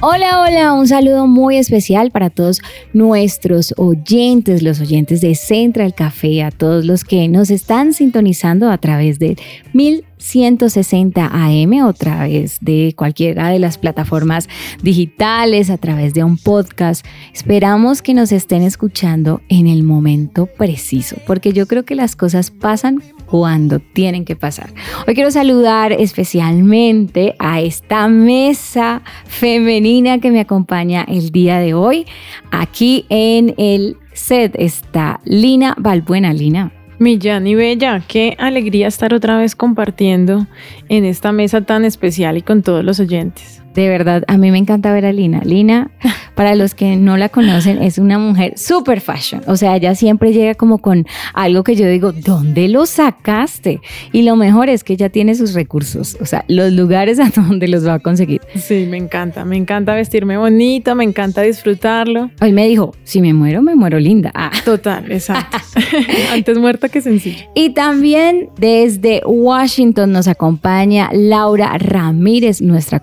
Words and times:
Hola, 0.00 0.40
hola, 0.42 0.74
un 0.74 0.86
saludo 0.86 1.26
muy 1.26 1.56
especial 1.56 2.12
para 2.12 2.30
todos 2.30 2.60
nuestros 2.92 3.74
oyentes, 3.76 4.62
los 4.62 4.80
oyentes 4.80 5.20
de 5.20 5.34
Central 5.34 5.92
Café, 5.92 6.44
a 6.44 6.52
todos 6.52 6.84
los 6.84 7.02
que 7.02 7.26
nos 7.26 7.50
están 7.50 7.92
sintonizando 7.92 8.70
a 8.70 8.78
través 8.78 9.18
de 9.18 9.36
mil 9.72 10.04
160 10.18 11.26
AM 11.26 11.86
a 11.86 11.92
través 11.92 12.58
de 12.60 12.94
cualquiera 12.96 13.48
de 13.48 13.58
las 13.58 13.78
plataformas 13.78 14.48
digitales, 14.82 15.70
a 15.70 15.78
través 15.78 16.14
de 16.14 16.24
un 16.24 16.36
podcast. 16.36 17.04
Esperamos 17.32 18.02
que 18.02 18.14
nos 18.14 18.32
estén 18.32 18.62
escuchando 18.62 19.40
en 19.48 19.66
el 19.66 19.82
momento 19.82 20.46
preciso, 20.46 21.16
porque 21.26 21.52
yo 21.52 21.66
creo 21.66 21.84
que 21.84 21.94
las 21.94 22.16
cosas 22.16 22.50
pasan 22.50 23.02
cuando 23.26 23.80
tienen 23.80 24.24
que 24.24 24.36
pasar. 24.36 24.72
Hoy 25.06 25.14
quiero 25.14 25.30
saludar 25.30 25.92
especialmente 25.92 27.34
a 27.38 27.60
esta 27.60 28.08
mesa 28.08 29.02
femenina 29.24 30.18
que 30.18 30.30
me 30.30 30.40
acompaña 30.40 31.04
el 31.06 31.30
día 31.30 31.58
de 31.58 31.74
hoy. 31.74 32.06
Aquí 32.50 33.04
en 33.08 33.54
el 33.58 33.96
set 34.12 34.54
está 34.58 35.20
Lina 35.24 35.74
Valbuena. 35.78 36.32
Lina, 36.32 36.72
Millán 36.98 37.46
y 37.46 37.54
Bella, 37.54 38.02
qué 38.06 38.34
alegría 38.38 38.88
estar 38.88 39.14
otra 39.14 39.38
vez 39.38 39.54
compartiendo 39.54 40.46
en 40.88 41.04
esta 41.04 41.30
mesa 41.30 41.60
tan 41.60 41.84
especial 41.84 42.36
y 42.36 42.42
con 42.42 42.62
todos 42.62 42.84
los 42.84 42.98
oyentes. 42.98 43.57
De 43.74 43.88
verdad, 43.88 44.24
a 44.26 44.38
mí 44.38 44.50
me 44.50 44.58
encanta 44.58 44.92
ver 44.92 45.06
a 45.06 45.12
Lina. 45.12 45.40
Lina, 45.44 45.90
para 46.34 46.54
los 46.54 46.74
que 46.74 46.96
no 46.96 47.16
la 47.16 47.28
conocen, 47.28 47.82
es 47.82 47.98
una 47.98 48.18
mujer 48.18 48.54
super 48.56 49.00
fashion. 49.00 49.42
O 49.46 49.56
sea, 49.56 49.76
ella 49.76 49.94
siempre 49.94 50.32
llega 50.32 50.54
como 50.54 50.78
con 50.78 51.06
algo 51.34 51.64
que 51.64 51.76
yo 51.76 51.86
digo, 51.88 52.12
¿dónde 52.12 52.68
lo 52.68 52.86
sacaste? 52.86 53.80
Y 54.12 54.22
lo 54.22 54.36
mejor 54.36 54.68
es 54.68 54.84
que 54.84 54.94
ella 54.94 55.08
tiene 55.08 55.34
sus 55.34 55.54
recursos, 55.54 56.16
o 56.20 56.26
sea, 56.26 56.44
los 56.48 56.72
lugares 56.72 57.18
a 57.20 57.30
donde 57.34 57.68
los 57.68 57.86
va 57.86 57.94
a 57.94 57.98
conseguir. 57.98 58.40
Sí, 58.54 58.86
me 58.88 58.96
encanta, 58.96 59.44
me 59.44 59.56
encanta 59.56 59.94
vestirme 59.94 60.36
bonito, 60.36 60.94
me 60.94 61.04
encanta 61.04 61.42
disfrutarlo. 61.42 62.30
Hoy 62.40 62.52
me 62.52 62.66
dijo, 62.66 62.94
si 63.04 63.20
me 63.20 63.32
muero, 63.32 63.62
me 63.62 63.74
muero 63.74 63.98
linda. 63.98 64.30
Ah. 64.34 64.50
Total, 64.64 65.10
exacto. 65.10 65.58
Antes 66.32 66.58
muerta 66.58 66.88
que 66.88 67.00
sencilla. 67.00 67.48
Y 67.54 67.70
también 67.70 68.48
desde 68.58 69.22
Washington 69.24 70.12
nos 70.12 70.28
acompaña 70.28 71.10
Laura 71.12 71.76
Ramírez, 71.78 72.60
nuestra 72.60 73.00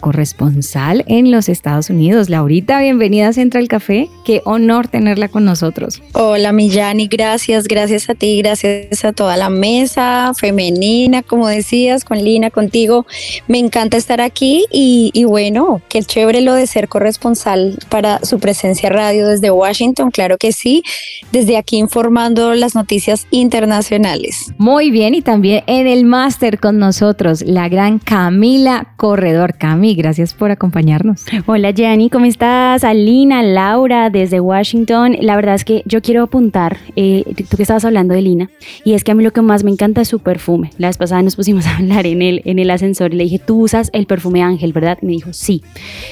corresponsal 0.56 1.04
en 1.08 1.32
los 1.32 1.50
Estados 1.50 1.90
Unidos. 1.90 2.30
Laurita, 2.30 2.80
bienvenida 2.80 3.30
a 3.30 3.34
Central 3.34 3.68
Café. 3.68 4.10
Qué 4.24 4.42
honor 4.46 4.88
tenerla 4.88 5.28
con 5.28 5.44
nosotros. 5.44 6.02
Hola, 6.14 6.52
Millani, 6.52 7.08
gracias, 7.08 7.68
gracias 7.68 8.10
a 8.10 8.16
ti, 8.16 8.42
gracias 8.42 9.04
a 9.04 9.12
toda 9.12 9.36
la 9.38 9.50
mesa 9.50 10.32
femenina, 10.34 11.24
como 11.24 11.48
decías, 11.48 12.06
con 12.06 12.24
Lina, 12.24 12.52
contigo. 12.52 13.06
Me 13.48 13.60
encanta 13.60 13.98
estar 13.98 14.22
aquí 14.22 14.66
y, 14.72 15.12
y 15.14 15.26
bueno, 15.26 15.82
qué 15.90 16.02
chévere 16.04 16.42
lo 16.42 16.54
de 16.54 16.68
ser 16.68 16.88
corresponsal 16.88 17.78
para 17.90 18.20
su 18.24 18.40
presencia 18.40 18.90
radio 18.90 19.28
desde 19.28 19.52
Washington, 19.52 20.12
claro 20.12 20.38
que 20.38 20.52
sí, 20.52 20.84
desde 21.32 21.58
aquí 21.58 21.78
informando 21.78 22.54
las 22.56 22.76
noticias 22.76 23.28
internacionales. 23.32 24.54
Muy 24.58 24.90
bien, 24.90 25.16
y 25.16 25.22
también 25.22 25.64
en 25.68 25.88
el 25.88 26.06
máster 26.06 26.60
con 26.60 26.78
nosotros, 26.78 27.42
la 27.42 27.68
gran 27.68 28.00
Camila 28.00 28.94
Corredor. 28.96 29.58
Cami, 29.58 29.96
gracias 29.96 30.34
por 30.34 30.45
acompañarnos. 30.52 31.26
Hola 31.46 31.74
Jenny, 31.74 32.10
¿cómo 32.10 32.26
estás? 32.26 32.84
Alina, 32.84 33.44
Laura, 33.44 34.10
desde 34.10 34.40
Washington. 34.40 35.18
La 35.22 35.36
verdad 35.36 35.56
es 35.56 35.66
que 35.66 35.84
yo 35.86 36.02
quiero 36.02 36.24
apuntar, 36.24 36.78
eh, 36.96 37.24
tú 37.50 37.58
que 37.58 37.64
estabas 37.64 37.86
hablando 37.86 38.14
de 38.14 38.22
Lina, 38.22 38.50
y 38.84 38.94
es 38.94 39.04
que 39.04 39.12
a 39.12 39.16
mí 39.16 39.24
lo 39.24 39.32
que 39.32 39.42
más 39.42 39.64
me 39.64 39.72
encanta 39.72 40.02
es 40.02 40.08
su 40.08 40.20
perfume. 40.20 40.72
La 40.78 40.88
vez 40.88 40.98
pasada 40.98 41.22
nos 41.22 41.36
pusimos 41.36 41.66
a 41.68 41.78
hablar 41.78 42.06
en 42.06 42.22
el, 42.22 42.42
en 42.46 42.60
el 42.60 42.70
ascensor 42.70 43.14
y 43.14 43.18
le 43.18 43.24
dije, 43.26 43.40
tú 43.40 43.62
usas 43.62 43.90
el 43.94 44.06
perfume 44.06 44.42
Ángel, 44.42 44.74
¿verdad? 44.74 44.98
Y 45.02 45.06
me 45.06 45.12
dijo, 45.14 45.34
sí. 45.34 45.62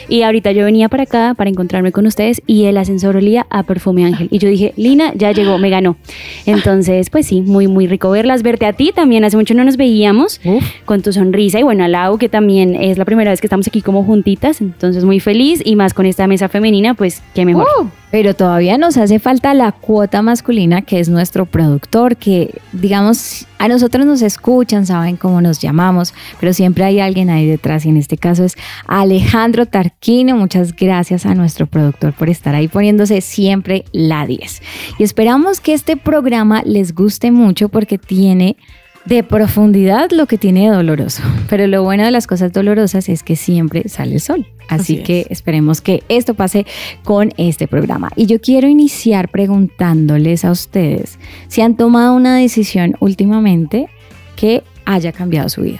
Y 0.10 0.24
ahorita 0.24 0.52
yo 0.52 0.66
venía 0.66 0.90
para 0.90 1.04
acá 1.04 1.34
para 1.36 1.50
encontrarme 1.50 1.92
con 1.92 2.06
ustedes 2.06 2.42
y 2.48 2.66
el 2.66 2.78
ascensor 2.78 3.16
olía 3.16 3.46
a 3.50 3.64
perfume 3.64 4.06
Ángel. 4.06 4.28
Y 4.32 4.40
yo 4.40 4.50
dije, 4.50 4.74
Lina, 4.78 5.14
ya 5.16 5.32
llegó, 5.32 5.58
me 5.58 5.70
ganó. 5.70 5.98
Entonces, 6.46 7.10
pues 7.10 7.28
sí, 7.28 7.42
muy, 7.42 7.68
muy 7.68 7.88
rico 7.88 8.10
verlas, 8.10 8.44
verte 8.44 8.66
a 8.66 8.74
ti 8.74 8.92
también. 8.94 9.24
Hace 9.24 9.38
mucho 9.38 9.54
no 9.54 9.64
nos 9.64 9.78
veíamos 9.78 10.42
con 10.86 11.02
tu 11.02 11.14
sonrisa 11.14 11.60
y 11.60 11.64
bueno, 11.64 11.84
a 11.84 11.88
Lau, 11.88 12.18
que 12.18 12.30
también 12.30 12.76
es 12.76 12.98
la 12.98 13.06
primera 13.06 13.32
vez 13.32 13.42
que 13.42 13.48
estamos 13.48 13.68
aquí 13.68 13.82
como 13.82 14.04
entonces 14.26 15.06
muy 15.06 15.20
feliz 15.20 15.62
y 15.64 15.76
más 15.76 15.94
con 15.94 16.06
esta 16.06 16.28
mesa 16.28 16.50
femenina, 16.50 16.94
pues 16.94 17.22
qué 17.34 17.46
mejor. 17.46 17.68
Uh, 17.80 17.88
pero 18.12 18.34
todavía 18.36 18.78
nos 18.78 18.98
hace 18.98 19.20
falta 19.20 19.54
la 19.54 19.72
cuota 19.72 20.22
masculina 20.22 20.82
que 20.82 21.00
es 21.00 21.10
nuestro 21.10 21.46
productor, 21.46 22.16
que 22.16 22.62
digamos, 22.72 23.48
a 23.58 23.68
nosotros 23.68 24.06
nos 24.06 24.22
escuchan, 24.22 24.86
saben 24.86 25.18
cómo 25.18 25.42
nos 25.42 25.60
llamamos, 25.60 26.14
pero 26.40 26.54
siempre 26.54 26.84
hay 26.84 27.00
alguien 27.00 27.30
ahí 27.30 27.48
detrás 27.48 27.86
y 27.86 27.90
en 27.90 27.98
este 27.98 28.18
caso 28.18 28.44
es 28.44 28.56
Alejandro 28.88 29.66
Tarquino. 29.66 30.36
Muchas 30.36 30.76
gracias 30.76 31.26
a 31.26 31.34
nuestro 31.34 31.66
productor 31.66 32.14
por 32.14 32.30
estar 32.30 32.56
ahí 32.56 32.68
poniéndose 32.68 33.22
siempre 33.22 33.86
la 33.92 34.26
10. 34.26 34.62
Y 35.00 35.04
esperamos 35.04 35.60
que 35.60 35.74
este 35.74 35.98
programa 35.98 36.62
les 36.66 36.94
guste 36.94 37.32
mucho 37.32 37.70
porque 37.70 37.98
tiene 37.98 38.58
de 39.06 39.24
profundidad 39.24 40.12
lo 40.12 40.26
que 40.28 40.38
tiene 40.38 40.70
de 40.70 40.76
doloroso. 40.76 41.24
Pero 41.50 41.68
lo 41.68 41.84
bueno 41.84 42.06
de 42.06 42.12
las 42.12 42.28
cosas 42.28 42.52
dolorosas 42.54 43.10
es 43.10 43.24
que 43.24 43.36
siempre 43.36 43.88
sale 43.90 44.16
el 44.16 44.22
sol. 44.22 44.48
Así, 44.70 45.04
que 45.04 45.28
esperemos 45.30 45.82
que 45.82 46.04
esto 46.08 46.36
pase 46.36 46.66
con 47.04 47.32
este 47.38 47.68
programa. 47.68 48.10
Y 48.16 48.28
yo 48.28 48.40
quiero 48.40 48.68
iniciar 48.68 49.30
preguntándoles 49.30 50.46
a 50.46 50.52
ustedes 50.52 51.20
si 51.48 51.62
han 51.62 51.76
tomado 51.76 52.16
una 52.16 52.38
decisión 52.38 52.96
últimamente 53.00 53.88
que 54.36 54.64
haya 54.86 55.12
cambiado 55.12 55.50
su 55.50 55.62
vida. 55.62 55.80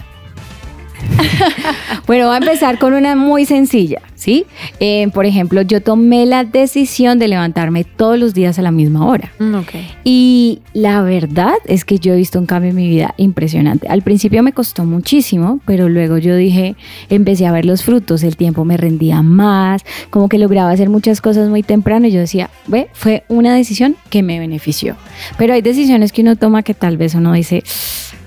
bueno, 2.08 2.28
voy 2.28 2.36
a 2.36 2.38
empezar 2.38 2.80
con 2.80 2.94
una 2.94 3.16
muy 3.16 3.46
sencilla, 3.46 4.02
¿sí? 4.16 4.46
Eh, 4.80 5.08
por 5.14 5.26
ejemplo, 5.26 5.62
yo 5.62 5.82
tomé 5.82 6.26
la 6.26 6.44
decisión 6.44 7.20
de 7.20 7.28
levantarme 7.28 7.84
todos 7.84 8.18
los 8.18 8.34
días 8.34 8.60
a 8.60 8.62
la 8.62 8.72
misma 8.72 9.06
hora. 9.06 9.32
Mm, 9.40 9.58
y 10.04 10.62
la 10.74 11.02
verdad 11.02 11.54
es 11.66 11.86
que 11.86 12.00
yo 12.00 12.14
he 12.14 12.18
visto 12.18 12.40
un 12.40 12.46
cambio 12.46 12.72
en 12.72 12.76
mi 12.76 12.88
vida 12.88 13.14
impresionante. 13.18 13.88
Al 13.88 14.02
principio 14.02 14.44
me 14.44 14.54
costó 14.54 14.86
muchísimo, 14.86 15.60
pero 15.66 15.90
luego 15.90 16.18
yo 16.18 16.36
dije, 16.36 16.76
empecé 17.10 17.46
a 17.46 17.52
ver 17.52 17.66
los 17.66 17.84
frutos, 17.84 18.24
el 18.24 18.38
tiempo 18.38 18.66
me 18.66 18.78
rendía 18.78 19.22
más, 19.22 19.84
como 20.10 20.30
que 20.30 20.38
lograba 20.38 20.72
hacer 20.72 20.90
muchas 20.90 21.22
cosas 21.22 21.50
muy 21.50 21.64
temprano 21.64 22.08
y 22.08 22.12
yo 22.12 22.20
decía, 22.20 22.50
ve, 22.68 22.90
fue 22.94 23.24
una 23.28 23.56
decisión 23.56 23.96
que 24.10 24.24
me 24.24 24.40
benefició. 24.40 24.96
Pero 25.38 25.54
hay 25.54 25.62
decisiones 25.62 26.12
que 26.12 26.22
uno 26.22 26.36
toma 26.36 26.64
que 26.64 26.74
tal 26.74 26.98
vez 26.98 27.16
uno 27.16 27.34
dice, 27.34 27.64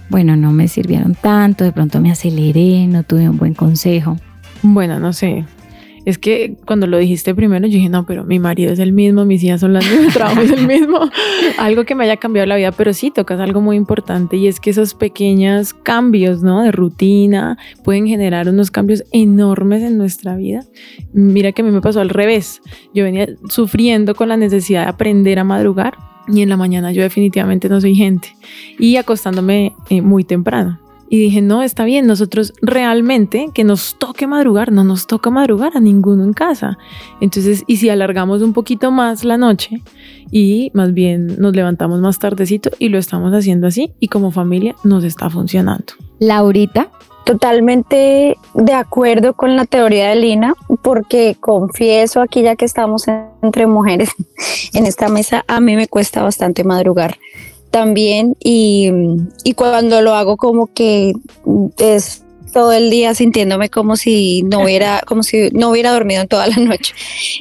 bueno, 0.09 0.37
no 0.37 0.53
me 0.53 0.69
sirvieron 0.69 1.15
tanto, 1.15 1.65
de 1.65 1.73
pronto 1.73 2.01
me 2.01 2.11
aceleré, 2.11 2.87
no 2.87 3.03
tuve 3.03 3.29
un 3.29 3.39
buen 3.39 3.55
consejo. 3.55 4.17
Bueno, 4.63 4.99
no 4.99 5.13
sé. 5.13 5.45
Es 6.07 6.19
que 6.19 6.55
cuando 6.65 6.87
lo 6.87 6.99
dijiste 6.99 7.35
primero, 7.35 7.67
yo 7.67 7.75
dije, 7.75 7.89
no, 7.89 8.07
pero 8.07 8.25
mi 8.25 8.39
marido 8.39 8.73
es 8.73 8.79
el 8.79 8.93
mismo, 8.93 9.25
mis 9.25 9.43
hijas 9.43 9.61
son 9.61 9.73
las 9.73 9.85
mismas, 9.91 10.07
mi 10.07 10.13
trabajo 10.13 10.41
es 10.41 10.53
el 10.53 10.65
mismo. 10.65 11.01
algo 11.59 11.85
que 11.85 11.97
me 11.97 12.05
haya 12.05 12.17
cambiado 12.17 12.47
la 12.47 12.55
vida, 12.55 12.71
pero 12.71 12.95
sí 12.95 13.11
tocas 13.11 13.41
algo 13.41 13.61
muy 13.61 13.77
importante 13.77 14.37
y 14.37 14.47
es 14.47 14.61
que 14.61 14.71
esos 14.71 14.95
pequeños 14.95 15.75
cambios, 15.75 16.45
¿no? 16.45 16.63
De 16.63 16.71
rutina 16.71 17.59
pueden 17.83 18.07
generar 18.07 18.49
unos 18.49 18.71
cambios 18.71 19.03
enormes 19.11 19.83
en 19.83 19.99
nuestra 19.99 20.37
vida. 20.37 20.65
Mira 21.13 21.51
que 21.51 21.63
a 21.63 21.65
mí 21.65 21.73
me 21.73 21.81
pasó 21.81 22.01
al 22.01 22.11
revés. 22.11 22.63
Yo 22.95 23.03
venía 23.03 23.27
sufriendo 23.49 24.15
con 24.15 24.29
la 24.29 24.37
necesidad 24.37 24.85
de 24.85 24.91
aprender 24.91 25.41
a 25.41 25.45
madrugar 25.45 25.99
y 26.29 26.43
en 26.43 26.49
la 26.49 26.57
mañana 26.57 26.93
yo 26.93 27.03
definitivamente 27.03 27.69
no 27.69 27.81
soy 27.81 27.97
gente 27.97 28.29
y 28.79 28.97
acostándome 28.97 29.75
eh, 29.91 30.03
muy 30.03 30.23
temprano. 30.23 30.86
Y 31.09 31.19
dije, 31.19 31.41
no, 31.41 31.63
está 31.63 31.85
bien, 31.85 32.07
nosotros 32.07 32.53
realmente 32.63 33.49
que 33.55 33.65
nos 33.65 33.97
toque 33.99 34.27
madrugar, 34.27 34.73
no 34.73 34.85
nos 34.85 35.07
toca 35.07 35.31
madrugar 35.31 35.77
a 35.77 35.81
ninguno 35.81 36.25
en 36.25 36.33
casa. 36.33 36.79
Entonces, 37.21 37.65
y 37.67 37.77
si 37.77 37.89
alargamos 37.89 38.43
un 38.43 38.53
poquito 38.53 38.91
más 38.91 39.25
la 39.25 39.37
noche 39.37 39.83
y 40.31 40.71
más 40.75 40.93
bien 40.93 41.37
nos 41.39 41.55
levantamos 41.55 42.01
más 42.01 42.19
tardecito 42.19 42.71
y 42.79 42.89
lo 42.89 42.99
estamos 42.99 43.33
haciendo 43.33 43.67
así 43.67 43.93
y 44.01 44.09
como 44.09 44.31
familia 44.31 44.75
nos 44.85 45.05
está 45.05 45.31
funcionando. 45.31 45.95
Laurita, 46.19 46.91
Totalmente 47.27 48.39
de 48.55 48.73
acuerdo 48.73 49.35
con 49.35 49.57
la 49.57 49.65
teoría 49.65 50.11
de 50.11 50.15
Lina, 50.15 50.55
porque 50.81 51.37
confieso 51.41 52.21
aquí 52.21 52.43
ya 52.43 52.55
que 52.55 52.65
estamos 52.65 53.07
entre 53.43 53.67
mujeres 53.67 54.11
en 54.73 54.87
esta 54.87 55.09
mesa, 55.09 55.45
a 55.49 55.61
mí 55.61 55.75
me 55.75 55.89
cuesta 55.89 56.23
bastante 56.23 56.63
madrugar 56.63 57.17
también 57.77 58.39
y, 58.43 58.91
y 59.45 59.53
cuando 59.53 60.01
lo 60.01 60.15
hago 60.15 60.39
como 60.39 60.73
que 60.73 61.13
es 61.77 62.23
todo 62.55 62.73
el 62.73 62.89
día 62.89 63.15
sintiéndome 63.15 63.69
como 63.69 63.97
si 63.97 64.43
no 64.45 64.63
hubiera, 64.63 65.03
como 65.07 65.23
si 65.23 65.51
no 65.51 65.69
hubiera 65.69 65.93
dormido 65.93 66.23
en 66.23 66.29
toda 66.29 66.47
la 66.47 66.57
noche. 66.57 66.95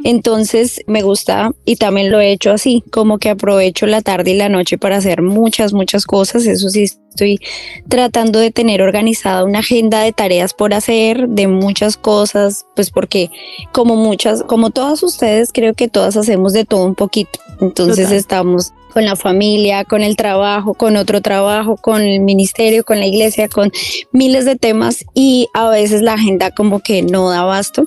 Entonces 0.04 0.82
me 0.88 1.04
gusta 1.04 1.54
y 1.64 1.78
también 1.78 2.12
lo 2.12 2.20
he 2.20 2.34
hecho 2.34 2.52
así, 2.52 2.84
como 2.92 3.18
que 3.18 3.30
aprovecho 3.30 3.86
la 3.86 4.02
tarde 4.02 4.32
y 4.32 4.36
la 4.36 4.50
noche 4.50 4.78
para 4.78 4.98
hacer 4.98 5.22
muchas, 5.22 5.72
muchas 5.72 6.06
cosas. 6.06 6.46
Eso 6.46 6.70
sí, 6.70 6.84
estoy 6.84 7.40
tratando 7.88 8.40
de 8.40 8.52
tener 8.52 8.82
organizada 8.82 9.46
una 9.46 9.60
agenda 9.60 10.02
de 10.02 10.12
tareas 10.12 10.54
por 10.54 10.74
hacer, 10.74 11.30
de 11.30 11.48
muchas 11.48 11.96
cosas, 11.96 12.66
pues 12.76 12.92
porque 12.92 13.30
como 13.72 13.96
muchas, 13.96 14.44
como 14.44 14.72
todas 14.72 15.02
ustedes, 15.02 15.54
creo 15.54 15.76
que 15.76 15.88
todas 15.88 16.18
hacemos 16.18 16.52
de 16.52 16.66
todo 16.66 16.84
un 16.84 16.96
poquito. 16.96 17.40
Entonces 17.62 18.12
estamos 18.12 18.74
con 18.96 19.04
la 19.04 19.18
familia, 19.18 19.84
con 19.84 20.04
el 20.04 20.16
trabajo, 20.16 20.74
con 20.74 20.96
otro 20.96 21.20
trabajo, 21.20 21.76
con 21.76 22.02
el 22.02 22.22
ministerio, 22.22 22.86
con 22.86 22.98
la 22.98 23.06
iglesia, 23.06 23.50
con 23.50 23.70
miles 24.14 24.46
de 24.46 24.56
temas 24.56 25.04
y 25.14 25.50
a 25.54 25.68
veces 25.68 26.02
la 26.02 26.14
agenda 26.14 26.52
como 26.52 26.80
que 26.80 27.02
no 27.02 27.30
da 27.30 27.42
abasto 27.42 27.84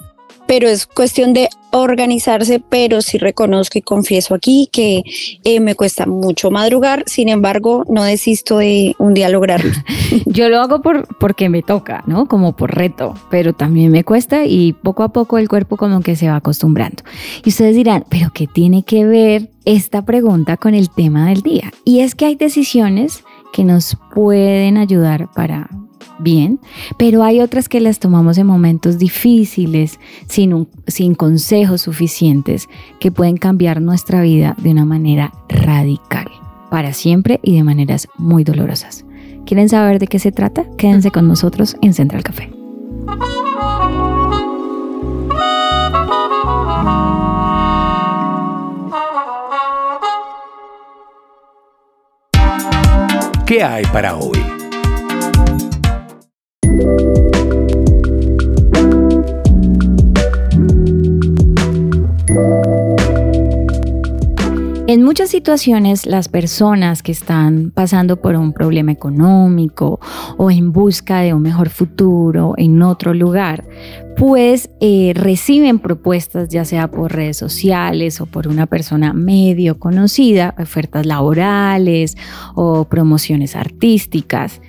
pero 0.49 0.67
es 0.67 0.87
cuestión 0.87 1.35
de 1.35 1.51
organizarse, 1.73 2.59
pero 2.59 3.03
sí 3.03 3.19
reconozco 3.19 3.79
y 3.79 3.83
confieso 3.83 4.35
aquí 4.35 4.71
que 4.73 5.03
eh, 5.45 5.61
me 5.61 5.75
cuesta 5.75 6.07
mucho 6.07 6.51
madrugar, 6.51 7.05
sin 7.07 7.29
embargo, 7.29 7.85
no 7.87 8.03
desisto 8.03 8.57
de 8.57 8.97
un 8.99 9.13
día 9.13 9.29
lograrlo. 9.29 9.71
Yo 10.25 10.49
lo 10.49 10.59
hago 10.61 10.81
por, 10.81 11.07
porque 11.19 11.51
me 11.51 11.63
toca, 11.63 12.03
¿no? 12.07 12.27
Como 12.27 12.57
por 12.57 12.75
reto, 12.75 13.15
pero 13.31 13.53
también 13.53 13.93
me 13.93 14.05
cuesta 14.05 14.47
y 14.47 14.73
poco 14.73 15.03
a 15.03 15.13
poco 15.13 15.37
el 15.37 15.51
cuerpo 15.51 15.77
como 15.77 16.01
que 16.01 16.17
se 16.17 16.29
va 16.29 16.37
acostumbrando. 16.37 17.03
Y 17.45 17.51
ustedes 17.51 17.77
dirán, 17.77 18.07
pero 18.09 18.31
¿qué 18.33 18.47
tiene 18.47 18.85
que 18.85 19.05
ver 19.05 19.51
esta 19.67 20.07
pregunta 20.07 20.57
con 20.57 20.75
el 20.75 20.89
tema 20.89 21.29
del 21.29 21.43
día? 21.43 21.71
Y 21.85 22.01
es 22.01 22.15
que 22.15 22.25
hay 22.25 22.37
decisiones 22.37 23.23
que 23.53 23.65
nos 23.65 23.99
pueden 24.15 24.79
ayudar 24.79 25.31
para 25.35 25.69
bien, 26.19 26.61
pero 26.99 27.23
hay 27.23 27.41
otras 27.41 27.69
que 27.69 27.81
las 27.81 27.99
tomamos 27.99 28.39
en 28.39 28.47
momentos 28.47 28.99
difíciles, 28.99 29.99
sin, 30.27 30.69
sin 30.87 31.15
consejos 31.15 31.83
suficientes, 31.83 32.69
que 33.01 33.11
pueden 33.11 33.37
cambiar 33.37 33.81
nuestra 33.81 34.23
vida 34.23 34.57
de 34.63 34.71
una 34.71 34.85
manera 34.85 35.33
radical, 35.49 36.29
para 36.71 36.93
siempre 36.93 37.41
y 37.43 37.57
de 37.57 37.65
maneras 37.65 38.09
muy 38.17 38.45
dolorosas. 38.45 39.05
¿Quieren 39.47 39.69
saber 39.69 39.99
de 39.99 40.07
qué 40.07 40.19
se 40.19 40.33
trata? 40.33 40.65
Quédense 40.77 41.11
con 41.11 41.27
nosotros 41.27 41.77
en 41.81 41.95
Central 41.95 42.23
Café. 42.23 42.51
¿Qué 53.47 53.63
hay 53.63 53.87
para 53.87 54.15
hoy? 54.15 54.58
En 64.89 65.03
muchas 65.03 65.29
situaciones 65.29 66.07
las 66.07 66.29
personas 66.29 67.03
que 67.03 67.13
están 67.13 67.73
pasando 67.73 68.23
por 68.23 68.37
un 68.37 68.55
problema 68.55 68.91
económico 68.91 70.01
o 70.39 70.51
en 70.51 70.73
busca 70.73 71.21
de 71.21 71.35
un 71.35 71.43
mejor 71.43 71.69
futuro 71.69 72.55
en 72.57 72.81
otro 72.81 73.13
lugar, 73.13 73.69
pues 74.17 74.71
eh, 74.81 75.13
reciben 75.15 75.79
propuestas 75.79 76.49
ya 76.49 76.65
sea 76.65 76.91
por 76.91 77.13
redes 77.13 77.37
sociales 77.37 78.23
o 78.23 78.25
por 78.25 78.49
una 78.49 78.65
persona 78.65 79.13
medio 79.13 79.79
conocida, 79.79 80.55
ofertas 80.59 81.05
laborales 81.05 82.17
o 82.55 82.87
promociones 82.87 83.57
artísticas, 83.57 84.63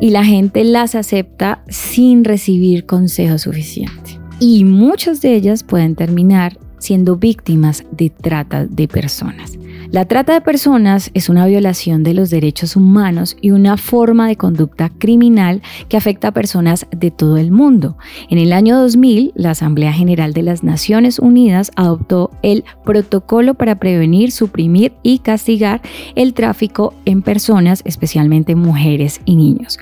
y 0.00 0.10
la 0.10 0.24
gente 0.24 0.62
las 0.62 0.94
acepta 0.94 1.64
sin 1.66 2.22
recibir 2.22 2.86
consejo 2.86 3.38
suficiente. 3.38 4.20
Y 4.38 4.64
muchas 4.64 5.20
de 5.20 5.34
ellas 5.34 5.64
pueden 5.64 5.96
terminar 5.96 6.58
siendo 6.84 7.16
víctimas 7.16 7.84
de 7.92 8.10
trata 8.10 8.66
de 8.66 8.88
personas. 8.88 9.58
La 9.90 10.04
trata 10.04 10.34
de 10.34 10.40
personas 10.40 11.10
es 11.14 11.28
una 11.28 11.46
violación 11.46 12.02
de 12.02 12.14
los 12.14 12.28
derechos 12.28 12.76
humanos 12.76 13.36
y 13.40 13.52
una 13.52 13.76
forma 13.76 14.28
de 14.28 14.36
conducta 14.36 14.90
criminal 14.90 15.62
que 15.88 15.96
afecta 15.96 16.28
a 16.28 16.32
personas 16.32 16.86
de 16.90 17.10
todo 17.10 17.38
el 17.38 17.50
mundo. 17.50 17.96
En 18.28 18.38
el 18.38 18.52
año 18.52 18.78
2000, 18.78 19.32
la 19.34 19.52
Asamblea 19.52 19.92
General 19.92 20.32
de 20.32 20.42
las 20.42 20.62
Naciones 20.62 21.18
Unidas 21.18 21.70
adoptó 21.76 22.30
el 22.42 22.64
Protocolo 22.84 23.54
para 23.54 23.78
prevenir, 23.78 24.30
suprimir 24.30 24.92
y 25.02 25.20
castigar 25.20 25.80
el 26.16 26.34
tráfico 26.34 26.92
en 27.04 27.22
personas, 27.22 27.80
especialmente 27.84 28.56
mujeres 28.56 29.20
y 29.24 29.36
niños. 29.36 29.78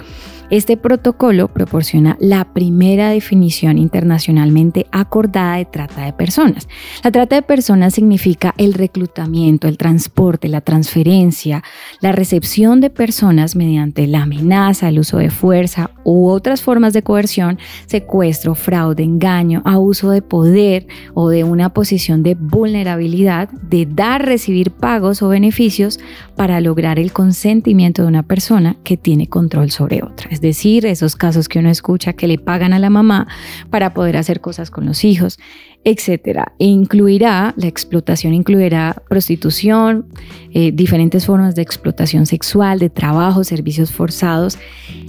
Este 0.53 0.77
protocolo 0.77 1.49
proporciona 1.49 2.19
la 2.21 2.53
primera 2.53 3.09
definición 3.09 3.79
internacionalmente 3.79 4.87
acordada 4.93 5.57
de 5.57 5.65
trata 5.65 6.05
de 6.05 6.13
personas. 6.13 6.69
La 7.03 7.11
trata 7.11 7.37
de 7.37 7.41
personas 7.41 7.95
significa 7.95 8.53
el 8.59 8.75
reclutamiento, 8.75 9.67
el 9.67 9.79
transporte, 9.79 10.49
la 10.49 10.61
transferencia, 10.61 11.65
la 12.03 12.13
recepción 12.13 12.83
de 12.83 12.91
personas 12.91 13.57
mediante 13.57 14.07
la 14.07 14.25
amenaza, 14.25 14.91
el 14.91 14.99
uso 14.99 15.17
de 15.17 15.31
fuerza 15.31 15.91
u 16.05 16.29
otras 16.29 16.61
formas 16.61 16.93
de 16.93 17.03
coerción, 17.03 17.59
secuestro, 17.87 18.55
fraude, 18.55 19.05
engaño, 19.05 19.63
abuso 19.65 20.11
de 20.11 20.21
poder 20.21 20.87
o 21.15 21.31
de 21.31 21.45
una 21.45 21.71
posición 21.71 22.23
de 22.23 22.35
vulnerabilidad, 22.35 23.49
de 23.49 23.87
dar, 23.87 24.27
recibir 24.27 24.71
pagos 24.71 25.23
o 25.23 25.31
beneficios 25.31 25.99
para 26.37 26.61
lograr 26.61 26.99
el 26.99 27.11
consentimiento 27.11 28.03
de 28.03 28.09
una 28.09 28.23
persona 28.23 28.77
que 28.85 28.99
tiene 28.99 29.29
control 29.29 29.71
sobre 29.71 30.03
otra 30.03 30.29
decir, 30.43 30.85
esos 30.85 31.17
casos 31.17 31.49
que 31.49 31.59
uno 31.59 31.71
escucha 31.71 32.13
que 32.13 32.27
le 32.29 32.37
pagan 32.37 32.75
a 32.75 32.79
la 32.79 32.91
mamá 32.91 33.27
para 33.71 33.95
poder 33.95 34.19
hacer 34.19 34.43
cosas 34.43 34.71
con 34.71 34.85
los 34.85 35.05
hijos, 35.05 35.39
etcétera. 35.85 36.53
E 36.59 36.67
incluirá, 36.67 37.55
la 37.57 37.67
explotación 37.67 38.35
incluirá 38.35 39.03
prostitución, 39.09 40.07
eh, 40.55 40.71
diferentes 40.73 41.27
formas 41.27 41.55
de 41.55 41.63
explotación 41.63 42.27
sexual, 42.27 42.79
de 42.79 42.91
trabajo, 42.91 43.43
servicios 43.43 43.91
forzados, 43.91 44.59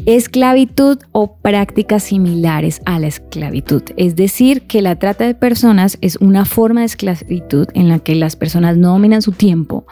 esclavitud 0.05 0.99
o 1.11 1.35
prácticas 1.35 2.03
similares 2.03 2.81
a 2.85 2.99
la 2.99 3.07
esclavitud. 3.07 3.83
Es 3.97 4.15
decir, 4.15 4.63
que 4.63 4.81
la 4.81 4.97
trata 4.97 5.25
de 5.25 5.35
personas 5.35 5.97
es 6.01 6.17
una 6.17 6.45
forma 6.45 6.81
de 6.81 6.87
esclavitud 6.87 7.67
en 7.73 7.89
la 7.89 7.99
que 7.99 8.15
las 8.15 8.35
personas 8.35 8.77
no 8.77 8.89
dominan 8.93 9.21
su 9.21 9.31
tiempo, 9.31 9.85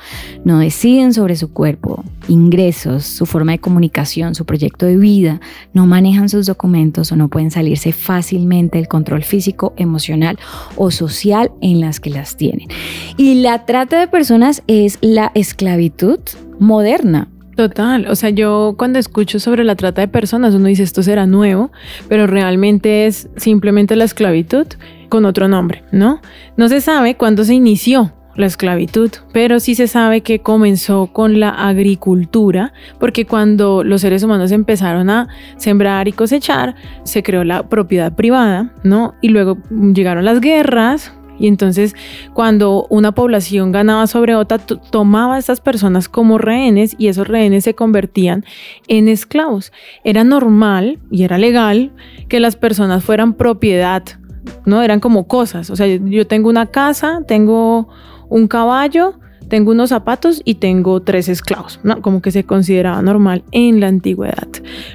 no 0.43 0.59
deciden 0.59 1.13
sobre 1.13 1.35
su 1.35 1.53
cuerpo, 1.53 2.03
ingresos, 2.27 3.03
su 3.03 3.25
forma 3.25 3.53
de 3.53 3.59
comunicación, 3.59 4.35
su 4.35 4.45
proyecto 4.45 4.85
de 4.85 4.97
vida, 4.97 5.41
no 5.73 5.85
manejan 5.85 6.29
sus 6.29 6.45
documentos 6.45 7.11
o 7.11 7.15
no 7.15 7.27
pueden 7.27 7.51
salirse 7.51 7.91
fácilmente 7.91 8.77
del 8.77 8.87
control 8.87 9.23
físico, 9.23 9.73
emocional 9.77 10.39
o 10.75 10.91
social 10.91 11.51
en 11.61 11.79
las 11.79 11.99
que 11.99 12.09
las 12.09 12.37
tienen. 12.37 12.67
Y 13.17 13.41
la 13.41 13.65
trata 13.65 13.99
de 13.99 14.07
personas 14.07 14.63
es 14.67 14.97
la 15.01 15.31
esclavitud 15.35 16.19
moderna. 16.59 17.29
Total, 17.55 18.07
o 18.07 18.15
sea, 18.15 18.29
yo 18.29 18.75
cuando 18.77 18.97
escucho 18.97 19.39
sobre 19.39 19.63
la 19.63 19.75
trata 19.75 20.01
de 20.01 20.07
personas, 20.07 20.55
uno 20.55 20.67
dice 20.67 20.83
esto 20.83 21.03
será 21.03 21.27
nuevo, 21.27 21.71
pero 22.07 22.25
realmente 22.25 23.05
es 23.05 23.29
simplemente 23.35 23.95
la 23.95 24.05
esclavitud 24.05 24.67
con 25.09 25.25
otro 25.25 25.47
nombre, 25.47 25.83
¿no? 25.91 26.21
No 26.55 26.69
se 26.69 26.79
sabe 26.79 27.15
cuándo 27.15 27.43
se 27.43 27.53
inició 27.53 28.13
la 28.35 28.45
esclavitud, 28.45 29.11
pero 29.33 29.59
sí 29.59 29.75
se 29.75 29.87
sabe 29.87 30.21
que 30.21 30.39
comenzó 30.39 31.07
con 31.07 31.39
la 31.39 31.49
agricultura, 31.49 32.73
porque 32.99 33.25
cuando 33.25 33.83
los 33.83 34.01
seres 34.01 34.23
humanos 34.23 34.51
empezaron 34.51 35.09
a 35.09 35.27
sembrar 35.57 36.07
y 36.07 36.13
cosechar, 36.13 36.75
se 37.03 37.23
creó 37.23 37.43
la 37.43 37.67
propiedad 37.67 38.13
privada, 38.13 38.73
¿no? 38.83 39.15
Y 39.21 39.29
luego 39.29 39.57
llegaron 39.69 40.25
las 40.25 40.41
guerras, 40.41 41.13
y 41.41 41.47
entonces 41.47 41.95
cuando 42.35 42.85
una 42.91 43.13
población 43.13 43.71
ganaba 43.71 44.05
sobre 44.05 44.35
otra, 44.35 44.59
tomaba 44.59 45.35
a 45.35 45.39
estas 45.39 45.59
personas 45.59 46.07
como 46.07 46.37
rehenes 46.37 46.95
y 46.99 47.07
esos 47.07 47.27
rehenes 47.27 47.63
se 47.63 47.73
convertían 47.73 48.45
en 48.87 49.07
esclavos. 49.07 49.73
Era 50.03 50.23
normal 50.23 50.99
y 51.09 51.23
era 51.23 51.39
legal 51.39 51.91
que 52.29 52.39
las 52.39 52.55
personas 52.55 53.03
fueran 53.03 53.33
propiedad, 53.33 54.03
¿no? 54.67 54.83
Eran 54.83 54.99
como 54.99 55.27
cosas. 55.27 55.71
O 55.71 55.75
sea, 55.75 55.87
yo 55.87 56.27
tengo 56.27 56.47
una 56.47 56.67
casa, 56.67 57.21
tengo 57.27 57.89
un 58.31 58.47
caballo, 58.47 59.19
tengo 59.49 59.71
unos 59.71 59.89
zapatos 59.89 60.41
y 60.45 60.55
tengo 60.55 61.01
tres 61.01 61.27
esclavos. 61.27 61.79
Como 62.01 62.21
que 62.21 62.31
se 62.31 62.45
consideraba 62.45 63.01
normal 63.01 63.43
en 63.51 63.81
la 63.81 63.87
antigüedad. 63.87 64.47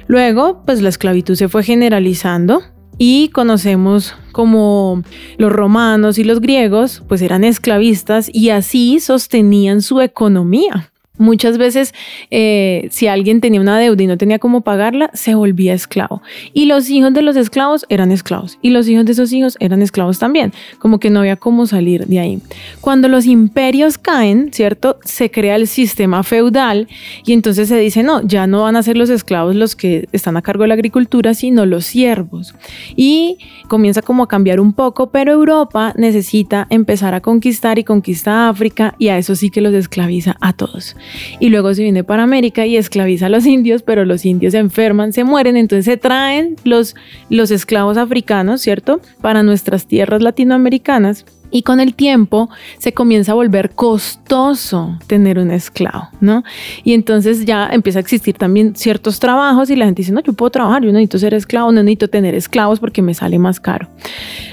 Luego, 0.07 0.63
pues 0.65 0.81
la 0.81 0.89
esclavitud 0.89 1.35
se 1.35 1.47
fue 1.47 1.63
generalizando 1.63 2.63
y 2.97 3.29
conocemos 3.29 4.15
como 4.31 5.03
los 5.37 5.51
romanos 5.51 6.17
y 6.17 6.23
los 6.23 6.41
griegos, 6.41 7.03
pues 7.07 7.21
eran 7.21 7.43
esclavistas 7.43 8.29
y 8.33 8.49
así 8.49 8.99
sostenían 8.99 9.83
su 9.83 10.01
economía. 10.01 10.91
Muchas 11.17 11.57
veces, 11.57 11.93
eh, 12.29 12.87
si 12.91 13.07
alguien 13.07 13.41
tenía 13.41 13.59
una 13.59 13.79
deuda 13.79 14.03
y 14.03 14.07
no 14.07 14.17
tenía 14.17 14.37
cómo 14.37 14.61
pagarla, 14.61 15.09
se 15.13 15.33
volvía 15.33 15.73
esclavo. 15.73 16.21
Y 16.53 16.65
los 16.65 16.89
hijos 16.89 17.13
de 17.13 17.23
los 17.23 17.35
esclavos 17.35 17.85
eran 17.89 18.11
esclavos. 18.11 18.59
Y 18.61 18.69
los 18.69 18.87
hijos 18.87 19.05
de 19.05 19.13
esos 19.13 19.33
hijos 19.33 19.57
eran 19.59 19.81
esclavos 19.81 20.19
también. 20.19 20.53
Como 20.77 20.99
que 20.99 21.09
no 21.09 21.21
había 21.21 21.35
cómo 21.35 21.65
salir 21.65 22.05
de 22.05 22.19
ahí. 22.19 22.39
Cuando 22.81 23.07
los 23.07 23.25
imperios 23.25 23.97
caen, 23.97 24.53
¿cierto? 24.53 24.97
Se 25.03 25.31
crea 25.31 25.55
el 25.55 25.67
sistema 25.67 26.21
feudal 26.21 26.87
y 27.25 27.33
entonces 27.33 27.67
se 27.67 27.77
dice, 27.77 28.03
no, 28.03 28.21
ya 28.21 28.45
no 28.45 28.63
van 28.63 28.75
a 28.75 28.83
ser 28.83 28.95
los 28.95 29.09
esclavos 29.09 29.55
los 29.55 29.75
que 29.75 30.07
están 30.11 30.37
a 30.37 30.43
cargo 30.43 30.63
de 30.63 30.67
la 30.67 30.73
agricultura, 30.75 31.33
sino 31.33 31.65
los 31.65 31.85
siervos. 31.85 32.53
Y 32.95 33.39
comienza 33.67 34.03
como 34.03 34.23
a 34.23 34.27
cambiar 34.27 34.59
un 34.59 34.73
poco, 34.73 35.09
pero 35.09 35.31
Europa 35.31 35.93
necesita 35.97 36.67
empezar 36.69 37.15
a 37.15 37.21
conquistar 37.21 37.79
y 37.79 37.83
conquista 37.83 38.49
África 38.49 38.93
y 38.99 39.07
a 39.07 39.17
eso 39.17 39.35
sí 39.35 39.49
que 39.49 39.61
los 39.61 39.73
esclaviza 39.73 40.37
a 40.41 40.53
todos 40.53 40.95
y 41.39 41.49
luego 41.49 41.73
se 41.73 41.83
viene 41.83 42.03
para 42.03 42.23
América 42.23 42.65
y 42.65 42.77
esclaviza 42.77 43.27
a 43.27 43.29
los 43.29 43.45
indios, 43.45 43.83
pero 43.83 44.05
los 44.05 44.25
indios 44.25 44.53
se 44.53 44.59
enferman, 44.59 45.13
se 45.13 45.23
mueren, 45.23 45.57
entonces 45.57 45.85
se 45.85 45.97
traen 45.97 46.55
los, 46.63 46.95
los 47.29 47.51
esclavos 47.51 47.97
africanos, 47.97 48.61
¿cierto? 48.61 49.01
Para 49.21 49.43
nuestras 49.43 49.87
tierras 49.87 50.21
latinoamericanas 50.21 51.25
y 51.51 51.63
con 51.63 51.79
el 51.79 51.93
tiempo 51.93 52.49
se 52.77 52.93
comienza 52.93 53.31
a 53.31 53.35
volver 53.35 53.71
costoso 53.71 54.97
tener 55.07 55.39
un 55.39 55.51
esclavo, 55.51 56.09
¿no? 56.19 56.43
Y 56.83 56.93
entonces 56.93 57.45
ya 57.45 57.69
empieza 57.71 57.99
a 57.99 58.01
existir 58.01 58.37
también 58.37 58.75
ciertos 58.75 59.19
trabajos 59.19 59.69
y 59.69 59.75
la 59.75 59.85
gente 59.85 60.01
dice, 60.01 60.11
no, 60.11 60.21
yo 60.21 60.33
puedo 60.33 60.49
trabajar, 60.49 60.83
yo 60.83 60.87
no 60.87 60.93
necesito 60.93 61.19
ser 61.19 61.33
esclavo, 61.33 61.71
no 61.71 61.83
necesito 61.83 62.07
tener 62.09 62.35
esclavos 62.35 62.79
porque 62.79 63.01
me 63.01 63.13
sale 63.13 63.39
más 63.39 63.59
caro. 63.59 63.87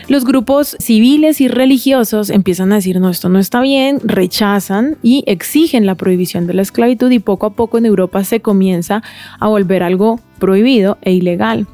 Los 0.09 0.25
grupos 0.25 0.77
civiles 0.81 1.41
y 1.41 1.49
religiosos 1.49 2.31
empiezan 2.31 2.73
a 2.73 2.77
decir, 2.77 3.01
no, 3.01 3.11
esto 3.11 3.29
no 3.29 3.39
está 3.39 3.61
bien, 3.61 4.01
rechazan 4.05 4.97
y 5.03 5.25
exigen 5.27 5.87
la 5.87 5.95
prohibición 5.95 6.47
de 6.47 6.55
la 6.55 6.63
esclavitud 6.63 7.11
y 7.11 7.19
poco 7.19 7.47
a 7.47 7.51
poco 7.51 7.79
en 7.79 7.87
Europa 7.87 8.23
se 8.25 8.41
comienza 8.41 9.03
a 9.41 9.49
volver 9.49 9.83
algo 9.83 10.21
prohibido 10.45 10.99
e 11.01 11.13
ilegal. 11.13 11.67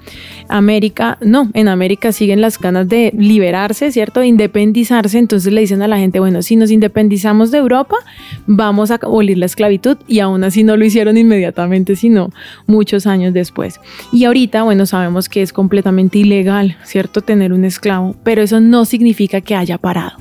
América, 0.49 1.19
no, 1.21 1.50
en 1.55 1.67
América 1.67 2.12
siguen 2.12 2.41
las 2.41 2.57
ganas 2.57 2.89
de 2.89 3.12
liberarse, 3.17 3.91
¿cierto? 3.91 4.21
De 4.21 4.29
independizarse, 4.29 5.19
entonces 5.19 5.53
le 5.53 5.61
dicen 5.61 5.83
a 5.83 5.89
la 5.89 5.99
gente, 5.99 6.21
bueno, 6.21 6.41
si 6.43 6.55
nos 6.55 6.71
independizamos 6.71 7.50
de 7.50 7.59
Europa, 7.59 7.97
vamos 8.47 8.93
a 8.93 8.95
abolir 9.03 9.39
la 9.39 9.47
esclavitud 9.47 9.97
y 10.07 10.21
aún 10.21 10.45
así 10.45 10.62
no 10.62 10.77
lo 10.77 10.85
hicieron 10.85 11.17
inmediatamente, 11.17 11.97
sino 11.97 12.31
muchos 12.67 13.09
años 13.09 13.35
después. 13.35 13.81
Y 14.12 14.25
ahorita, 14.25 14.62
bueno, 14.62 14.87
sabemos 14.87 15.29
que 15.29 15.43
es 15.43 15.53
completamente 15.53 16.19
ilegal, 16.19 16.77
¿cierto? 16.85 17.23
Tener 17.23 17.53
un 17.53 17.65
esclavo, 17.65 18.15
pero 18.23 18.43
eso 18.43 18.61
no 18.61 18.85
significa 18.85 19.41
que 19.41 19.57
haya 19.57 19.79
parado. 19.79 20.12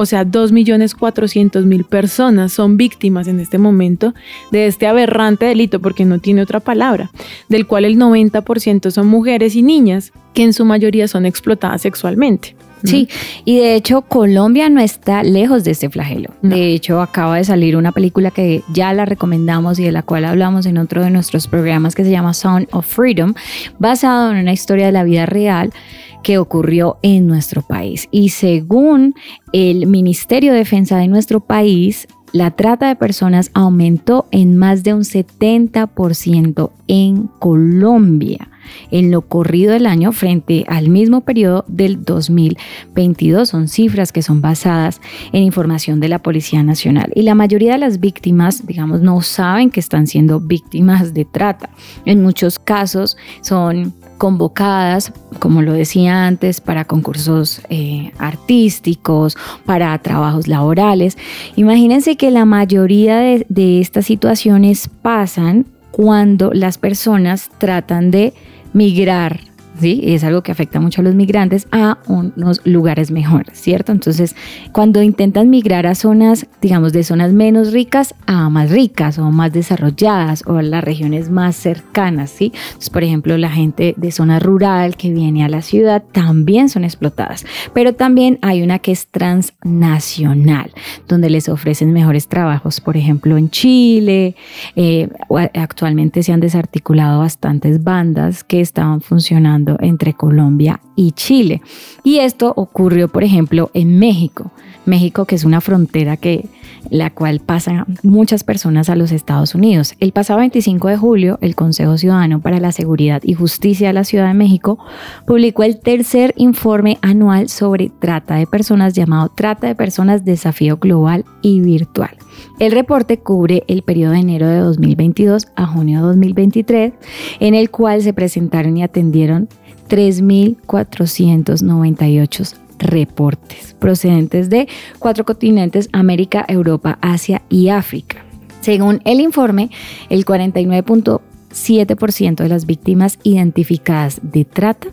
O 0.00 0.06
sea, 0.06 0.24
2.400.000 0.24 1.84
personas 1.84 2.52
son 2.52 2.76
víctimas 2.76 3.26
en 3.26 3.40
este 3.40 3.58
momento 3.58 4.14
de 4.52 4.68
este 4.68 4.86
aberrante 4.86 5.46
delito, 5.46 5.80
porque 5.80 6.04
no 6.04 6.20
tiene 6.20 6.40
otra 6.40 6.60
palabra, 6.60 7.10
del 7.48 7.66
cual 7.66 7.84
el 7.84 7.98
90% 7.98 8.92
son 8.92 9.08
mujeres 9.08 9.56
y 9.56 9.62
niñas, 9.62 10.12
que 10.34 10.44
en 10.44 10.52
su 10.52 10.64
mayoría 10.64 11.08
son 11.08 11.26
explotadas 11.26 11.82
sexualmente. 11.82 12.54
Sí, 12.84 13.08
y 13.44 13.58
de 13.58 13.74
hecho 13.74 14.02
Colombia 14.02 14.68
no 14.68 14.80
está 14.80 15.24
lejos 15.24 15.64
de 15.64 15.72
este 15.72 15.90
flagelo. 15.90 16.30
De 16.42 16.72
hecho, 16.72 17.00
acaba 17.00 17.36
de 17.36 17.42
salir 17.42 17.76
una 17.76 17.90
película 17.90 18.30
que 18.30 18.62
ya 18.72 18.92
la 18.92 19.04
recomendamos 19.04 19.80
y 19.80 19.84
de 19.84 19.90
la 19.90 20.02
cual 20.02 20.24
hablamos 20.24 20.64
en 20.64 20.78
otro 20.78 21.02
de 21.02 21.10
nuestros 21.10 21.48
programas 21.48 21.96
que 21.96 22.04
se 22.04 22.12
llama 22.12 22.34
Sound 22.34 22.68
of 22.70 22.86
Freedom, 22.86 23.34
basado 23.80 24.30
en 24.30 24.38
una 24.38 24.52
historia 24.52 24.86
de 24.86 24.92
la 24.92 25.02
vida 25.02 25.26
real 25.26 25.72
que 26.22 26.38
ocurrió 26.38 26.98
en 27.02 27.26
nuestro 27.26 27.62
país. 27.62 28.08
Y 28.10 28.30
según 28.30 29.14
el 29.52 29.86
Ministerio 29.86 30.52
de 30.52 30.58
Defensa 30.58 30.98
de 30.98 31.08
nuestro 31.08 31.40
país, 31.40 32.06
la 32.32 32.50
trata 32.50 32.88
de 32.88 32.96
personas 32.96 33.50
aumentó 33.54 34.26
en 34.30 34.56
más 34.56 34.82
de 34.82 34.94
un 34.94 35.02
70% 35.02 36.70
en 36.86 37.28
Colombia 37.38 38.48
en 38.90 39.10
lo 39.10 39.22
corrido 39.22 39.72
del 39.72 39.86
año 39.86 40.12
frente 40.12 40.64
al 40.68 40.88
mismo 40.88 41.22
periodo 41.22 41.64
del 41.68 42.04
2022. 42.04 43.48
Son 43.48 43.68
cifras 43.68 44.12
que 44.12 44.22
son 44.22 44.40
basadas 44.40 45.00
en 45.32 45.42
información 45.42 46.00
de 46.00 46.08
la 46.08 46.18
Policía 46.20 46.62
Nacional. 46.62 47.10
Y 47.14 47.22
la 47.22 47.34
mayoría 47.34 47.72
de 47.72 47.78
las 47.78 48.00
víctimas, 48.00 48.66
digamos, 48.66 49.00
no 49.00 49.20
saben 49.22 49.70
que 49.70 49.80
están 49.80 50.06
siendo 50.06 50.40
víctimas 50.40 51.14
de 51.14 51.24
trata. 51.24 51.70
En 52.04 52.22
muchos 52.22 52.58
casos 52.58 53.16
son 53.40 53.94
convocadas, 54.18 55.12
como 55.38 55.62
lo 55.62 55.72
decía 55.72 56.26
antes, 56.26 56.60
para 56.60 56.84
concursos 56.84 57.62
eh, 57.70 58.12
artísticos, 58.18 59.36
para 59.64 59.96
trabajos 59.98 60.48
laborales. 60.48 61.16
Imagínense 61.56 62.16
que 62.16 62.30
la 62.30 62.44
mayoría 62.44 63.18
de, 63.18 63.46
de 63.48 63.80
estas 63.80 64.06
situaciones 64.06 64.90
pasan 65.00 65.66
cuando 65.90 66.52
las 66.52 66.76
personas 66.76 67.50
tratan 67.58 68.10
de 68.10 68.34
migrar 68.72 69.47
¿sí? 69.80 70.00
Es 70.04 70.24
algo 70.24 70.42
que 70.42 70.52
afecta 70.52 70.80
mucho 70.80 71.00
a 71.00 71.04
los 71.04 71.14
migrantes 71.14 71.68
a 71.70 71.98
unos 72.06 72.60
lugares 72.64 73.10
mejores, 73.10 73.60
¿cierto? 73.60 73.92
Entonces, 73.92 74.34
cuando 74.72 75.02
intentan 75.02 75.50
migrar 75.50 75.86
a 75.86 75.94
zonas, 75.94 76.46
digamos, 76.60 76.92
de 76.92 77.04
zonas 77.04 77.32
menos 77.32 77.72
ricas 77.72 78.14
a 78.26 78.48
más 78.48 78.70
ricas 78.70 79.18
o 79.18 79.30
más 79.30 79.52
desarrolladas 79.52 80.44
o 80.46 80.56
a 80.56 80.62
las 80.62 80.84
regiones 80.84 81.30
más 81.30 81.56
cercanas, 81.56 82.30
¿sí? 82.30 82.52
Entonces, 82.66 82.90
por 82.90 83.04
ejemplo, 83.04 83.36
la 83.38 83.50
gente 83.50 83.94
de 83.96 84.12
zona 84.12 84.38
rural 84.38 84.96
que 84.96 85.12
viene 85.12 85.44
a 85.44 85.48
la 85.48 85.62
ciudad 85.62 86.02
también 86.12 86.68
son 86.68 86.84
explotadas, 86.84 87.44
pero 87.72 87.94
también 87.94 88.38
hay 88.42 88.62
una 88.62 88.78
que 88.78 88.92
es 88.92 89.08
transnacional, 89.08 90.72
donde 91.06 91.30
les 91.30 91.48
ofrecen 91.48 91.92
mejores 91.92 92.28
trabajos, 92.28 92.80
por 92.80 92.96
ejemplo, 92.96 93.36
en 93.36 93.50
Chile, 93.50 94.36
eh, 94.76 95.08
actualmente 95.54 96.22
se 96.22 96.32
han 96.32 96.40
desarticulado 96.40 97.20
bastantes 97.20 97.82
bandas 97.82 98.44
que 98.44 98.60
estaban 98.60 99.00
funcionando 99.00 99.67
entre 99.80 100.14
Colombia 100.14 100.80
y 100.96 101.12
Chile. 101.12 101.60
Y 102.04 102.18
esto 102.18 102.52
ocurrió, 102.56 103.08
por 103.08 103.24
ejemplo, 103.24 103.70
en 103.74 103.98
México. 103.98 104.50
México, 104.86 105.26
que 105.26 105.34
es 105.34 105.44
una 105.44 105.60
frontera 105.60 106.16
que 106.16 106.48
la 106.90 107.10
cual 107.10 107.40
pasan 107.40 107.84
muchas 108.02 108.44
personas 108.44 108.88
a 108.88 108.96
los 108.96 109.12
Estados 109.12 109.54
Unidos. 109.54 109.94
El 110.00 110.12
pasado 110.12 110.40
25 110.40 110.88
de 110.88 110.96
julio, 110.96 111.38
el 111.40 111.54
Consejo 111.54 111.98
Ciudadano 111.98 112.40
para 112.40 112.60
la 112.60 112.72
Seguridad 112.72 113.22
y 113.24 113.34
Justicia 113.34 113.88
de 113.88 113.94
la 113.94 114.04
Ciudad 114.04 114.28
de 114.28 114.34
México 114.34 114.78
publicó 115.26 115.62
el 115.62 115.78
tercer 115.78 116.34
informe 116.36 116.98
anual 117.02 117.48
sobre 117.48 117.90
trata 117.98 118.36
de 118.36 118.46
personas 118.46 118.94
llamado 118.94 119.30
Trata 119.34 119.66
de 119.66 119.74
Personas 119.74 120.24
Desafío 120.24 120.78
Global 120.78 121.24
y 121.42 121.60
Virtual. 121.60 122.16
El 122.58 122.72
reporte 122.72 123.18
cubre 123.18 123.64
el 123.68 123.82
periodo 123.82 124.12
de 124.12 124.20
enero 124.20 124.48
de 124.48 124.58
2022 124.58 125.48
a 125.56 125.66
junio 125.66 126.00
de 126.00 126.06
2023, 126.08 126.92
en 127.40 127.54
el 127.54 127.70
cual 127.70 128.02
se 128.02 128.12
presentaron 128.12 128.76
y 128.76 128.82
atendieron 128.82 129.48
3.498 129.88 132.67
reportes 132.78 133.68
procedentes 133.78 134.50
de 134.50 134.68
cuatro 134.98 135.24
continentes, 135.24 135.88
América, 135.92 136.44
Europa, 136.48 136.98
Asia 137.00 137.42
y 137.48 137.68
África. 137.68 138.24
Según 138.60 139.00
el 139.04 139.20
informe, 139.20 139.70
el 140.08 140.24
49.7% 140.24 142.36
de 142.36 142.48
las 142.48 142.66
víctimas 142.66 143.20
identificadas 143.22 144.18
de 144.22 144.44
trata 144.44 144.88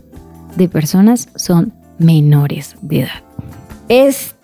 de 0.56 0.70
personas 0.70 1.30
son 1.36 1.74
menores 1.98 2.75
de 2.82 3.00
edad. 3.01 3.24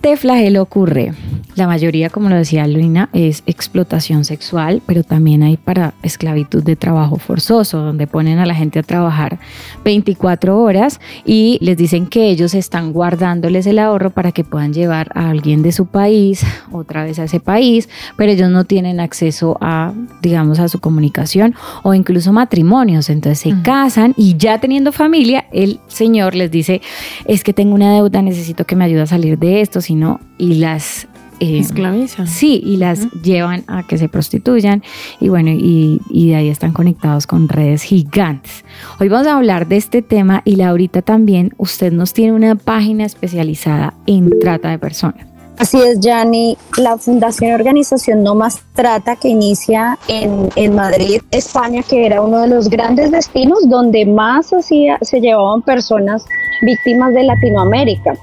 Este 0.03 0.17
flagelo 0.17 0.63
ocurre, 0.63 1.13
la 1.55 1.67
mayoría, 1.67 2.09
como 2.09 2.29
lo 2.29 2.35
decía 2.35 2.65
Luina, 2.65 3.09
es 3.11 3.43
explotación 3.45 4.23
sexual, 4.23 4.81
pero 4.85 5.03
también 5.03 5.43
hay 5.43 5.57
para 5.57 5.93
esclavitud 6.01 6.63
de 6.63 6.77
trabajo 6.77 7.17
forzoso, 7.17 7.79
donde 7.79 8.07
ponen 8.07 8.39
a 8.39 8.45
la 8.45 8.55
gente 8.55 8.79
a 8.79 8.83
trabajar 8.83 9.37
24 9.83 10.57
horas 10.57 11.01
y 11.25 11.59
les 11.61 11.75
dicen 11.75 12.07
que 12.07 12.29
ellos 12.29 12.55
están 12.55 12.93
guardándoles 12.93 13.67
el 13.67 13.79
ahorro 13.79 14.11
para 14.11 14.31
que 14.31 14.45
puedan 14.45 14.73
llevar 14.73 15.11
a 15.13 15.29
alguien 15.29 15.61
de 15.61 15.73
su 15.73 15.87
país 15.87 16.43
otra 16.71 17.03
vez 17.03 17.19
a 17.19 17.25
ese 17.25 17.39
país, 17.41 17.89
pero 18.15 18.31
ellos 18.31 18.49
no 18.49 18.63
tienen 18.63 19.01
acceso 19.01 19.57
a, 19.59 19.93
digamos, 20.21 20.59
a 20.59 20.69
su 20.69 20.79
comunicación 20.79 21.53
o 21.83 21.93
incluso 21.93 22.31
matrimonios. 22.31 23.09
Entonces 23.09 23.39
se 23.39 23.61
casan 23.61 24.13
y 24.15 24.37
ya 24.37 24.59
teniendo 24.59 24.93
familia, 24.93 25.45
el 25.51 25.79
señor 25.87 26.33
les 26.33 26.49
dice, 26.49 26.81
es 27.25 27.43
que 27.43 27.53
tengo 27.53 27.75
una 27.75 27.93
deuda, 27.93 28.21
necesito 28.21 28.65
que 28.65 28.77
me 28.77 28.85
ayude 28.85 29.01
a 29.01 29.07
salir 29.07 29.37
de 29.37 29.59
esto, 29.59 29.81
sino 29.91 30.21
y 30.37 30.55
las 30.55 31.05
eh, 31.41 31.59
esclavizan. 31.59 32.25
Sí, 32.25 32.61
y 32.63 32.77
las 32.77 33.11
llevan 33.23 33.65
a 33.67 33.85
que 33.85 33.97
se 33.97 34.07
prostituyan 34.07 34.83
y 35.19 35.27
bueno, 35.27 35.49
y, 35.49 35.99
y, 36.09 36.29
de 36.29 36.35
ahí 36.35 36.47
están 36.47 36.71
conectados 36.71 37.27
con 37.27 37.49
redes 37.49 37.83
gigantes. 37.83 38.63
Hoy 39.01 39.09
vamos 39.09 39.27
a 39.27 39.35
hablar 39.35 39.67
de 39.67 39.75
este 39.75 40.01
tema 40.01 40.43
y 40.45 40.55
Laurita 40.55 41.01
también, 41.01 41.53
usted 41.57 41.91
nos 41.91 42.13
tiene 42.13 42.31
una 42.31 42.55
página 42.55 43.03
especializada 43.03 43.93
en 44.07 44.29
trata 44.39 44.69
de 44.69 44.79
personas. 44.79 45.27
Así 45.57 45.77
es, 45.81 45.99
Yanni. 45.99 46.57
La 46.77 46.97
Fundación 46.97 47.51
Organización 47.51 48.23
No 48.23 48.33
Más 48.33 48.63
Trata, 48.73 49.17
que 49.17 49.27
inicia 49.27 49.99
en, 50.07 50.49
en, 50.55 50.73
Madrid, 50.73 51.21
España, 51.31 51.83
que 51.83 52.05
era 52.05 52.21
uno 52.21 52.39
de 52.39 52.47
los 52.47 52.69
grandes 52.69 53.11
destinos 53.11 53.59
donde 53.67 54.05
más 54.05 54.53
hacía, 54.53 54.97
se 55.01 55.19
llevaban 55.19 55.61
personas 55.61 56.23
víctimas 56.61 57.13
de 57.13 57.23
Latinoamérica. 57.23 58.13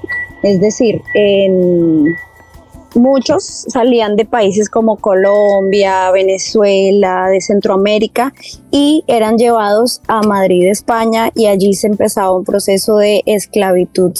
Es 0.43 0.59
decir, 0.59 1.01
muchos 2.95 3.43
salían 3.43 4.15
de 4.15 4.25
países 4.25 4.69
como 4.69 4.97
Colombia, 4.97 6.11
Venezuela, 6.11 7.27
de 7.29 7.41
Centroamérica 7.41 8.33
y 8.71 9.03
eran 9.07 9.37
llevados 9.37 10.01
a 10.07 10.21
Madrid, 10.21 10.67
España 10.67 11.31
y 11.35 11.47
allí 11.47 11.73
se 11.73 11.87
empezaba 11.87 12.35
un 12.35 12.43
proceso 12.43 12.97
de 12.97 13.21
esclavitud 13.25 14.13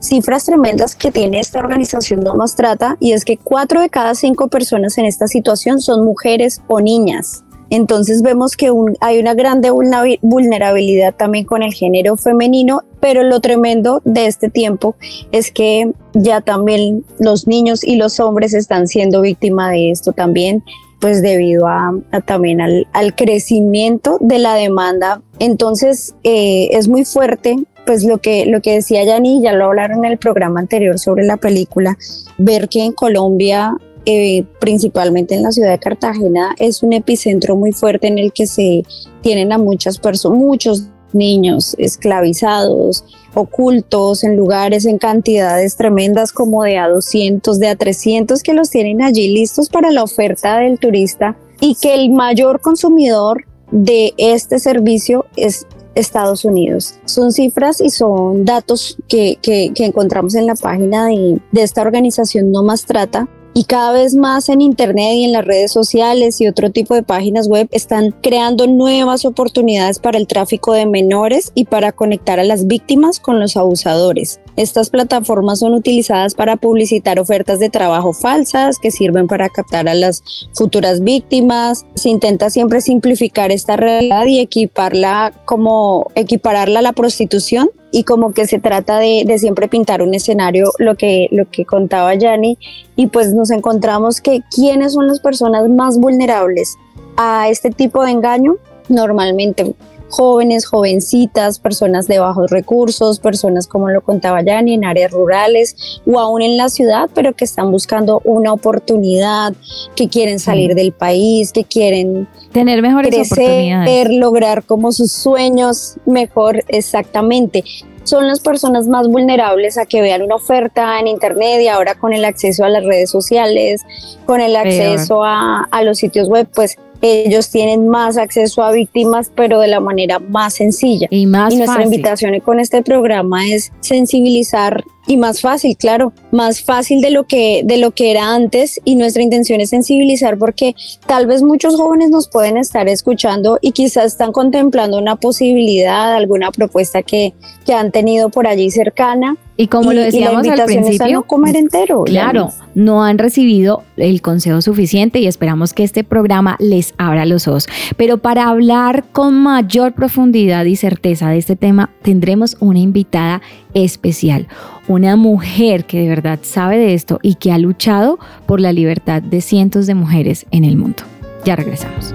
cifras 0.00 0.44
tremendas 0.44 0.94
que 0.94 1.10
tiene 1.10 1.40
esta 1.40 1.58
organización 1.58 2.20
No 2.20 2.34
Trata 2.56 2.96
y 3.00 3.12
es 3.12 3.24
que 3.24 3.36
cuatro 3.36 3.80
de 3.80 3.90
cada 3.90 4.14
cinco 4.14 4.48
personas 4.48 4.96
en 4.98 5.04
esta 5.04 5.26
situación 5.26 5.80
son 5.80 6.04
mujeres 6.04 6.62
o 6.68 6.80
niñas. 6.80 7.44
Entonces 7.70 8.22
vemos 8.22 8.56
que 8.56 8.72
hay 9.00 9.18
una 9.18 9.34
grande 9.34 9.70
vulnerabilidad 9.70 11.14
también 11.14 11.44
con 11.44 11.62
el 11.62 11.72
género 11.72 12.16
femenino, 12.16 12.82
pero 13.00 13.22
lo 13.22 13.40
tremendo 13.40 14.00
de 14.04 14.26
este 14.26 14.48
tiempo 14.48 14.96
es 15.32 15.50
que 15.50 15.92
ya 16.14 16.40
también 16.40 17.04
los 17.18 17.46
niños 17.46 17.84
y 17.84 17.96
los 17.96 18.20
hombres 18.20 18.54
están 18.54 18.88
siendo 18.88 19.20
víctimas 19.20 19.70
de 19.72 19.90
esto 19.90 20.12
también 20.12 20.62
pues 21.00 21.22
debido 21.22 21.66
a, 21.66 21.92
también 22.24 22.60
al, 22.60 23.14
crecimiento 23.14 24.18
de 24.20 24.38
la 24.38 24.54
demanda. 24.54 25.22
Entonces 25.38 26.14
eh, 26.24 26.70
es 26.72 26.88
muy 26.88 27.04
fuerte, 27.04 27.56
pues 27.86 28.04
lo 28.04 28.18
que, 28.18 28.46
lo 28.46 28.60
que 28.60 28.74
decía 28.74 29.04
Yani, 29.04 29.40
ya 29.42 29.52
lo 29.52 29.66
hablaron 29.66 30.04
en 30.04 30.12
el 30.12 30.18
programa 30.18 30.60
anterior 30.60 30.98
sobre 30.98 31.24
la 31.24 31.36
película, 31.36 31.96
ver 32.36 32.68
que 32.68 32.84
en 32.84 32.92
Colombia 32.92 33.76
eh, 34.10 34.46
principalmente 34.58 35.34
en 35.34 35.42
la 35.42 35.52
ciudad 35.52 35.68
de 35.68 35.78
Cartagena, 35.78 36.56
es 36.58 36.82
un 36.82 36.94
epicentro 36.94 37.56
muy 37.56 37.72
fuerte 37.72 38.06
en 38.06 38.18
el 38.18 38.32
que 38.32 38.46
se 38.46 38.82
tienen 39.20 39.52
a 39.52 39.58
muchas 39.58 39.98
personas, 39.98 40.38
muchos 40.38 40.84
niños 41.12 41.76
esclavizados, 41.76 43.04
ocultos 43.34 44.24
en 44.24 44.34
lugares 44.34 44.86
en 44.86 44.96
cantidades 44.96 45.76
tremendas 45.76 46.32
como 46.32 46.62
de 46.62 46.78
a 46.78 46.88
200, 46.88 47.58
de 47.58 47.68
a 47.68 47.76
300 47.76 48.42
que 48.42 48.54
los 48.54 48.70
tienen 48.70 49.02
allí 49.02 49.28
listos 49.28 49.68
para 49.68 49.90
la 49.90 50.04
oferta 50.04 50.56
del 50.56 50.78
turista 50.78 51.36
y 51.60 51.74
que 51.74 51.94
el 51.94 52.08
mayor 52.08 52.62
consumidor 52.62 53.44
de 53.70 54.14
este 54.16 54.58
servicio 54.58 55.26
es 55.36 55.66
Estados 55.94 56.46
Unidos. 56.46 56.94
Son 57.04 57.30
cifras 57.30 57.82
y 57.82 57.90
son 57.90 58.46
datos 58.46 58.96
que, 59.06 59.36
que, 59.42 59.70
encontramos 59.84 60.34
en 60.34 60.46
la 60.46 60.54
página 60.54 61.08
de, 61.08 61.42
de 61.52 61.62
esta 61.62 61.82
organización 61.82 62.50
No 62.50 62.62
Más 62.62 62.86
Trata, 62.86 63.28
y 63.58 63.64
cada 63.64 63.90
vez 63.90 64.14
más 64.14 64.48
en 64.50 64.60
Internet 64.60 65.14
y 65.14 65.24
en 65.24 65.32
las 65.32 65.44
redes 65.44 65.72
sociales 65.72 66.40
y 66.40 66.46
otro 66.46 66.70
tipo 66.70 66.94
de 66.94 67.02
páginas 67.02 67.48
web 67.48 67.66
están 67.72 68.14
creando 68.22 68.68
nuevas 68.68 69.24
oportunidades 69.24 69.98
para 69.98 70.16
el 70.16 70.28
tráfico 70.28 70.74
de 70.74 70.86
menores 70.86 71.50
y 71.56 71.64
para 71.64 71.90
conectar 71.90 72.38
a 72.38 72.44
las 72.44 72.68
víctimas 72.68 73.18
con 73.18 73.40
los 73.40 73.56
abusadores. 73.56 74.38
Estas 74.54 74.90
plataformas 74.90 75.58
son 75.58 75.74
utilizadas 75.74 76.36
para 76.36 76.56
publicitar 76.56 77.18
ofertas 77.18 77.58
de 77.58 77.68
trabajo 77.68 78.12
falsas 78.12 78.78
que 78.78 78.92
sirven 78.92 79.26
para 79.26 79.48
captar 79.48 79.88
a 79.88 79.94
las 79.94 80.22
futuras 80.54 81.00
víctimas. 81.00 81.84
Se 81.96 82.10
intenta 82.10 82.50
siempre 82.50 82.80
simplificar 82.80 83.50
esta 83.50 83.76
realidad 83.76 84.26
y 84.26 84.38
equiparla 84.38 85.32
como 85.46 86.12
equipararla 86.14 86.78
a 86.78 86.82
la 86.82 86.92
prostitución 86.92 87.70
y 87.90 88.04
como 88.04 88.32
que 88.32 88.46
se 88.46 88.58
trata 88.58 88.98
de, 88.98 89.36
siempre 89.38 89.68
pintar 89.68 90.02
un 90.02 90.14
escenario, 90.14 90.70
lo 90.78 90.94
que, 90.96 91.28
lo 91.30 91.48
que 91.50 91.64
contaba 91.64 92.14
Yanni, 92.14 92.58
y 92.96 93.06
pues 93.06 93.32
nos 93.32 93.50
encontramos 93.50 94.20
que 94.20 94.42
quiénes 94.54 94.92
son 94.92 95.06
las 95.06 95.20
personas 95.20 95.68
más 95.68 95.98
vulnerables 95.98 96.76
a 97.16 97.48
este 97.48 97.70
tipo 97.70 98.04
de 98.04 98.12
engaño, 98.12 98.56
normalmente 98.88 99.74
jóvenes, 100.08 100.66
jovencitas, 100.66 101.58
personas 101.58 102.06
de 102.06 102.18
bajos 102.18 102.50
recursos, 102.50 103.20
personas 103.20 103.66
como 103.66 103.90
lo 103.90 104.00
contaba 104.00 104.42
Yani 104.42 104.74
en 104.74 104.84
áreas 104.84 105.10
rurales 105.10 106.00
o 106.06 106.18
aún 106.18 106.42
en 106.42 106.56
la 106.56 106.68
ciudad, 106.68 107.10
pero 107.14 107.34
que 107.34 107.44
están 107.44 107.70
buscando 107.70 108.20
una 108.24 108.52
oportunidad, 108.52 109.54
que 109.94 110.08
quieren 110.08 110.38
salir 110.38 110.74
del 110.74 110.92
país, 110.92 111.52
que 111.52 111.64
quieren 111.64 112.28
tener 112.52 112.82
mejores 112.82 113.10
crecer, 113.10 113.38
oportunidades, 113.38 114.10
lograr 114.10 114.64
como 114.64 114.92
sus 114.92 115.12
sueños 115.12 115.96
mejor 116.06 116.64
exactamente. 116.68 117.64
Son 118.04 118.26
las 118.26 118.40
personas 118.40 118.88
más 118.88 119.06
vulnerables 119.06 119.76
a 119.76 119.84
que 119.84 120.00
vean 120.00 120.22
una 120.22 120.36
oferta 120.36 120.98
en 120.98 121.08
internet 121.08 121.60
y 121.60 121.68
ahora 121.68 121.94
con 121.94 122.14
el 122.14 122.24
acceso 122.24 122.64
a 122.64 122.70
las 122.70 122.82
redes 122.82 123.10
sociales, 123.10 123.82
con 124.24 124.40
el 124.40 124.56
acceso 124.56 125.24
a, 125.24 125.64
a, 125.70 125.82
los 125.82 125.98
sitios 125.98 126.26
web, 126.26 126.48
pues 126.54 126.78
ellos 127.00 127.50
tienen 127.50 127.88
más 127.88 128.16
acceso 128.16 128.62
a 128.62 128.72
víctimas, 128.72 129.30
pero 129.34 129.60
de 129.60 129.68
la 129.68 129.80
manera 129.80 130.18
más 130.18 130.54
sencilla. 130.54 131.06
Y 131.10 131.26
más 131.26 131.52
y 131.52 131.58
nuestra 131.58 131.82
invitación 131.82 132.38
con 132.40 132.60
este 132.60 132.82
programa 132.82 133.46
es 133.46 133.72
sensibilizar 133.80 134.84
y 135.08 135.16
más 135.16 135.40
fácil, 135.40 135.76
claro, 135.76 136.12
más 136.30 136.62
fácil 136.62 137.00
de 137.00 137.10
lo 137.10 137.24
que 137.24 137.62
de 137.64 137.78
lo 137.78 137.90
que 137.92 138.10
era 138.10 138.34
antes 138.34 138.78
y 138.84 138.94
nuestra 138.94 139.22
intención 139.22 139.60
es 139.60 139.70
sensibilizar 139.70 140.38
porque 140.38 140.76
tal 141.06 141.26
vez 141.26 141.42
muchos 141.42 141.76
jóvenes 141.76 142.10
nos 142.10 142.28
pueden 142.28 142.58
estar 142.58 142.88
escuchando 142.88 143.58
y 143.62 143.72
quizás 143.72 144.04
están 144.04 144.32
contemplando 144.32 144.98
una 144.98 145.16
posibilidad, 145.16 146.14
alguna 146.14 146.52
propuesta 146.52 147.02
que, 147.02 147.32
que 147.64 147.72
han 147.72 147.90
tenido 147.90 148.28
por 148.28 148.46
allí 148.46 148.70
cercana 148.70 149.36
y 149.60 149.66
como 149.66 149.92
lo 149.92 150.00
decíamos 150.00 150.46
al 150.46 150.64
principio, 150.66 151.14
no 151.14 151.22
comer 151.24 151.56
entero. 151.56 152.04
Claro, 152.04 152.52
no 152.76 153.02
han 153.02 153.18
recibido 153.18 153.82
el 153.96 154.22
consejo 154.22 154.62
suficiente 154.62 155.18
y 155.18 155.26
esperamos 155.26 155.74
que 155.74 155.82
este 155.82 156.04
programa 156.04 156.56
les 156.60 156.94
abra 156.96 157.26
los 157.26 157.48
ojos. 157.48 157.66
Pero 157.96 158.18
para 158.18 158.48
hablar 158.48 159.06
con 159.10 159.34
mayor 159.34 159.94
profundidad 159.94 160.64
y 160.64 160.76
certeza 160.76 161.30
de 161.30 161.38
este 161.38 161.56
tema, 161.56 161.90
tendremos 162.02 162.56
una 162.60 162.78
invitada 162.78 163.42
especial, 163.84 164.48
una 164.86 165.16
mujer 165.16 165.84
que 165.84 166.00
de 166.00 166.08
verdad 166.08 166.40
sabe 166.42 166.78
de 166.78 166.94
esto 166.94 167.18
y 167.22 167.34
que 167.34 167.52
ha 167.52 167.58
luchado 167.58 168.18
por 168.46 168.60
la 168.60 168.72
libertad 168.72 169.22
de 169.22 169.40
cientos 169.40 169.86
de 169.86 169.94
mujeres 169.94 170.46
en 170.50 170.64
el 170.64 170.76
mundo. 170.76 171.02
Ya 171.44 171.56
regresamos. 171.56 172.14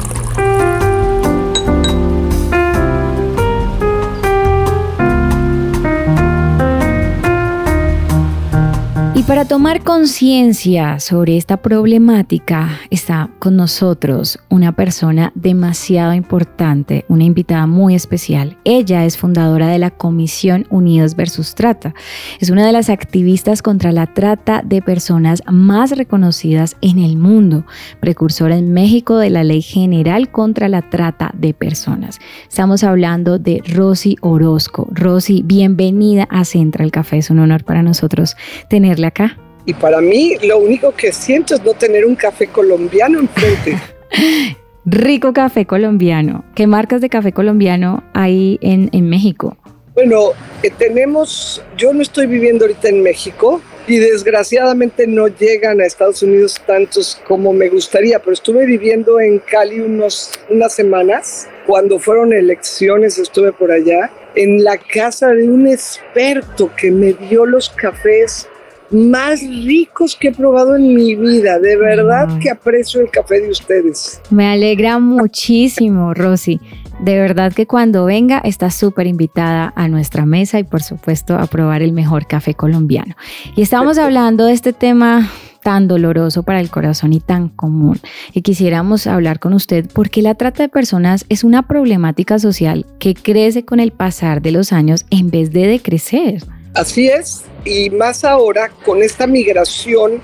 para 9.27 9.45
tomar 9.45 9.83
conciencia 9.83 10.99
sobre 10.99 11.37
esta 11.37 11.57
problemática 11.57 12.79
está 12.89 13.29
con 13.39 13.55
nosotros 13.55 14.39
una 14.49 14.71
persona 14.71 15.31
demasiado 15.35 16.13
importante, 16.13 17.05
una 17.07 17.25
invitada 17.25 17.67
muy 17.67 17.93
especial. 17.93 18.57
Ella 18.63 19.05
es 19.05 19.17
fundadora 19.17 19.67
de 19.67 19.79
la 19.79 19.91
Comisión 19.91 20.65
Unidos 20.69 21.15
versus 21.15 21.55
Trata. 21.55 21.93
Es 22.39 22.49
una 22.49 22.65
de 22.65 22.71
las 22.71 22.89
activistas 22.89 23.61
contra 23.61 23.91
la 23.91 24.07
trata 24.07 24.61
de 24.63 24.81
personas 24.81 25.43
más 25.45 25.91
reconocidas 25.91 26.75
en 26.81 26.97
el 26.97 27.17
mundo, 27.17 27.65
precursora 27.99 28.57
en 28.57 28.73
México 28.73 29.17
de 29.17 29.29
la 29.29 29.43
Ley 29.43 29.61
General 29.61 30.31
contra 30.31 30.67
la 30.67 30.89
Trata 30.89 31.31
de 31.35 31.53
Personas. 31.53 32.19
Estamos 32.47 32.83
hablando 32.83 33.37
de 33.37 33.61
Rosy 33.67 34.15
Orozco. 34.21 34.87
Rosy, 34.91 35.43
bienvenida 35.43 36.27
a 36.31 36.45
Central 36.45 36.91
Café. 36.91 37.17
Es 37.17 37.29
un 37.29 37.39
honor 37.39 37.63
para 37.63 37.83
nosotros 37.83 38.35
tenerla 38.69 39.10
acá 39.11 39.37
y 39.65 39.73
para 39.73 40.01
mí 40.01 40.37
lo 40.43 40.57
único 40.57 40.93
que 40.93 41.11
siento 41.11 41.55
es 41.55 41.63
no 41.63 41.73
tener 41.73 42.05
un 42.05 42.15
café 42.15 42.47
colombiano 42.47 43.19
enfrente. 43.19 43.77
Rico 44.85 45.33
café 45.33 45.65
colombiano. 45.65 46.43
¿Qué 46.55 46.65
marcas 46.65 47.01
de 47.01 47.09
café 47.09 47.31
colombiano 47.31 48.03
hay 48.13 48.57
en, 48.61 48.89
en 48.93 49.09
México? 49.09 49.55
Bueno, 49.93 50.31
eh, 50.63 50.71
tenemos, 50.75 51.61
yo 51.77 51.93
no 51.93 52.01
estoy 52.01 52.25
viviendo 52.25 52.65
ahorita 52.65 52.89
en 52.89 53.03
México 53.03 53.61
y 53.87 53.97
desgraciadamente 53.97 55.05
no 55.05 55.27
llegan 55.27 55.81
a 55.81 55.85
Estados 55.85 56.23
Unidos 56.23 56.59
tantos 56.65 57.21
como 57.27 57.53
me 57.53 57.69
gustaría, 57.69 58.17
pero 58.19 58.31
estuve 58.31 58.65
viviendo 58.65 59.19
en 59.19 59.39
Cali 59.39 59.81
unos, 59.81 60.31
unas 60.49 60.73
semanas. 60.73 61.47
Cuando 61.67 61.99
fueron 61.99 62.33
elecciones 62.33 63.19
estuve 63.19 63.51
por 63.51 63.71
allá 63.71 64.09
en 64.33 64.63
la 64.63 64.77
casa 64.77 65.29
de 65.29 65.47
un 65.47 65.67
experto 65.67 66.71
que 66.75 66.89
me 66.89 67.13
dio 67.13 67.45
los 67.45 67.69
cafés 67.69 68.47
más 68.91 69.41
ricos 69.41 70.15
que 70.15 70.29
he 70.29 70.31
probado 70.31 70.75
en 70.75 70.93
mi 70.93 71.15
vida. 71.15 71.59
De 71.59 71.77
verdad 71.77 72.39
que 72.39 72.49
aprecio 72.49 73.01
el 73.01 73.09
café 73.09 73.41
de 73.41 73.49
ustedes. 73.49 74.21
Me 74.29 74.47
alegra 74.47 74.99
muchísimo, 74.99 76.13
Rosy. 76.13 76.59
De 76.99 77.17
verdad 77.17 77.51
que 77.53 77.65
cuando 77.65 78.05
venga 78.05 78.39
está 78.39 78.69
súper 78.69 79.07
invitada 79.07 79.73
a 79.75 79.87
nuestra 79.87 80.25
mesa 80.25 80.59
y 80.59 80.63
por 80.63 80.83
supuesto 80.83 81.35
a 81.35 81.47
probar 81.47 81.81
el 81.81 81.93
mejor 81.93 82.27
café 82.27 82.53
colombiano. 82.53 83.15
Y 83.55 83.63
estamos 83.63 83.97
hablando 83.97 84.45
de 84.45 84.53
este 84.53 84.71
tema 84.71 85.27
tan 85.63 85.87
doloroso 85.87 86.43
para 86.43 86.59
el 86.59 86.69
corazón 86.69 87.13
y 87.13 87.19
tan 87.19 87.49
común. 87.49 87.99
Y 88.33 88.41
quisiéramos 88.41 89.07
hablar 89.07 89.39
con 89.39 89.53
usted 89.53 89.89
porque 89.93 90.21
la 90.21 90.35
trata 90.35 90.63
de 90.63 90.69
personas 90.69 91.25
es 91.29 91.43
una 91.43 91.63
problemática 91.63 92.39
social 92.39 92.85
que 92.99 93.13
crece 93.13 93.63
con 93.63 93.79
el 93.79 93.91
pasar 93.91 94.41
de 94.41 94.51
los 94.51 94.71
años 94.71 95.05
en 95.09 95.29
vez 95.29 95.51
de 95.51 95.67
decrecer. 95.67 96.43
Así 96.73 97.09
es, 97.09 97.43
y 97.65 97.89
más 97.89 98.23
ahora 98.23 98.71
con 98.85 99.03
esta 99.03 99.27
migración 99.27 100.21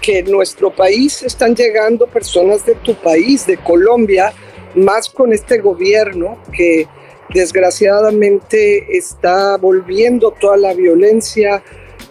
que 0.00 0.20
en 0.20 0.30
nuestro 0.30 0.74
país 0.74 1.24
están 1.24 1.56
llegando 1.56 2.06
personas 2.06 2.64
de 2.64 2.76
tu 2.76 2.94
país, 2.94 3.46
de 3.46 3.56
Colombia, 3.56 4.32
más 4.76 5.08
con 5.08 5.32
este 5.32 5.58
gobierno 5.58 6.38
que 6.52 6.86
desgraciadamente 7.34 8.96
está 8.96 9.56
volviendo 9.56 10.30
toda 10.30 10.56
la 10.56 10.72
violencia, 10.72 11.64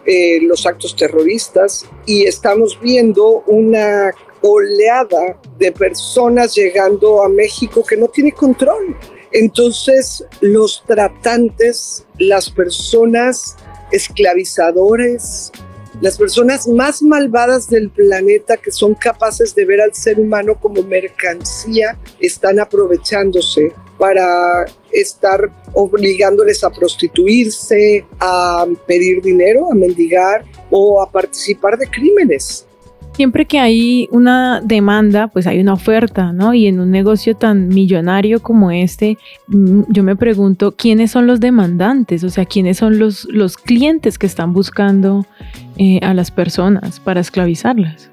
eh, 0.05 0.39
los 0.41 0.65
actos 0.65 0.95
terroristas 0.95 1.85
y 2.05 2.25
estamos 2.25 2.77
viendo 2.81 3.43
una 3.47 4.11
oleada 4.41 5.39
de 5.57 5.71
personas 5.71 6.53
llegando 6.55 7.23
a 7.23 7.29
México 7.29 7.85
que 7.85 7.95
no 7.95 8.09
tiene 8.09 8.33
control. 8.33 8.97
Entonces 9.31 10.25
los 10.41 10.83
tratantes, 10.85 12.05
las 12.17 12.49
personas 12.49 13.57
esclavizadores, 13.91 15.51
las 15.99 16.17
personas 16.17 16.67
más 16.67 17.01
malvadas 17.01 17.69
del 17.69 17.89
planeta 17.89 18.57
que 18.57 18.71
son 18.71 18.93
capaces 18.93 19.55
de 19.55 19.65
ver 19.65 19.81
al 19.81 19.95
ser 19.95 20.19
humano 20.19 20.55
como 20.59 20.83
mercancía 20.83 21.97
están 22.19 22.59
aprovechándose 22.59 23.73
para 23.97 24.65
estar 24.91 25.51
obligándoles 25.73 26.63
a 26.63 26.69
prostituirse, 26.69 28.05
a 28.19 28.65
pedir 28.85 29.23
dinero, 29.23 29.71
a 29.71 29.75
mendigar 29.75 30.45
o 30.69 31.01
a 31.01 31.09
participar 31.09 31.77
de 31.79 31.87
crímenes. 31.87 32.67
Siempre 33.17 33.45
que 33.45 33.57
hay 33.57 34.07
una 34.11 34.61
demanda, 34.61 35.27
pues 35.27 35.47
hay 35.47 35.59
una 35.59 35.73
oferta, 35.73 36.33
¿no? 36.33 36.53
Y 36.53 36.67
en 36.67 36.79
un 36.79 36.91
negocio 36.91 37.35
tan 37.35 37.67
millonario 37.67 38.43
como 38.43 38.69
este, 38.69 39.17
mm, 39.47 39.85
yo 39.89 40.03
me 40.03 40.15
pregunto, 40.15 40.75
¿quiénes 40.77 41.09
son 41.09 41.25
los 41.25 41.39
demandantes? 41.39 42.23
O 42.23 42.29
sea, 42.29 42.45
¿quiénes 42.45 42.77
son 42.77 42.99
los, 42.99 43.25
los 43.25 43.57
clientes 43.57 44.19
que 44.19 44.27
están 44.27 44.53
buscando 44.53 45.25
eh, 45.79 45.99
a 46.03 46.13
las 46.13 46.29
personas 46.29 46.99
para 46.99 47.19
esclavizarlas? 47.19 48.11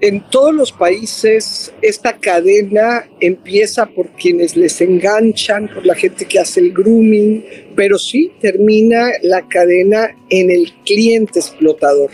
En 0.00 0.22
todos 0.30 0.54
los 0.54 0.72
países 0.72 1.74
esta 1.82 2.16
cadena 2.16 3.06
empieza 3.20 3.84
por 3.84 4.08
quienes 4.12 4.56
les 4.56 4.80
enganchan, 4.80 5.68
por 5.68 5.84
la 5.84 5.94
gente 5.94 6.24
que 6.24 6.38
hace 6.38 6.60
el 6.60 6.72
grooming, 6.72 7.44
pero 7.74 7.98
sí 7.98 8.32
termina 8.40 9.10
la 9.22 9.46
cadena 9.48 10.16
en 10.30 10.50
el 10.50 10.72
cliente 10.86 11.40
explotador. 11.40 12.10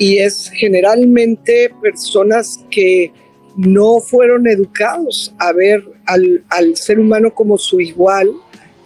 Y 0.00 0.18
es 0.18 0.50
generalmente 0.52 1.72
personas 1.80 2.64
que 2.72 3.12
no 3.56 4.00
fueron 4.00 4.48
educados 4.48 5.32
a 5.38 5.52
ver 5.52 5.84
al, 6.06 6.44
al 6.48 6.76
ser 6.76 6.98
humano 6.98 7.32
como 7.32 7.56
su 7.56 7.80
igual, 7.80 8.28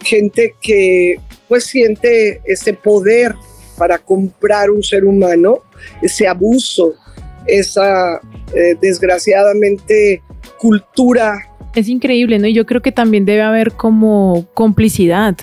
gente 0.03 0.53
que 0.61 1.15
pues 1.47 1.63
siente 1.63 2.41
ese 2.45 2.73
poder 2.73 3.33
para 3.75 3.97
comprar 3.97 4.69
un 4.69 4.83
ser 4.83 5.05
humano, 5.05 5.63
ese 6.03 6.27
abuso 6.27 6.95
esa 7.45 8.19
eh, 8.53 8.75
desgraciadamente 8.79 10.21
cultura. 10.59 11.37
Es 11.75 11.89
increíble, 11.89 12.39
¿no? 12.39 12.47
Y 12.47 12.53
yo 12.53 12.65
creo 12.65 12.81
que 12.81 12.91
también 12.91 13.25
debe 13.25 13.41
haber 13.41 13.73
como 13.73 14.45
complicidad. 14.53 15.35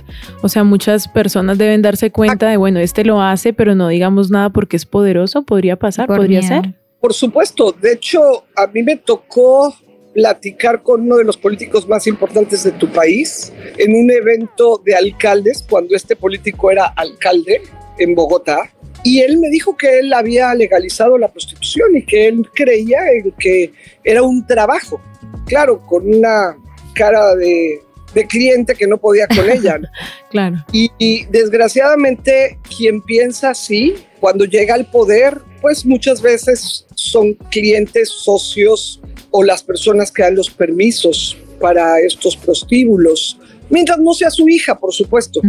O 0.42 0.48
sea, 0.48 0.64
muchas 0.64 1.08
personas 1.08 1.58
deben 1.58 1.82
darse 1.82 2.10
cuenta 2.10 2.48
de, 2.48 2.56
bueno, 2.56 2.80
este 2.80 3.04
lo 3.04 3.20
hace, 3.20 3.52
pero 3.52 3.74
no 3.74 3.88
digamos 3.88 4.30
nada 4.30 4.50
porque 4.50 4.76
es 4.76 4.86
poderoso. 4.86 5.42
Podría 5.42 5.76
pasar, 5.76 6.06
podría 6.06 6.42
ser. 6.42 6.74
Por 7.00 7.12
supuesto. 7.12 7.72
De 7.72 7.92
hecho, 7.92 8.44
a 8.56 8.66
mí 8.68 8.82
me 8.82 8.96
tocó 8.96 9.74
platicar 10.14 10.82
con 10.82 11.02
uno 11.02 11.16
de 11.16 11.24
los 11.24 11.36
políticos 11.36 11.88
más 11.88 12.06
importantes 12.06 12.64
de 12.64 12.72
tu 12.72 12.88
país 12.88 13.52
en 13.78 13.94
un 13.94 14.10
evento 14.10 14.80
de 14.84 14.94
alcaldes, 14.94 15.64
cuando 15.68 15.96
este 15.96 16.16
político 16.16 16.70
era 16.70 16.86
alcalde 16.86 17.62
en 17.98 18.14
Bogotá. 18.14 18.72
Y 19.04 19.20
él 19.20 19.38
me 19.38 19.48
dijo 19.50 19.76
que 19.76 19.98
él 19.98 20.12
había 20.12 20.54
legalizado 20.54 21.18
la 21.18 21.28
prostitución 21.28 21.96
y 21.96 22.04
que 22.04 22.28
él 22.28 22.48
creía 22.54 23.00
en 23.10 23.32
que 23.32 23.72
era 24.04 24.22
un 24.22 24.46
trabajo. 24.46 25.00
Claro, 25.46 25.84
con 25.86 26.06
una 26.06 26.56
cara 26.94 27.34
de, 27.34 27.80
cliente 28.28 28.74
que 28.74 28.86
no 28.86 28.98
podía 28.98 29.26
con 29.26 29.50
ella. 29.50 29.80
claro. 30.30 30.64
Y, 30.70 30.90
y, 30.98 31.24
desgraciadamente 31.26 32.58
quien 32.76 33.00
piensa 33.02 33.50
así, 33.50 33.94
cuando 34.20 34.44
llega 34.44 34.74
al 34.74 34.88
poder, 34.90 35.40
pues 35.60 35.84
muchas 35.84 36.20
veces 36.20 36.86
son 36.94 37.34
clientes, 37.50 38.08
socios 38.08 39.00
o 39.30 39.42
las 39.42 39.62
personas 39.62 40.12
que 40.12 40.22
dan 40.22 40.36
los 40.36 40.50
permisos 40.50 41.36
para 41.60 42.00
estos 42.00 42.36
prostíbulos 42.36 43.38
mientras 43.72 43.98
no 43.98 44.12
sea 44.12 44.30
su 44.30 44.48
hija, 44.48 44.78
por 44.78 44.92
supuesto. 44.92 45.40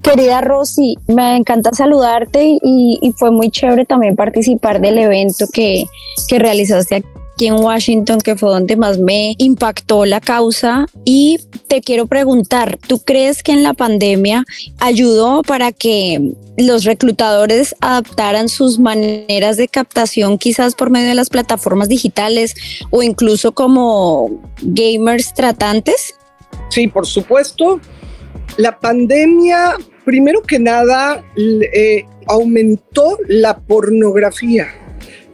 Querida 0.00 0.40
Rosy, 0.40 0.96
me 1.08 1.36
encanta 1.36 1.70
saludarte 1.72 2.58
y, 2.62 3.12
fue 3.18 3.30
muy 3.30 3.50
chévere 3.50 3.84
también 3.84 4.16
participar 4.16 4.80
del 4.80 4.98
evento 4.98 5.46
que, 5.52 5.84
que 6.28 6.38
realizaste 6.38 6.96
aquí 7.34 7.46
en 7.46 7.54
Washington, 7.54 8.20
que 8.20 8.36
fue 8.36 8.48
donde 8.50 8.76
más 8.76 8.98
me 8.98 9.34
impactó 9.38 10.06
la 10.06 10.20
causa. 10.20 10.86
Y 11.04 11.38
te 11.66 11.82
quiero 11.82 12.06
preguntar, 12.06 12.78
¿tú 12.86 13.00
crees 13.00 13.42
que 13.42 13.52
en 13.52 13.62
la 13.62 13.74
pandemia 13.74 14.44
ayudó 14.78 15.42
para 15.42 15.72
que 15.72 16.32
los 16.56 16.84
reclutadores 16.84 17.74
adaptaran 17.80 18.48
sus 18.48 18.78
maneras 18.78 19.56
de 19.56 19.68
captación 19.68 20.38
quizás 20.38 20.74
por 20.74 20.90
medio 20.90 21.08
de 21.08 21.14
las 21.14 21.30
plataformas 21.30 21.88
digitales 21.88 22.54
o 22.90 23.02
incluso 23.02 23.52
como 23.52 24.30
gamers 24.62 25.34
tratantes? 25.34 26.14
Sí, 26.68 26.88
por 26.88 27.06
supuesto. 27.06 27.80
La 28.56 28.78
pandemia, 28.78 29.76
primero 30.04 30.42
que 30.42 30.58
nada, 30.58 31.24
eh, 31.36 32.04
aumentó 32.26 33.18
la 33.28 33.58
pornografía 33.58 34.68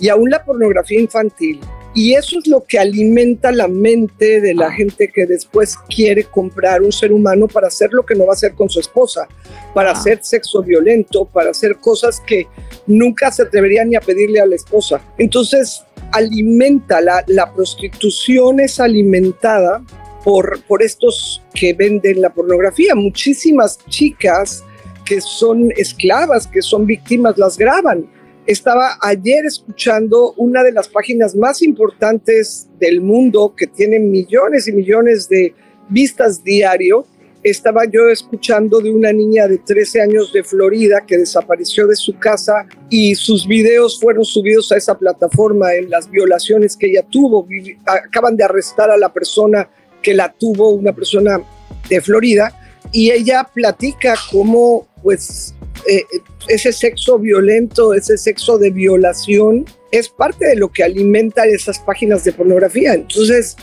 y 0.00 0.08
aún 0.08 0.30
la 0.30 0.44
pornografía 0.44 1.00
infantil. 1.00 1.60
Y 1.94 2.14
eso 2.14 2.38
es 2.38 2.46
lo 2.46 2.64
que 2.64 2.78
alimenta 2.78 3.50
la 3.50 3.66
mente 3.66 4.40
de 4.40 4.54
la 4.54 4.70
gente 4.70 5.08
que 5.08 5.26
después 5.26 5.76
quiere 5.88 6.24
comprar 6.24 6.82
un 6.82 6.92
ser 6.92 7.12
humano 7.12 7.48
para 7.48 7.68
hacer 7.68 7.90
lo 7.92 8.04
que 8.04 8.14
no 8.14 8.26
va 8.26 8.32
a 8.32 8.34
hacer 8.34 8.54
con 8.54 8.68
su 8.68 8.78
esposa, 8.78 9.26
para 9.74 9.92
hacer 9.92 10.20
sexo 10.22 10.62
violento, 10.62 11.24
para 11.24 11.50
hacer 11.50 11.76
cosas 11.78 12.20
que 12.20 12.46
nunca 12.86 13.32
se 13.32 13.42
atreverían 13.42 13.88
ni 13.88 13.96
a 13.96 14.00
pedirle 14.00 14.38
a 14.38 14.46
la 14.46 14.54
esposa. 14.54 15.00
Entonces, 15.16 15.82
alimenta, 16.12 17.00
la, 17.00 17.24
la 17.26 17.52
prostitución 17.52 18.60
es 18.60 18.78
alimentada 18.78 19.82
por, 20.28 20.82
estos 20.82 21.42
que 21.54 21.72
venden 21.72 22.20
la 22.20 22.28
pornografía. 22.28 22.94
Muchísimas 22.94 23.78
chicas 23.88 24.62
que 25.06 25.22
son 25.22 25.72
esclavas, 25.74 26.46
que 26.46 26.60
son 26.60 26.84
víctimas, 26.84 27.38
las 27.38 27.56
graban. 27.56 28.06
Estaba 28.44 28.98
ayer 29.00 29.46
escuchando 29.46 30.34
una 30.36 30.62
de 30.62 30.72
las 30.72 30.86
páginas 30.88 31.34
más 31.34 31.62
importantes 31.62 32.68
del 32.78 33.00
mundo 33.00 33.54
que 33.56 33.66
tiene 33.68 33.98
millones 34.00 34.68
y 34.68 34.72
millones 34.72 35.30
de 35.30 35.54
vistas 35.88 36.44
diario. 36.44 37.06
Estaba 37.42 37.86
yo 37.86 38.10
escuchando 38.10 38.80
de 38.80 38.90
una 38.90 39.14
niña 39.14 39.48
de 39.48 39.56
13 39.56 40.02
años 40.02 40.30
de 40.34 40.44
Florida 40.44 41.04
que 41.06 41.16
desapareció 41.16 41.86
de 41.86 41.96
su 41.96 42.18
casa 42.18 42.66
y 42.90 43.14
sus 43.14 43.48
videos 43.48 43.98
fueron 43.98 44.26
subidos 44.26 44.72
a 44.72 44.76
esa 44.76 44.98
plataforma 44.98 45.72
en 45.72 45.88
las 45.88 46.10
violaciones 46.10 46.76
que 46.76 46.88
ella 46.88 47.06
tuvo. 47.08 47.48
Acaban 47.86 48.36
de 48.36 48.44
arrestar 48.44 48.90
a 48.90 48.98
la 48.98 49.10
persona 49.10 49.70
que 50.02 50.14
la 50.14 50.32
tuvo 50.32 50.70
una 50.70 50.92
persona 50.92 51.40
de 51.88 52.00
Florida 52.00 52.54
y 52.92 53.10
ella 53.10 53.48
platica 53.52 54.14
cómo 54.30 54.88
pues 55.02 55.54
eh, 55.86 56.04
ese 56.48 56.72
sexo 56.72 57.18
violento, 57.18 57.94
ese 57.94 58.18
sexo 58.18 58.58
de 58.58 58.70
violación 58.70 59.64
es 59.90 60.08
parte 60.08 60.46
de 60.46 60.56
lo 60.56 60.70
que 60.70 60.82
alimenta 60.82 61.46
esas 61.46 61.78
páginas 61.78 62.24
de 62.24 62.32
pornografía. 62.32 62.94
Entonces, 62.94 63.56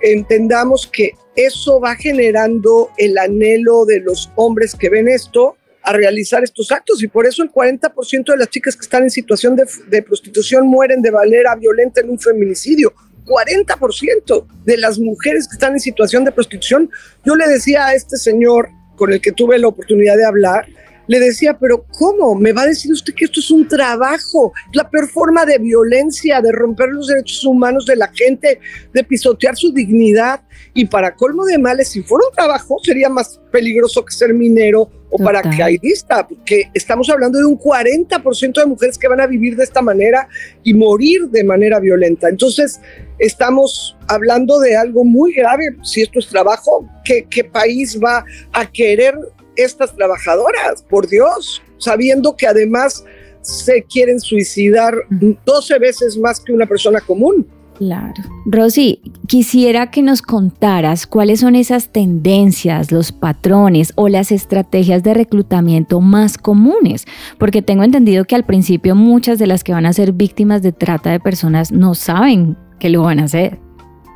entendamos 0.00 0.86
que 0.86 1.12
eso 1.34 1.80
va 1.80 1.94
generando 1.94 2.90
el 2.98 3.16
anhelo 3.16 3.84
de 3.84 4.00
los 4.00 4.30
hombres 4.36 4.74
que 4.74 4.90
ven 4.90 5.08
esto 5.08 5.56
a 5.82 5.92
realizar 5.92 6.44
estos 6.44 6.70
actos 6.70 7.02
y 7.02 7.08
por 7.08 7.26
eso 7.26 7.42
el 7.42 7.50
40% 7.50 8.24
de 8.24 8.36
las 8.36 8.50
chicas 8.50 8.76
que 8.76 8.82
están 8.82 9.02
en 9.04 9.10
situación 9.10 9.56
de, 9.56 9.64
de 9.88 10.02
prostitución 10.02 10.68
mueren 10.68 11.02
de 11.02 11.10
manera 11.10 11.56
violenta 11.56 12.00
en 12.00 12.10
un 12.10 12.18
feminicidio 12.18 12.92
40% 13.24 14.46
de 14.64 14.76
las 14.76 14.98
mujeres 14.98 15.48
que 15.48 15.54
están 15.54 15.72
en 15.72 15.80
situación 15.80 16.24
de 16.24 16.32
prostitución. 16.32 16.90
Yo 17.24 17.34
le 17.34 17.46
decía 17.48 17.86
a 17.86 17.94
este 17.94 18.16
señor 18.16 18.68
con 18.96 19.12
el 19.12 19.20
que 19.20 19.32
tuve 19.32 19.58
la 19.58 19.68
oportunidad 19.68 20.16
de 20.16 20.24
hablar, 20.24 20.66
le 21.08 21.18
decía, 21.18 21.58
pero 21.58 21.84
¿cómo? 21.98 22.34
¿Me 22.34 22.52
va 22.52 22.62
a 22.62 22.66
decir 22.66 22.92
usted 22.92 23.12
que 23.14 23.24
esto 23.24 23.40
es 23.40 23.50
un 23.50 23.66
trabajo? 23.66 24.52
La 24.72 24.88
peor 24.88 25.08
forma 25.08 25.44
de 25.44 25.58
violencia, 25.58 26.40
de 26.40 26.52
romper 26.52 26.90
los 26.90 27.08
derechos 27.08 27.44
humanos 27.44 27.86
de 27.86 27.96
la 27.96 28.08
gente, 28.14 28.60
de 28.94 29.04
pisotear 29.04 29.56
su 29.56 29.72
dignidad. 29.72 30.40
Y 30.74 30.86
para 30.86 31.14
colmo 31.14 31.44
de 31.44 31.58
males, 31.58 31.88
si 31.88 32.02
fuera 32.02 32.26
un 32.28 32.34
trabajo, 32.34 32.76
sería 32.82 33.08
más 33.08 33.40
peligroso 33.50 34.04
que 34.04 34.14
ser 34.14 34.32
minero 34.32 34.90
o 35.12 35.18
Total. 35.18 35.42
paracaidista, 35.42 36.26
porque 36.26 36.70
estamos 36.72 37.10
hablando 37.10 37.38
de 37.38 37.44
un 37.44 37.58
40% 37.58 38.54
de 38.54 38.66
mujeres 38.66 38.96
que 38.96 39.08
van 39.08 39.20
a 39.20 39.26
vivir 39.26 39.56
de 39.56 39.64
esta 39.64 39.82
manera 39.82 40.26
y 40.62 40.72
morir 40.72 41.28
de 41.28 41.44
manera 41.44 41.78
violenta. 41.80 42.30
Entonces, 42.30 42.80
estamos 43.18 43.94
hablando 44.08 44.58
de 44.58 44.74
algo 44.74 45.04
muy 45.04 45.34
grave. 45.34 45.76
Si 45.82 46.00
esto 46.00 46.18
es 46.18 46.28
trabajo, 46.28 46.88
¿qué, 47.04 47.26
qué 47.28 47.44
país 47.44 48.00
va 48.02 48.24
a 48.52 48.70
querer 48.70 49.14
estas 49.54 49.94
trabajadoras? 49.94 50.82
Por 50.82 51.06
Dios, 51.06 51.62
sabiendo 51.76 52.34
que 52.34 52.46
además 52.46 53.04
se 53.42 53.82
quieren 53.82 54.18
suicidar 54.18 54.94
12 55.10 55.78
veces 55.78 56.16
más 56.16 56.40
que 56.40 56.52
una 56.52 56.66
persona 56.66 57.00
común. 57.00 57.46
Claro. 57.78 58.22
Rosy, 58.46 59.00
quisiera 59.26 59.90
que 59.90 60.02
nos 60.02 60.22
contaras 60.22 61.06
cuáles 61.06 61.40
son 61.40 61.56
esas 61.56 61.88
tendencias, 61.88 62.92
los 62.92 63.12
patrones 63.12 63.92
o 63.96 64.08
las 64.08 64.30
estrategias 64.30 65.02
de 65.02 65.14
reclutamiento 65.14 66.00
más 66.00 66.38
comunes, 66.38 67.06
porque 67.38 67.62
tengo 67.62 67.82
entendido 67.82 68.24
que 68.24 68.34
al 68.34 68.44
principio 68.44 68.94
muchas 68.94 69.38
de 69.38 69.46
las 69.46 69.64
que 69.64 69.72
van 69.72 69.86
a 69.86 69.92
ser 69.92 70.12
víctimas 70.12 70.62
de 70.62 70.72
trata 70.72 71.10
de 71.10 71.20
personas 71.20 71.72
no 71.72 71.94
saben 71.94 72.56
que 72.78 72.90
lo 72.90 73.02
van 73.02 73.20
a 73.20 73.24
hacer. 73.24 73.58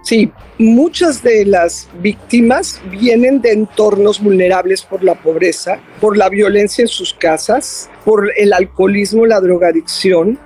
Sí, 0.06 0.30
muchas 0.58 1.24
de 1.24 1.44
las 1.44 1.88
víctimas 2.00 2.80
vienen 2.92 3.40
de 3.40 3.50
entornos 3.50 4.22
vulnerables 4.22 4.82
por 4.82 5.02
la 5.02 5.16
pobreza, 5.16 5.80
por 6.00 6.16
la 6.16 6.28
violencia 6.28 6.82
en 6.82 6.88
sus 6.88 7.12
casas, 7.12 7.90
por 8.04 8.30
el 8.36 8.52
alcoholismo, 8.52 9.26
la 9.26 9.40
drogadicción, 9.40 10.38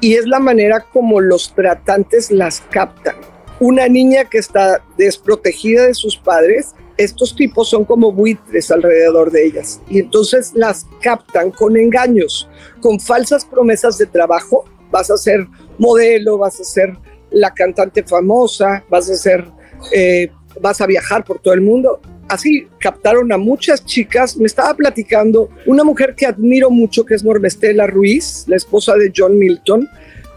y 0.00 0.14
es 0.14 0.26
la 0.26 0.38
manera 0.38 0.80
como 0.92 1.20
los 1.20 1.54
tratantes 1.54 2.30
las 2.30 2.60
captan. 2.70 3.16
Una 3.60 3.88
niña 3.88 4.24
que 4.24 4.38
está 4.38 4.82
desprotegida 4.98 5.86
de 5.86 5.94
sus 5.94 6.16
padres, 6.16 6.74
estos 6.98 7.34
tipos 7.36 7.68
son 7.68 7.84
como 7.84 8.12
buitres 8.12 8.70
alrededor 8.70 9.30
de 9.30 9.46
ellas 9.46 9.80
y 9.88 9.98
entonces 9.98 10.52
las 10.54 10.86
captan 11.02 11.50
con 11.50 11.76
engaños, 11.76 12.48
con 12.80 13.00
falsas 13.00 13.44
promesas 13.44 13.98
de 13.98 14.06
trabajo. 14.06 14.64
Vas 14.90 15.10
a 15.10 15.16
ser 15.16 15.46
modelo, 15.78 16.38
vas 16.38 16.60
a 16.60 16.64
ser 16.64 16.96
la 17.30 17.52
cantante 17.52 18.02
famosa, 18.02 18.84
vas 18.88 19.10
a 19.10 19.16
ser, 19.16 19.44
eh, 19.92 20.30
vas 20.60 20.80
a 20.80 20.86
viajar 20.86 21.24
por 21.24 21.38
todo 21.40 21.54
el 21.54 21.60
mundo. 21.60 22.00
Así 22.28 22.66
captaron 22.78 23.32
a 23.32 23.38
muchas 23.38 23.84
chicas. 23.84 24.36
Me 24.36 24.46
estaba 24.46 24.74
platicando 24.74 25.48
una 25.66 25.84
mujer 25.84 26.14
que 26.16 26.26
admiro 26.26 26.70
mucho, 26.70 27.04
que 27.04 27.14
es 27.14 27.24
Norvestela 27.24 27.86
Ruiz, 27.86 28.44
la 28.48 28.56
esposa 28.56 28.94
de 28.96 29.12
John 29.14 29.38
Milton 29.38 29.88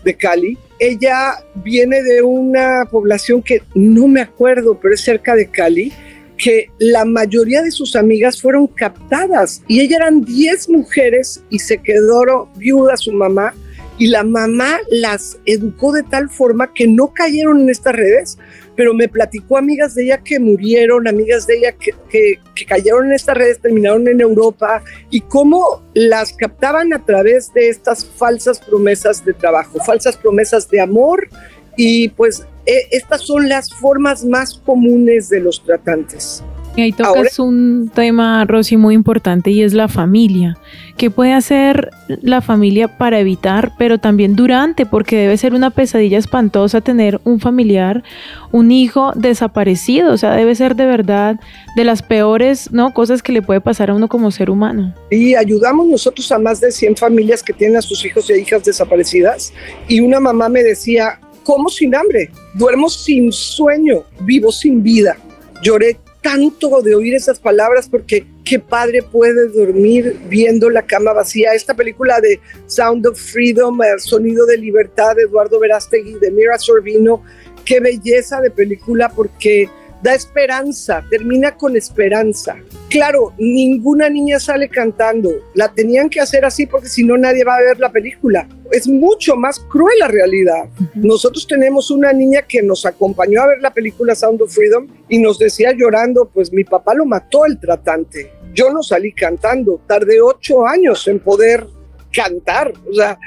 de 0.03 0.13
Cali. 0.15 0.57
Ella 0.79 1.43
viene 1.55 2.01
de 2.03 2.21
una 2.21 2.85
población 2.89 3.41
que 3.41 3.63
no 3.73 4.07
me 4.07 4.21
acuerdo, 4.21 4.79
pero 4.79 4.93
es 4.93 5.01
cerca 5.01 5.35
de 5.35 5.47
Cali, 5.47 5.91
que 6.37 6.69
la 6.79 7.03
mayoría 7.05 7.61
de 7.61 7.71
sus 7.71 7.95
amigas 7.95 8.41
fueron 8.41 8.67
captadas 8.67 9.61
y 9.67 9.81
ella 9.81 9.97
eran 9.97 10.21
10 10.21 10.69
mujeres 10.69 11.43
y 11.49 11.59
se 11.59 11.79
quedó 11.79 12.49
viuda 12.55 12.95
su 12.95 13.11
mamá 13.11 13.53
y 13.99 14.07
la 14.07 14.23
mamá 14.23 14.79
las 14.89 15.37
educó 15.45 15.91
de 15.91 16.03
tal 16.03 16.29
forma 16.29 16.73
que 16.73 16.87
no 16.87 17.13
cayeron 17.13 17.59
en 17.59 17.69
estas 17.69 17.93
redes, 17.93 18.37
pero 18.79 18.93
me 18.93 19.09
platicó 19.09 19.57
amigas 19.57 19.93
de 19.93 20.05
ella 20.05 20.19
que 20.19 20.39
murieron, 20.39 21.05
amigas 21.05 21.45
de 21.45 21.57
ella 21.57 21.73
que, 21.73 21.91
que, 22.09 22.65
cayeron 22.65 23.07
en 23.07 23.11
estas 23.11 23.35
redes, 23.35 23.59
terminaron 23.59 24.07
en 24.07 24.21
Europa 24.21 24.81
y 25.09 25.19
cómo 25.19 25.83
las 25.93 26.31
captaban 26.31 26.93
a 26.93 27.03
través 27.03 27.53
de 27.53 27.67
estas 27.67 28.05
falsas 28.05 28.57
promesas 28.57 29.25
de 29.25 29.33
trabajo, 29.33 29.79
falsas 29.85 30.15
promesas 30.15 30.69
de 30.69 30.79
amor 30.79 31.27
y 31.75 32.07
pues 32.07 32.47
eh, 32.65 32.87
estas 32.91 33.23
son 33.23 33.49
las 33.49 33.69
formas 33.73 34.23
más 34.23 34.53
comunes 34.65 35.27
de 35.27 35.41
los 35.41 35.61
tratantes. 35.61 36.41
Y 36.79 36.81
ahí 36.81 36.91
tocas 36.93 37.07
Ahora, 37.13 37.29
un 37.39 37.91
tema, 37.93 38.45
Rosy, 38.45 38.77
muy 38.77 38.95
importante 38.95 39.51
y 39.51 39.63
es 39.63 39.73
la 39.73 39.89
familia. 39.89 40.57
¿Qué 40.95 41.09
puede 41.09 41.33
hacer 41.33 41.89
la 42.07 42.39
familia 42.39 42.97
para 42.97 43.19
evitar, 43.19 43.73
pero 43.77 43.97
también 43.97 44.37
durante? 44.37 44.85
Porque 44.85 45.17
debe 45.17 45.35
ser 45.35 45.53
una 45.53 45.71
pesadilla 45.71 46.17
espantosa 46.17 46.79
tener 46.79 47.19
un 47.25 47.41
familiar, 47.41 48.01
un 48.53 48.71
hijo 48.71 49.11
desaparecido. 49.13 50.13
O 50.13 50.17
sea, 50.17 50.35
debe 50.35 50.55
ser 50.55 50.77
de 50.77 50.85
verdad 50.85 51.37
de 51.75 51.83
las 51.83 52.01
peores 52.01 52.71
¿no? 52.71 52.93
cosas 52.93 53.21
que 53.21 53.33
le 53.33 53.41
puede 53.41 53.59
pasar 53.59 53.89
a 53.89 53.93
uno 53.93 54.07
como 54.07 54.31
ser 54.31 54.49
humano. 54.49 54.95
Y 55.11 55.35
ayudamos 55.35 55.85
nosotros 55.85 56.31
a 56.31 56.39
más 56.39 56.61
de 56.61 56.71
100 56.71 56.95
familias 56.95 57.43
que 57.43 57.51
tienen 57.51 57.75
a 57.75 57.81
sus 57.81 58.05
hijos 58.05 58.29
e 58.29 58.39
hijas 58.39 58.63
desaparecidas. 58.63 59.51
Y 59.89 59.99
una 59.99 60.21
mamá 60.21 60.47
me 60.47 60.63
decía, 60.63 61.19
como 61.43 61.67
sin 61.67 61.93
hambre, 61.93 62.31
duermo 62.53 62.89
sin 62.89 63.33
sueño, 63.33 64.03
vivo 64.21 64.49
sin 64.49 64.81
vida. 64.81 65.17
Lloré 65.61 65.99
tanto 66.21 66.81
de 66.81 66.95
oír 66.95 67.15
esas 67.15 67.39
palabras 67.39 67.87
porque 67.87 68.25
qué 68.43 68.59
padre 68.59 69.01
puede 69.03 69.47
dormir 69.49 70.19
viendo 70.27 70.69
la 70.69 70.85
cama 70.85 71.13
vacía. 71.13 71.53
Esta 71.53 71.73
película 71.73 72.19
de 72.19 72.39
Sound 72.67 73.07
of 73.07 73.19
Freedom, 73.19 73.81
El 73.81 73.99
Sonido 73.99 74.45
de 74.45 74.57
Libertad 74.57 75.15
de 75.15 75.23
Eduardo 75.23 75.59
Verástegui, 75.59 76.15
de 76.19 76.31
Mira 76.31 76.57
Sorvino, 76.57 77.23
qué 77.63 77.79
belleza 77.79 78.41
de 78.41 78.51
película 78.51 79.09
porque 79.09 79.69
da 80.01 80.13
esperanza, 80.13 81.03
termina 81.09 81.55
con 81.55 81.75
esperanza. 81.75 82.57
Claro, 82.89 83.33
ninguna 83.37 84.09
niña 84.09 84.39
sale 84.39 84.69
cantando, 84.69 85.29
la 85.53 85.71
tenían 85.71 86.09
que 86.09 86.19
hacer 86.19 86.45
así 86.45 86.65
porque 86.65 86.87
si 86.87 87.03
no 87.03 87.17
nadie 87.17 87.43
va 87.43 87.57
a 87.57 87.61
ver 87.61 87.79
la 87.79 87.91
película. 87.91 88.47
Es 88.71 88.87
mucho 88.87 89.35
más 89.35 89.59
cruel 89.59 89.99
la 89.99 90.07
realidad. 90.07 90.65
Uh 90.79 90.83
-huh. 90.83 90.91
Nosotros 90.95 91.45
tenemos 91.45 91.91
una 91.91 92.13
niña 92.13 92.41
que 92.43 92.61
nos 92.61 92.85
acompañó 92.85 93.41
a 93.41 93.47
ver 93.47 93.59
la 93.61 93.73
película 93.73 94.15
Sound 94.15 94.41
of 94.41 94.53
Freedom 94.53 94.87
y 95.07 95.19
nos 95.19 95.37
decía 95.37 95.71
llorando, 95.73 96.29
pues 96.33 96.51
mi 96.51 96.63
papá 96.63 96.93
lo 96.93 97.05
mató 97.05 97.45
el 97.45 97.59
tratante. 97.59 98.31
Yo 98.53 98.71
no 98.71 98.81
salí 98.81 99.11
cantando, 99.11 99.81
tardé 99.87 100.21
ocho 100.21 100.65
años 100.65 101.07
en 101.07 101.19
poder 101.19 101.67
cantar, 102.11 102.73
o 102.89 102.93
sea, 102.93 103.19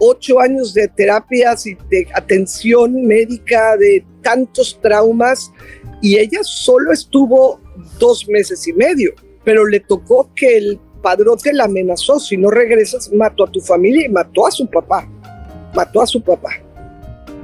ocho 0.00 0.40
años 0.40 0.74
de 0.74 0.88
terapias 0.88 1.66
y 1.66 1.76
de 1.88 2.08
atención 2.14 3.06
médica, 3.06 3.76
de 3.76 4.04
tantos 4.22 4.78
traumas 4.80 5.52
y 6.02 6.18
ella 6.18 6.40
solo 6.42 6.92
estuvo 6.92 7.60
dos 7.98 8.28
meses 8.28 8.66
y 8.66 8.72
medio, 8.72 9.14
pero 9.44 9.64
le 9.66 9.80
tocó 9.80 10.28
que 10.34 10.58
el 10.58 10.80
padrote 11.00 11.52
la 11.52 11.64
amenazó, 11.64 12.18
si 12.18 12.36
no 12.36 12.50
regresas 12.50 13.10
mato 13.12 13.44
a 13.44 13.50
tu 13.50 13.60
familia 13.60 14.06
y 14.06 14.08
mató 14.08 14.46
a 14.46 14.50
su 14.50 14.68
papá, 14.68 15.08
mató 15.74 16.02
a 16.02 16.06
su 16.06 16.20
papá. 16.20 16.50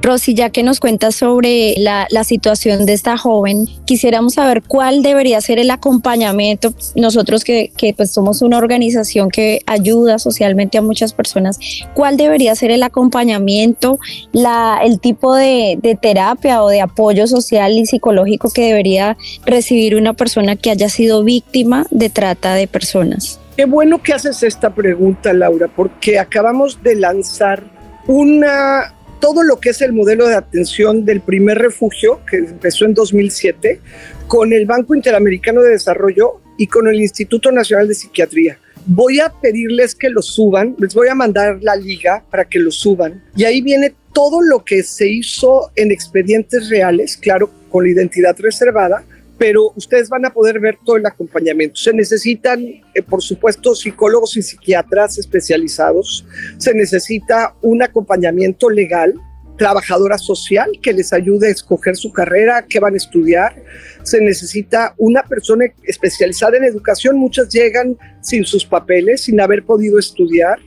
Rosy, 0.00 0.34
ya 0.34 0.50
que 0.50 0.62
nos 0.62 0.80
cuentas 0.80 1.16
sobre 1.16 1.74
la, 1.78 2.06
situación 2.24 2.84
de 2.84 2.92
esta 2.92 3.16
joven, 3.16 3.66
quisiéramos 3.84 4.34
saber 4.34 4.62
cuál 4.62 5.02
debería 5.02 5.40
ser 5.40 5.58
el 5.58 5.70
acompañamiento. 5.70 6.74
Nosotros 6.94 7.44
que, 7.44 7.72
que 7.76 7.94
pues 7.94 8.12
somos 8.12 8.42
una 8.42 8.58
organización 8.58 9.30
que 9.30 9.60
ayuda 9.66 10.18
socialmente 10.18 10.78
a 10.78 10.82
muchas 10.82 11.12
personas, 11.12 11.58
¿cuál 11.94 12.16
debería 12.16 12.54
ser 12.54 12.70
el 12.70 12.82
acompañamiento, 12.82 13.98
la, 14.32 14.80
el 14.82 15.00
tipo 15.00 15.34
de, 15.34 15.78
de 15.80 15.94
terapia 15.94 16.62
o 16.62 16.68
de 16.68 16.80
apoyo 16.80 17.26
social 17.26 17.72
y 17.72 17.86
psicológico 17.86 18.50
que 18.50 18.66
debería 18.66 19.16
recibir 19.46 19.96
una 19.96 20.12
persona 20.12 20.56
que 20.56 20.70
haya 20.70 20.88
sido 20.88 21.24
víctima 21.24 21.86
de 21.90 22.10
trata 22.10 22.54
de 22.54 22.66
personas? 22.66 23.40
Qué 23.56 23.64
bueno 23.64 24.00
que 24.00 24.12
haces 24.12 24.42
esta 24.44 24.70
pregunta, 24.70 25.32
Laura, 25.32 25.66
porque 25.66 26.18
acabamos 26.18 26.80
de 26.82 26.94
lanzar 26.94 27.64
una 28.06 28.94
todo 29.20 29.42
lo 29.42 29.58
que 29.58 29.70
es 29.70 29.82
el 29.82 29.92
modelo 29.92 30.26
de 30.26 30.34
atención 30.34 31.04
del 31.04 31.20
primer 31.20 31.58
refugio, 31.58 32.20
que 32.30 32.38
empezó 32.38 32.84
en 32.84 32.94
2007, 32.94 33.80
con 34.26 34.52
el 34.52 34.66
Banco 34.66 34.94
Interamericano 34.94 35.62
de 35.62 35.70
Desarrollo 35.70 36.40
y 36.56 36.66
con 36.66 36.88
el 36.88 37.00
Instituto 37.00 37.50
Nacional 37.50 37.88
de 37.88 37.94
Psiquiatría. 37.94 38.58
Voy 38.86 39.20
a 39.20 39.28
pedirles 39.28 39.94
que 39.94 40.08
lo 40.08 40.22
suban, 40.22 40.74
les 40.78 40.94
voy 40.94 41.08
a 41.08 41.14
mandar 41.14 41.58
la 41.60 41.76
liga 41.76 42.24
para 42.30 42.44
que 42.44 42.58
lo 42.58 42.70
suban. 42.70 43.22
Y 43.36 43.44
ahí 43.44 43.60
viene 43.60 43.94
todo 44.14 44.40
lo 44.40 44.64
que 44.64 44.82
se 44.82 45.08
hizo 45.08 45.70
en 45.76 45.90
expedientes 45.92 46.70
reales, 46.70 47.16
claro, 47.16 47.50
con 47.70 47.84
la 47.84 47.90
identidad 47.90 48.36
reservada, 48.38 49.04
pero 49.38 49.72
ustedes 49.76 50.08
van 50.08 50.26
a 50.26 50.30
poder 50.30 50.58
ver 50.58 50.78
todo 50.84 50.96
el 50.96 51.06
acompañamiento. 51.06 51.76
Se 51.76 51.92
necesitan, 51.92 52.60
eh, 52.60 53.02
por 53.08 53.22
supuesto, 53.22 53.74
psicólogos 53.74 54.36
y 54.36 54.42
psiquiatras 54.42 55.16
especializados, 55.16 56.26
se 56.58 56.74
necesita 56.74 57.54
un 57.62 57.82
acompañamiento 57.82 58.68
legal, 58.68 59.14
trabajadora 59.56 60.18
social 60.18 60.70
que 60.82 60.92
les 60.92 61.12
ayude 61.12 61.48
a 61.48 61.50
escoger 61.50 61.96
su 61.96 62.12
carrera, 62.12 62.64
qué 62.68 62.80
van 62.80 62.94
a 62.94 62.96
estudiar, 62.96 63.62
se 64.02 64.20
necesita 64.20 64.94
una 64.98 65.22
persona 65.22 65.66
especializada 65.84 66.56
en 66.56 66.64
educación, 66.64 67.16
muchas 67.16 67.48
llegan 67.48 67.96
sin 68.20 68.44
sus 68.44 68.64
papeles, 68.64 69.22
sin 69.22 69.40
haber 69.40 69.64
podido 69.64 69.98
estudiar. 69.98 70.58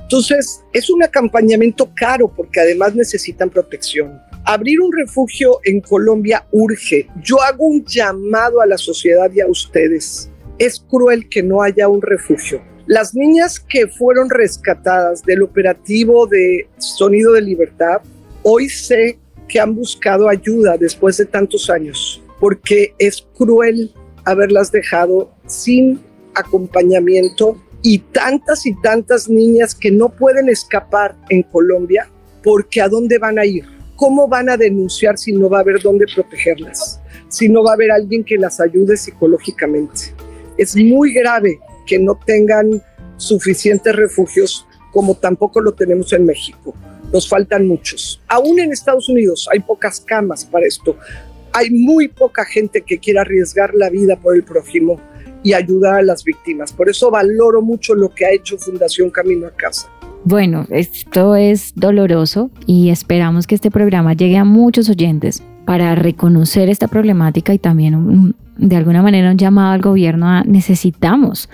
Entonces, 0.00 0.62
es 0.72 0.88
un 0.90 1.02
acompañamiento 1.02 1.90
caro 1.94 2.32
porque 2.34 2.60
además 2.60 2.94
necesitan 2.94 3.50
protección 3.50 4.20
abrir 4.46 4.80
un 4.80 4.92
refugio 4.92 5.58
en 5.64 5.80
Colombia 5.80 6.46
urge. 6.52 7.08
Yo 7.22 7.42
hago 7.42 7.66
un 7.66 7.84
llamado 7.84 8.60
a 8.60 8.66
la 8.66 8.78
sociedad 8.78 9.30
y 9.34 9.40
a 9.40 9.48
ustedes. 9.48 10.30
Es 10.58 10.80
cruel 10.80 11.28
que 11.28 11.42
no 11.42 11.62
haya 11.62 11.88
un 11.88 12.00
refugio. 12.00 12.62
Las 12.86 13.14
niñas 13.14 13.58
que 13.58 13.88
fueron 13.88 14.30
rescatadas 14.30 15.22
del 15.24 15.42
operativo 15.42 16.28
de 16.28 16.68
Sonido 16.78 17.32
de 17.32 17.42
Libertad, 17.42 18.00
hoy 18.44 18.68
sé 18.68 19.18
que 19.48 19.58
han 19.58 19.74
buscado 19.74 20.28
ayuda 20.28 20.76
después 20.78 21.16
de 21.16 21.26
tantos 21.26 21.68
años, 21.68 22.22
porque 22.38 22.94
es 22.98 23.26
cruel 23.36 23.92
haberlas 24.24 24.70
dejado 24.70 25.32
sin 25.46 26.00
acompañamiento 26.34 27.60
y 27.82 27.98
tantas 27.98 28.64
y 28.64 28.80
tantas 28.80 29.28
niñas 29.28 29.74
que 29.74 29.90
no 29.90 30.08
pueden 30.08 30.48
escapar 30.48 31.16
en 31.30 31.42
Colombia 31.42 32.08
porque 32.44 32.80
a 32.80 32.88
dónde 32.88 33.18
van 33.18 33.40
a 33.40 33.44
ir, 33.44 33.64
cómo 33.96 34.28
van 34.28 34.48
a 34.48 34.56
denunciar 34.56 35.18
si 35.18 35.32
no 35.32 35.48
va 35.48 35.58
a 35.58 35.60
haber 35.62 35.80
dónde 35.80 36.06
protegerlas, 36.14 37.00
si 37.28 37.48
no 37.48 37.64
va 37.64 37.70
a 37.72 37.74
haber 37.74 37.90
alguien 37.90 38.22
que 38.22 38.36
las 38.36 38.60
ayude 38.60 38.96
psicológicamente. 38.96 40.14
Es 40.56 40.76
muy 40.76 41.12
grave 41.12 41.58
que 41.86 41.98
no 41.98 42.18
tengan 42.24 42.82
suficientes 43.16 43.94
refugios 43.96 44.66
como 44.92 45.14
tampoco 45.14 45.60
lo 45.60 45.74
tenemos 45.74 46.12
en 46.12 46.24
México. 46.24 46.74
Nos 47.12 47.28
faltan 47.28 47.66
muchos. 47.66 48.20
Aún 48.28 48.58
en 48.58 48.72
Estados 48.72 49.08
Unidos 49.08 49.48
hay 49.52 49.60
pocas 49.60 50.00
camas 50.00 50.44
para 50.44 50.66
esto. 50.66 50.96
Hay 51.52 51.70
muy 51.70 52.08
poca 52.08 52.44
gente 52.44 52.82
que 52.82 52.98
quiera 52.98 53.22
arriesgar 53.22 53.74
la 53.74 53.90
vida 53.90 54.16
por 54.16 54.34
el 54.34 54.42
prójimo 54.42 55.00
y 55.42 55.52
ayudar 55.52 55.94
a 55.96 56.02
las 56.02 56.24
víctimas. 56.24 56.72
Por 56.72 56.88
eso 56.88 57.10
valoro 57.10 57.62
mucho 57.62 57.94
lo 57.94 58.08
que 58.08 58.26
ha 58.26 58.32
hecho 58.32 58.58
Fundación 58.58 59.10
Camino 59.10 59.46
a 59.46 59.50
Casa. 59.50 59.90
Bueno, 60.28 60.66
esto 60.70 61.36
es 61.36 61.72
doloroso 61.76 62.50
y 62.66 62.90
esperamos 62.90 63.46
que 63.46 63.54
este 63.54 63.70
programa 63.70 64.12
llegue 64.12 64.36
a 64.36 64.44
muchos 64.44 64.90
oyentes 64.90 65.40
para 65.64 65.94
reconocer 65.94 66.68
esta 66.68 66.88
problemática 66.88 67.54
y 67.54 67.60
también 67.60 68.34
de 68.56 68.74
alguna 68.74 69.02
manera 69.02 69.30
un 69.30 69.38
llamado 69.38 69.70
al 69.72 69.82
gobierno 69.82 70.26
a 70.26 70.42
necesitamos 70.42 71.48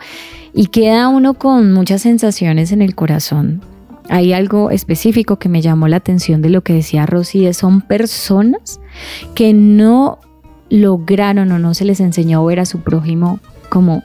y 0.55 0.67
queda 0.69 1.09
uno 1.09 1.35
con 1.35 1.73
muchas 1.73 2.03
sensaciones 2.03 2.71
en 2.73 2.83
el 2.83 2.95
corazón. 2.95 3.63
Hay 4.09 4.33
algo 4.33 4.71
específico 4.71 5.37
que 5.37 5.49
me 5.49 5.61
llamó 5.61 5.89
la 5.89 5.97
atención 5.97 6.43
de 6.43 6.51
lo 6.51 6.63
que 6.63 6.73
decía 6.73 7.07
Rosy, 7.07 7.53
son 7.53 7.81
personas 7.81 8.81
que 9.35 9.53
no 9.53 10.21
lograron 10.69 11.53
o 11.53 11.59
no 11.59 11.75
se 11.75 11.85
les 11.85 12.01
enseñó 12.01 12.41
a 12.41 12.45
ver 12.45 12.61
a 12.61 12.67
su 12.67 12.81
prójimo 12.81 13.41
como 13.69 14.03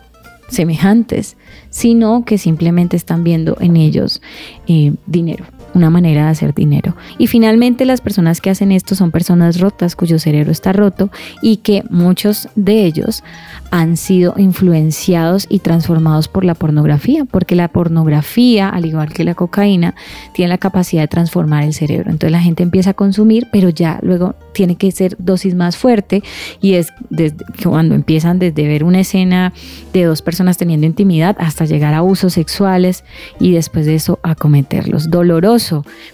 semejantes, 0.50 1.38
sino 1.70 2.26
que 2.26 2.38
simplemente 2.38 2.98
están 2.98 3.24
viendo 3.24 3.58
en 3.60 3.78
ellos 3.78 4.22
eh, 4.68 4.94
dinero 5.06 5.46
una 5.74 5.90
manera 5.90 6.26
de 6.26 6.32
hacer 6.32 6.54
dinero. 6.54 6.96
Y 7.18 7.28
finalmente 7.28 7.86
las 7.86 8.02
personas 8.02 8.42
que 8.42 8.50
hacen 8.50 8.72
esto 8.72 8.96
son 8.96 9.12
personas 9.12 9.60
rotas 9.60 9.96
cuyo 9.96 10.20
cerebro 10.20 10.52
está 10.52 10.74
roto 10.74 11.10
y 11.42 11.58
que 11.58 11.84
muchos 11.90 12.50
de 12.56 12.86
ellos 12.86 13.24
han 13.72 13.96
sido 13.96 14.34
influenciados 14.38 15.48
y 15.50 15.60
transformados 15.60 16.28
por 16.28 16.44
la 16.44 16.56
pornografía, 16.56 17.26
porque 17.26 17.56
la 17.56 17.70
pornografía, 17.70 18.70
al 18.70 18.86
igual 18.86 19.14
que 19.14 19.24
la 19.24 19.34
cocaína, 19.34 19.96
tiene 20.34 20.50
la 20.50 20.58
capacidad 20.58 21.04
de 21.04 21.08
transformar 21.08 21.64
el 21.64 21.74
cerebro. 21.74 22.12
Entonces 22.12 22.32
la 22.32 22.42
gente 22.42 22.64
empieza 22.64 22.92
a 22.92 22.94
consumir, 22.94 23.48
pero 23.52 23.70
ya 23.70 24.00
luego 24.02 24.36
tiene 24.54 24.76
que 24.76 24.92
ser 24.92 25.16
dosis 25.18 25.56
más 25.56 25.78
fuerte 25.78 26.22
y 26.60 26.74
es 26.74 26.92
desde, 27.10 27.46
cuando 27.64 27.96
empiezan 27.96 28.40
desde 28.40 28.68
ver 28.68 28.84
una 28.84 29.00
escena 29.00 29.54
de 29.94 30.04
dos 30.04 30.22
personas 30.22 30.58
teniendo 30.58 30.86
intimidad 30.86 31.36
hasta 31.40 31.66
llegar 31.66 31.94
a 31.94 32.04
usos 32.04 32.34
sexuales 32.34 33.06
y 33.40 33.54
después 33.54 33.86
de 33.86 33.96
eso 33.96 34.20
a 34.24 34.36
cometerlos. 34.36 35.10
Doloroso, 35.10 35.61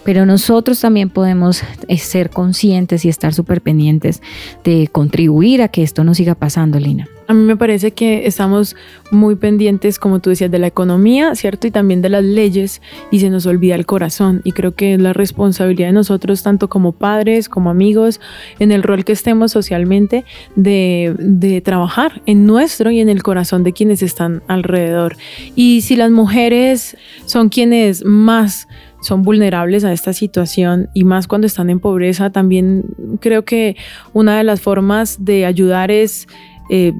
pero 0.04 0.26
nosotros 0.26 0.80
también 0.80 1.10
podemos 1.10 1.62
eh, 1.88 1.98
ser 1.98 2.30
conscientes 2.30 3.04
y 3.04 3.08
estar 3.08 3.34
súper 3.34 3.60
pendientes 3.60 4.22
de 4.64 4.88
contribuir 4.90 5.62
a 5.62 5.68
que 5.68 5.82
esto 5.82 6.04
no 6.04 6.14
siga 6.14 6.34
pasando, 6.34 6.78
Lina. 6.78 7.08
A 7.28 7.34
mí 7.34 7.44
me 7.44 7.58
parece 7.58 7.90
que 7.90 8.26
estamos 8.26 8.74
muy 9.10 9.36
pendientes, 9.36 9.98
como 9.98 10.18
tú 10.18 10.30
decías, 10.30 10.50
de 10.50 10.58
la 10.58 10.66
economía, 10.66 11.34
¿cierto? 11.34 11.66
Y 11.66 11.70
también 11.70 12.00
de 12.00 12.08
las 12.08 12.24
leyes 12.24 12.80
y 13.10 13.20
se 13.20 13.28
nos 13.28 13.44
olvida 13.44 13.74
el 13.74 13.84
corazón. 13.84 14.40
Y 14.44 14.52
creo 14.52 14.74
que 14.74 14.94
es 14.94 15.00
la 15.00 15.12
responsabilidad 15.12 15.88
de 15.88 15.92
nosotros, 15.92 16.42
tanto 16.42 16.70
como 16.70 16.92
padres, 16.92 17.50
como 17.50 17.68
amigos, 17.68 18.18
en 18.58 18.72
el 18.72 18.82
rol 18.82 19.04
que 19.04 19.12
estemos 19.12 19.52
socialmente, 19.52 20.24
de, 20.56 21.14
de 21.18 21.60
trabajar 21.60 22.22
en 22.24 22.46
nuestro 22.46 22.90
y 22.90 23.00
en 23.00 23.10
el 23.10 23.22
corazón 23.22 23.62
de 23.62 23.74
quienes 23.74 24.02
están 24.02 24.42
alrededor. 24.48 25.18
Y 25.54 25.82
si 25.82 25.96
las 25.96 26.10
mujeres 26.10 26.96
son 27.26 27.50
quienes 27.50 28.06
más 28.06 28.68
son 29.00 29.22
vulnerables 29.22 29.84
a 29.84 29.92
esta 29.92 30.12
situación 30.12 30.88
y 30.94 31.04
más 31.04 31.26
cuando 31.26 31.46
están 31.46 31.70
en 31.70 31.80
pobreza, 31.80 32.30
también 32.30 32.84
creo 33.20 33.44
que 33.44 33.76
una 34.12 34.36
de 34.36 34.44
las 34.44 34.60
formas 34.60 35.24
de 35.24 35.46
ayudar 35.46 35.90
es 35.90 36.26
eh, 36.70 36.92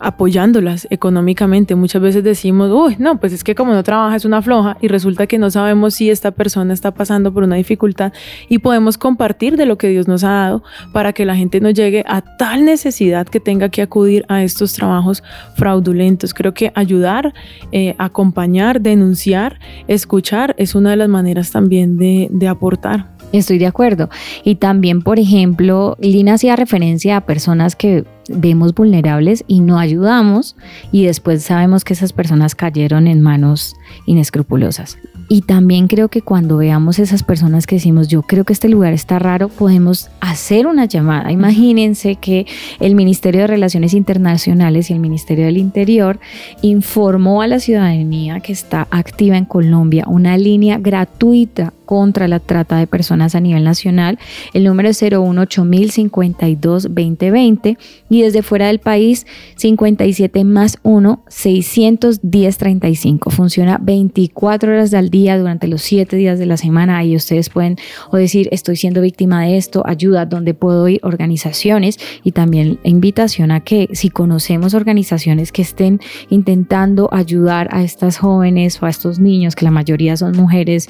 apoyándolas 0.00 0.86
económicamente. 0.90 1.74
Muchas 1.74 2.02
veces 2.02 2.24
decimos, 2.24 2.70
uy, 2.70 2.96
no, 2.98 3.18
pues 3.18 3.32
es 3.32 3.44
que 3.44 3.54
como 3.54 3.72
no 3.72 3.82
trabaja 3.82 4.16
es 4.16 4.24
una 4.24 4.42
floja 4.42 4.76
y 4.80 4.88
resulta 4.88 5.26
que 5.26 5.38
no 5.38 5.50
sabemos 5.50 5.94
si 5.94 6.10
esta 6.10 6.30
persona 6.30 6.74
está 6.74 6.92
pasando 6.92 7.32
por 7.32 7.42
una 7.42 7.56
dificultad 7.56 8.12
y 8.48 8.58
podemos 8.58 8.98
compartir 8.98 9.56
de 9.56 9.66
lo 9.66 9.78
que 9.78 9.88
Dios 9.88 10.08
nos 10.08 10.24
ha 10.24 10.30
dado 10.30 10.62
para 10.92 11.12
que 11.12 11.24
la 11.24 11.36
gente 11.36 11.60
no 11.60 11.70
llegue 11.70 12.04
a 12.06 12.20
tal 12.20 12.64
necesidad 12.64 13.26
que 13.26 13.40
tenga 13.40 13.68
que 13.68 13.82
acudir 13.82 14.24
a 14.28 14.42
estos 14.42 14.72
trabajos 14.74 15.22
fraudulentos. 15.56 16.34
Creo 16.34 16.54
que 16.54 16.72
ayudar, 16.74 17.34
eh, 17.72 17.94
acompañar, 17.98 18.80
denunciar, 18.80 19.58
escuchar 19.88 20.54
es 20.58 20.74
una 20.74 20.90
de 20.90 20.96
las 20.96 21.08
maneras 21.08 21.50
también 21.50 21.96
de, 21.96 22.28
de 22.30 22.48
aportar. 22.48 23.15
Estoy 23.32 23.58
de 23.58 23.66
acuerdo. 23.66 24.08
Y 24.44 24.56
también, 24.56 25.02
por 25.02 25.18
ejemplo, 25.18 25.96
Lina 26.00 26.34
hacía 26.34 26.56
referencia 26.56 27.16
a 27.16 27.20
personas 27.22 27.76
que 27.76 28.04
vemos 28.28 28.74
vulnerables 28.74 29.44
y 29.46 29.60
no 29.60 29.78
ayudamos 29.78 30.56
y 30.92 31.04
después 31.04 31.42
sabemos 31.42 31.84
que 31.84 31.92
esas 31.92 32.12
personas 32.12 32.54
cayeron 32.54 33.06
en 33.06 33.20
manos 33.20 33.76
inescrupulosas. 34.06 34.98
Y 35.28 35.40
también 35.42 35.88
creo 35.88 36.08
que 36.08 36.22
cuando 36.22 36.56
veamos 36.56 37.00
esas 37.00 37.24
personas 37.24 37.66
que 37.66 37.76
decimos, 37.76 38.06
yo 38.06 38.22
creo 38.22 38.44
que 38.44 38.52
este 38.52 38.68
lugar 38.68 38.92
está 38.92 39.18
raro, 39.18 39.48
podemos 39.48 40.08
hacer 40.20 40.68
una 40.68 40.84
llamada. 40.84 41.32
Imagínense 41.32 42.14
que 42.14 42.46
el 42.78 42.94
Ministerio 42.94 43.40
de 43.40 43.48
Relaciones 43.48 43.92
Internacionales 43.92 44.88
y 44.88 44.92
el 44.92 45.00
Ministerio 45.00 45.46
del 45.46 45.56
Interior 45.56 46.20
informó 46.62 47.42
a 47.42 47.48
la 47.48 47.58
ciudadanía 47.58 48.38
que 48.38 48.52
está 48.52 48.86
activa 48.92 49.36
en 49.36 49.46
Colombia 49.46 50.04
una 50.06 50.38
línea 50.38 50.78
gratuita 50.78 51.72
contra 51.86 52.28
la 52.28 52.40
trata 52.40 52.76
de 52.76 52.86
personas 52.86 53.34
a 53.34 53.40
nivel 53.40 53.64
nacional. 53.64 54.18
El 54.52 54.64
número 54.64 54.90
es 54.90 55.02
018052 55.02 56.82
2020 56.84 57.78
y 58.10 58.22
desde 58.22 58.42
fuera 58.42 58.66
del 58.66 58.80
país 58.80 59.26
57 59.56 60.44
más 60.44 60.78
1 60.82 61.22
610 61.28 62.58
35. 62.58 63.30
Funciona 63.30 63.78
24 63.80 64.72
horas 64.72 64.92
al 64.92 65.08
día 65.08 65.38
durante 65.38 65.68
los 65.68 65.82
7 65.82 66.16
días 66.16 66.38
de 66.38 66.46
la 66.46 66.56
semana. 66.56 66.98
Ahí 66.98 67.16
ustedes 67.16 67.48
pueden 67.48 67.76
o 68.10 68.16
decir 68.16 68.48
estoy 68.52 68.76
siendo 68.76 69.00
víctima 69.00 69.42
de 69.44 69.56
esto, 69.56 69.82
ayuda, 69.86 70.26
donde 70.26 70.54
puedo 70.54 70.88
ir, 70.88 71.00
organizaciones 71.02 71.98
y 72.22 72.32
también 72.32 72.78
invitación 72.82 73.50
a 73.50 73.60
que 73.60 73.88
si 73.92 74.10
conocemos 74.10 74.74
organizaciones 74.74 75.52
que 75.52 75.62
estén 75.62 76.00
intentando 76.28 77.08
ayudar 77.12 77.68
a 77.70 77.82
estas 77.82 78.18
jóvenes 78.18 78.82
o 78.82 78.86
a 78.86 78.90
estos 78.90 79.18
niños, 79.18 79.54
que 79.54 79.64
la 79.64 79.70
mayoría 79.70 80.16
son 80.16 80.36
mujeres, 80.36 80.88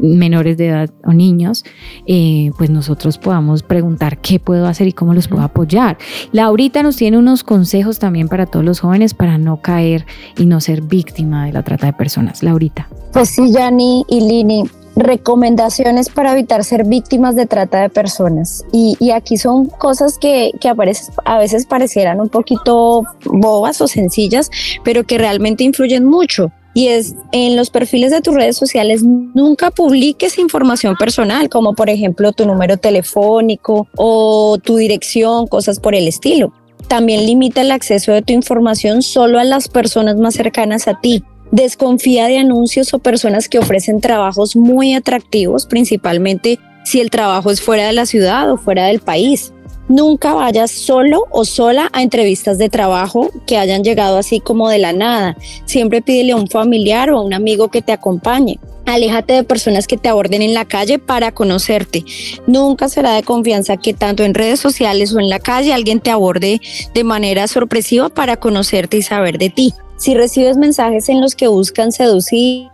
menores 0.00 0.56
de 0.56 0.68
edad 0.68 0.90
o 1.04 1.12
niños, 1.12 1.64
eh, 2.06 2.50
pues 2.58 2.70
nosotros 2.70 3.18
podamos 3.18 3.62
preguntar 3.62 4.18
qué 4.18 4.38
puedo 4.38 4.66
hacer 4.66 4.88
y 4.88 4.92
cómo 4.92 5.14
los 5.14 5.28
puedo 5.28 5.42
apoyar. 5.42 5.98
Laurita 6.32 6.82
nos 6.82 6.96
tiene 6.96 7.18
unos 7.18 7.42
consejos 7.42 7.98
también 7.98 8.28
para 8.28 8.46
todos 8.46 8.64
los 8.64 8.80
jóvenes 8.80 9.14
para 9.14 9.38
no 9.38 9.60
caer 9.60 10.06
y 10.36 10.46
no 10.46 10.60
ser 10.60 10.82
víctima 10.82 11.46
de 11.46 11.52
la 11.52 11.62
trata 11.62 11.86
de 11.86 11.92
personas. 11.92 12.42
Laurita. 12.42 12.88
Pues 13.12 13.30
sí, 13.30 13.50
Yani 13.50 14.04
y 14.08 14.20
Lini, 14.20 14.64
recomendaciones 14.96 16.08
para 16.08 16.32
evitar 16.32 16.64
ser 16.64 16.84
víctimas 16.84 17.36
de 17.36 17.46
trata 17.46 17.82
de 17.82 17.90
personas. 17.90 18.64
Y, 18.72 18.96
y 18.98 19.10
aquí 19.10 19.36
son 19.36 19.66
cosas 19.66 20.18
que, 20.18 20.52
que 20.60 20.68
a, 20.68 20.74
veces, 20.74 21.12
a 21.24 21.38
veces 21.38 21.66
parecieran 21.66 22.20
un 22.20 22.28
poquito 22.28 23.04
bobas 23.24 23.80
o 23.80 23.86
sencillas, 23.86 24.50
pero 24.84 25.04
que 25.04 25.18
realmente 25.18 25.64
influyen 25.64 26.04
mucho 26.04 26.50
y 26.76 26.88
es 26.88 27.14
en 27.32 27.56
los 27.56 27.70
perfiles 27.70 28.10
de 28.10 28.20
tus 28.20 28.34
redes 28.34 28.54
sociales 28.54 29.02
nunca 29.02 29.70
publiques 29.70 30.36
información 30.36 30.94
personal, 30.94 31.48
como 31.48 31.72
por 31.72 31.88
ejemplo 31.88 32.32
tu 32.32 32.44
número 32.44 32.76
telefónico 32.76 33.88
o 33.96 34.58
tu 34.62 34.76
dirección, 34.76 35.46
cosas 35.46 35.80
por 35.80 35.94
el 35.94 36.06
estilo. 36.06 36.52
También 36.86 37.24
limita 37.24 37.62
el 37.62 37.70
acceso 37.70 38.12
de 38.12 38.20
tu 38.20 38.34
información 38.34 39.00
solo 39.00 39.38
a 39.38 39.44
las 39.44 39.68
personas 39.68 40.16
más 40.16 40.34
cercanas 40.34 40.86
a 40.86 41.00
ti. 41.00 41.24
Desconfía 41.50 42.26
de 42.26 42.36
anuncios 42.36 42.92
o 42.92 42.98
personas 42.98 43.48
que 43.48 43.58
ofrecen 43.58 44.02
trabajos 44.02 44.54
muy 44.54 44.92
atractivos, 44.92 45.64
principalmente 45.64 46.58
si 46.84 47.00
el 47.00 47.08
trabajo 47.08 47.50
es 47.50 47.62
fuera 47.62 47.86
de 47.86 47.94
la 47.94 48.04
ciudad 48.04 48.52
o 48.52 48.58
fuera 48.58 48.84
del 48.84 49.00
país. 49.00 49.54
Nunca 49.88 50.34
vayas 50.34 50.72
solo 50.72 51.26
o 51.30 51.44
sola 51.44 51.88
a 51.92 52.02
entrevistas 52.02 52.58
de 52.58 52.68
trabajo 52.68 53.30
que 53.46 53.56
hayan 53.56 53.84
llegado 53.84 54.18
así 54.18 54.40
como 54.40 54.68
de 54.68 54.78
la 54.78 54.92
nada. 54.92 55.36
Siempre 55.64 56.02
pídele 56.02 56.32
a 56.32 56.36
un 56.36 56.48
familiar 56.48 57.10
o 57.10 57.18
a 57.18 57.22
un 57.22 57.32
amigo 57.32 57.68
que 57.68 57.82
te 57.82 57.92
acompañe. 57.92 58.58
Aléjate 58.84 59.34
de 59.34 59.44
personas 59.44 59.86
que 59.86 59.96
te 59.96 60.08
aborden 60.08 60.42
en 60.42 60.54
la 60.54 60.64
calle 60.64 60.98
para 60.98 61.32
conocerte. 61.32 62.04
Nunca 62.46 62.88
será 62.88 63.14
de 63.14 63.22
confianza 63.22 63.76
que 63.76 63.94
tanto 63.94 64.24
en 64.24 64.34
redes 64.34 64.60
sociales 64.60 65.12
o 65.12 65.20
en 65.20 65.28
la 65.28 65.40
calle 65.40 65.72
alguien 65.72 66.00
te 66.00 66.10
aborde 66.10 66.60
de 66.94 67.04
manera 67.04 67.48
sorpresiva 67.48 68.08
para 68.08 68.36
conocerte 68.36 68.96
y 68.96 69.02
saber 69.02 69.38
de 69.38 69.50
ti. 69.50 69.74
Si 69.98 70.14
recibes 70.14 70.56
mensajes 70.56 71.08
en 71.08 71.20
los 71.20 71.34
que 71.34 71.48
buscan 71.48 71.90
seducirte, 71.90 72.70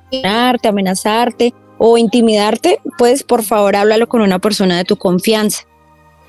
amenazarte 0.64 1.54
o 1.78 1.96
intimidarte, 1.96 2.80
pues 2.98 3.22
por 3.22 3.42
favor 3.42 3.76
háblalo 3.76 4.08
con 4.08 4.20
una 4.20 4.38
persona 4.38 4.76
de 4.76 4.84
tu 4.84 4.96
confianza. 4.96 5.64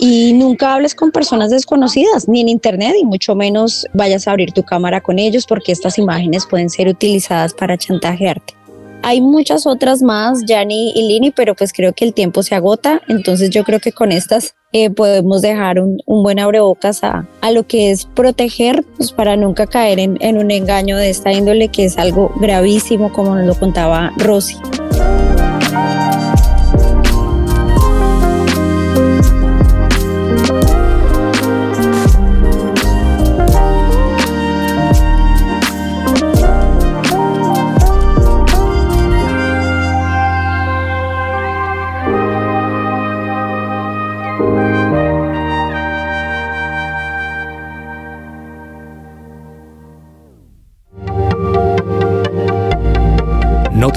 Y 0.06 0.34
nunca 0.34 0.74
hables 0.74 0.96
con 0.96 1.12
personas 1.12 1.50
desconocidas, 1.50 2.28
ni 2.28 2.42
en 2.42 2.50
internet, 2.50 2.94
y 3.00 3.06
mucho 3.06 3.36
menos 3.36 3.88
vayas 3.94 4.28
a 4.28 4.32
abrir 4.32 4.52
tu 4.52 4.62
cámara 4.62 5.00
con 5.00 5.18
ellos 5.18 5.46
porque 5.48 5.72
estas 5.72 5.98
imágenes 5.98 6.46
pueden 6.46 6.70
ser 6.70 6.90
utilizadas 6.90 7.54
para 7.54 7.78
chantajearte. 7.78 8.54
Hay 9.02 9.22
muchas 9.22 9.66
otras 9.66 10.02
más, 10.02 10.42
Jani 10.46 10.92
y 10.94 11.08
Lini, 11.08 11.32
pero 11.32 11.56
pues 11.56 11.72
creo 11.72 11.94
que 11.94 12.04
el 12.04 12.14
tiempo 12.14 12.44
se 12.44 12.54
agota, 12.54 13.02
entonces 13.08 13.50
yo 13.50 13.64
creo 13.64 13.80
que 13.80 13.94
con 13.94 14.12
estas 14.12 14.56
eh, 14.74 14.90
podemos 14.90 15.42
dejar 15.42 15.80
un, 15.80 16.02
buen 16.06 16.38
abrebocas 16.38 17.02
a, 17.06 17.26
a, 17.40 17.52
lo 17.52 17.66
que 17.66 17.92
es 17.92 18.04
proteger, 18.04 18.84
pues 18.98 19.14
para 19.14 19.38
nunca 19.38 19.68
caer 19.68 20.00
en, 20.00 20.18
en 20.20 20.38
un 20.38 20.52
engaño 20.52 20.98
de 20.98 21.12
esta 21.12 21.32
índole 21.32 21.70
que 21.70 21.86
es 21.86 21.98
algo 21.98 22.30
gravísimo, 22.42 23.14
como 23.14 23.36
nos 23.36 23.48
lo 23.48 23.56
contaba 23.58 24.12
Rosy. 24.18 24.58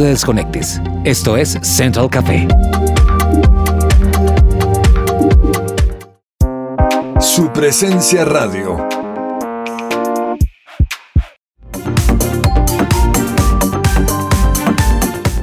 Te 0.07 0.11
desconectes. 0.11 0.81
Esto 1.03 1.37
es 1.37 1.59
Central 1.63 2.09
Café. 2.09 2.47
Su 7.19 7.53
presencia 7.53 8.25
radio. 8.25 8.87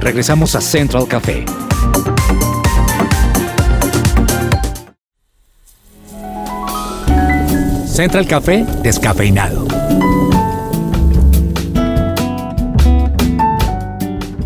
Regresamos 0.00 0.54
a 0.54 0.62
Central 0.62 1.06
Café. 1.08 1.44
Central 7.86 8.26
Café 8.26 8.64
descafeinado. 8.82 9.83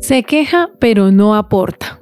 Se 0.00 0.22
queja, 0.22 0.70
pero 0.78 1.10
no 1.10 1.34
aporta. 1.34 2.00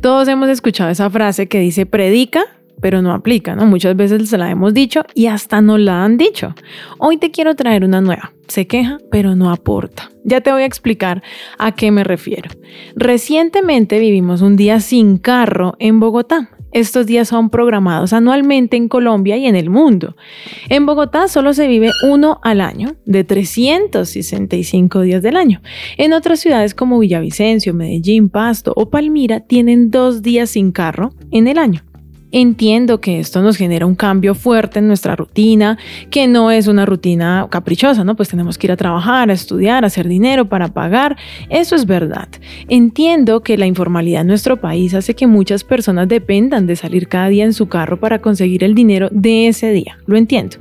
Todos 0.00 0.28
hemos 0.28 0.48
escuchado 0.48 0.90
esa 0.90 1.10
frase 1.10 1.48
que 1.48 1.58
dice 1.58 1.84
predica, 1.86 2.44
pero 2.80 3.02
no 3.02 3.12
aplica, 3.12 3.54
¿no? 3.54 3.66
Muchas 3.66 3.96
veces 3.96 4.28
se 4.28 4.38
la 4.38 4.50
hemos 4.50 4.74
dicho 4.74 5.02
y 5.14 5.26
hasta 5.26 5.60
no 5.60 5.78
la 5.78 6.04
han 6.04 6.16
dicho. 6.16 6.54
Hoy 6.98 7.16
te 7.16 7.30
quiero 7.30 7.54
traer 7.54 7.84
una 7.84 8.00
nueva. 8.00 8.32
Se 8.46 8.66
queja, 8.66 8.98
pero 9.10 9.36
no 9.36 9.50
aporta. 9.50 10.10
Ya 10.24 10.40
te 10.40 10.52
voy 10.52 10.62
a 10.62 10.66
explicar 10.66 11.22
a 11.58 11.72
qué 11.72 11.90
me 11.90 12.04
refiero. 12.04 12.50
Recientemente 12.96 13.98
vivimos 13.98 14.42
un 14.42 14.56
día 14.56 14.80
sin 14.80 15.18
carro 15.18 15.74
en 15.78 16.00
Bogotá. 16.00 16.50
Estos 16.72 17.06
días 17.06 17.28
son 17.28 17.48
programados 17.48 18.12
anualmente 18.12 18.76
en 18.76 18.88
Colombia 18.88 19.38
y 19.38 19.46
en 19.46 19.56
el 19.56 19.70
mundo. 19.70 20.16
En 20.68 20.84
Bogotá 20.84 21.28
solo 21.28 21.54
se 21.54 21.66
vive 21.66 21.90
uno 22.06 22.40
al 22.42 22.60
año, 22.60 22.94
de 23.06 23.24
365 23.24 25.00
días 25.00 25.22
del 25.22 25.36
año. 25.36 25.62
En 25.96 26.12
otras 26.12 26.40
ciudades 26.40 26.74
como 26.74 26.98
Villavicencio, 26.98 27.72
Medellín, 27.72 28.28
Pasto 28.28 28.74
o 28.76 28.90
Palmira 28.90 29.40
tienen 29.40 29.90
dos 29.90 30.20
días 30.20 30.50
sin 30.50 30.70
carro 30.70 31.14
en 31.30 31.48
el 31.48 31.56
año. 31.56 31.87
Entiendo 32.30 33.00
que 33.00 33.20
esto 33.20 33.42
nos 33.42 33.56
genera 33.56 33.86
un 33.86 33.94
cambio 33.94 34.34
fuerte 34.34 34.78
en 34.78 34.88
nuestra 34.88 35.16
rutina, 35.16 35.78
que 36.10 36.26
no 36.26 36.50
es 36.50 36.66
una 36.66 36.84
rutina 36.86 37.46
caprichosa, 37.50 38.04
¿no? 38.04 38.16
Pues 38.16 38.28
tenemos 38.28 38.58
que 38.58 38.66
ir 38.66 38.72
a 38.72 38.76
trabajar, 38.76 39.30
a 39.30 39.32
estudiar, 39.32 39.84
a 39.84 39.86
hacer 39.86 40.08
dinero 40.08 40.48
para 40.48 40.68
pagar. 40.68 41.16
Eso 41.48 41.74
es 41.74 41.86
verdad. 41.86 42.28
Entiendo 42.68 43.40
que 43.40 43.56
la 43.56 43.66
informalidad 43.66 44.22
en 44.22 44.28
nuestro 44.28 44.60
país 44.60 44.94
hace 44.94 45.14
que 45.14 45.26
muchas 45.26 45.64
personas 45.64 46.08
dependan 46.08 46.66
de 46.66 46.76
salir 46.76 47.08
cada 47.08 47.28
día 47.28 47.44
en 47.44 47.52
su 47.52 47.68
carro 47.68 47.98
para 47.98 48.20
conseguir 48.20 48.62
el 48.62 48.74
dinero 48.74 49.08
de 49.10 49.48
ese 49.48 49.72
día. 49.72 49.98
Lo 50.06 50.16
entiendo. 50.16 50.58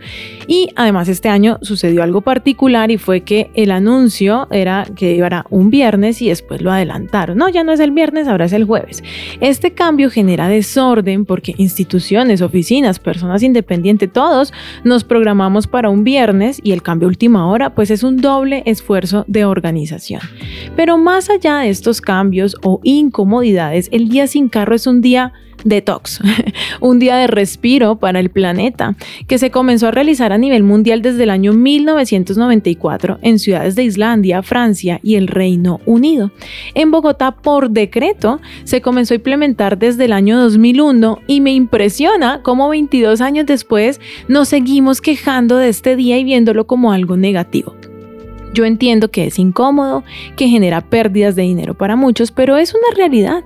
Y 0.48 0.70
además 0.76 1.10
este 1.10 1.30
año 1.30 1.60
sucedió 1.62 2.02
algo 2.02 2.22
particular 2.22 2.92
y 2.92 2.98
fue 2.98 3.22
que 3.22 3.52
el 3.56 3.72
anuncio 3.72 4.48
era 4.52 4.88
que 4.96 5.16
iba 5.16 5.46
un 5.50 5.70
viernes 5.70 6.22
y 6.22 6.30
después 6.30 6.62
lo 6.62 6.72
adelantaron. 6.72 7.38
No, 7.38 7.50
ya 7.50 7.64
no 7.64 7.74
es 7.74 7.80
el 7.80 7.92
viernes, 7.92 8.28
ahora 8.28 8.46
es 8.46 8.54
el 8.54 8.64
jueves. 8.64 9.04
Este 9.42 9.72
cambio 9.74 10.10
genera 10.10 10.48
desorden 10.48 11.26
porque 11.26 11.56
instituciones, 11.58 12.42
oficinas, 12.42 13.00
personas 13.00 13.44
independientes, 13.44 14.12
todos 14.12 14.54
nos 14.84 15.04
programamos 15.04 15.68
para 15.68 15.90
un 15.90 16.04
viernes 16.04 16.60
y 16.64 16.72
el 16.72 16.82
cambio 16.82 17.08
última 17.08 17.48
hora 17.48 17.74
pues 17.76 17.92
es 17.92 18.04
un 18.04 18.18
doble 18.18 18.64
esfuerzo 18.66 19.26
de 19.28 19.46
organización. 19.46 20.22
Pero 20.76 20.98
más 20.98 21.30
allá 21.30 21.60
de 21.60 21.70
estos 21.70 22.02
cambios 22.02 22.56
o 22.64 22.80
incomodidades, 22.84 23.90
el 23.92 24.10
día 24.10 24.28
sin 24.28 24.50
carro 24.50 24.76
es 24.76 24.88
un 24.88 25.02
día 25.02 25.34
detox, 25.68 26.20
un 26.82 27.00
día 27.00 27.18
de 27.18 27.28
respiro 27.28 27.98
para 27.98 28.20
el 28.20 28.30
planeta, 28.30 28.96
que 29.28 29.38
se 29.38 29.52
comenzó 29.52 29.88
a 29.88 29.92
realizar 29.92 30.32
a 30.32 30.38
nivel 30.38 30.64
mundial 30.64 31.02
desde 31.02 31.24
el 31.24 31.30
año 31.30 31.54
1994 31.54 33.20
en 33.22 33.40
ciudades 33.40 33.76
de 33.76 33.84
Islandia, 33.84 34.44
Francia 34.44 35.00
y 35.04 35.16
el 35.16 35.28
Reino 35.28 35.80
Unido. 35.86 36.32
En 36.74 36.92
Bogotá, 36.92 37.32
por 37.32 37.70
decreto, 37.70 38.40
se 38.64 38.82
comenzó 38.82 39.14
a 39.14 39.18
implementar 39.18 39.78
desde 39.78 40.06
el 40.06 40.14
año 40.14 40.40
2001 40.40 41.20
y 41.28 41.42
me 41.42 41.54
impresiona 41.54 42.42
cómo 42.44 42.70
22 42.70 43.22
años 43.22 43.46
después 43.46 44.00
nos 44.28 44.50
seguimos 44.50 45.02
quejando 45.02 45.58
de 45.58 45.70
este 45.70 45.96
día 45.96 46.18
y 46.18 46.24
viéndolo 46.24 46.68
como 46.68 46.92
algo 46.92 47.18
negativo. 47.18 47.76
Yo 48.54 48.66
entiendo 48.66 49.12
que 49.12 49.28
es 49.28 49.38
incómodo, 49.38 50.04
que 50.36 50.48
genera 50.48 50.82
pérdidas 50.82 51.36
de 51.36 51.44
dinero 51.44 51.76
para 51.76 51.96
muchos, 51.96 52.32
pero 52.32 52.58
es 52.58 52.74
una 52.74 52.96
realidad. 52.96 53.44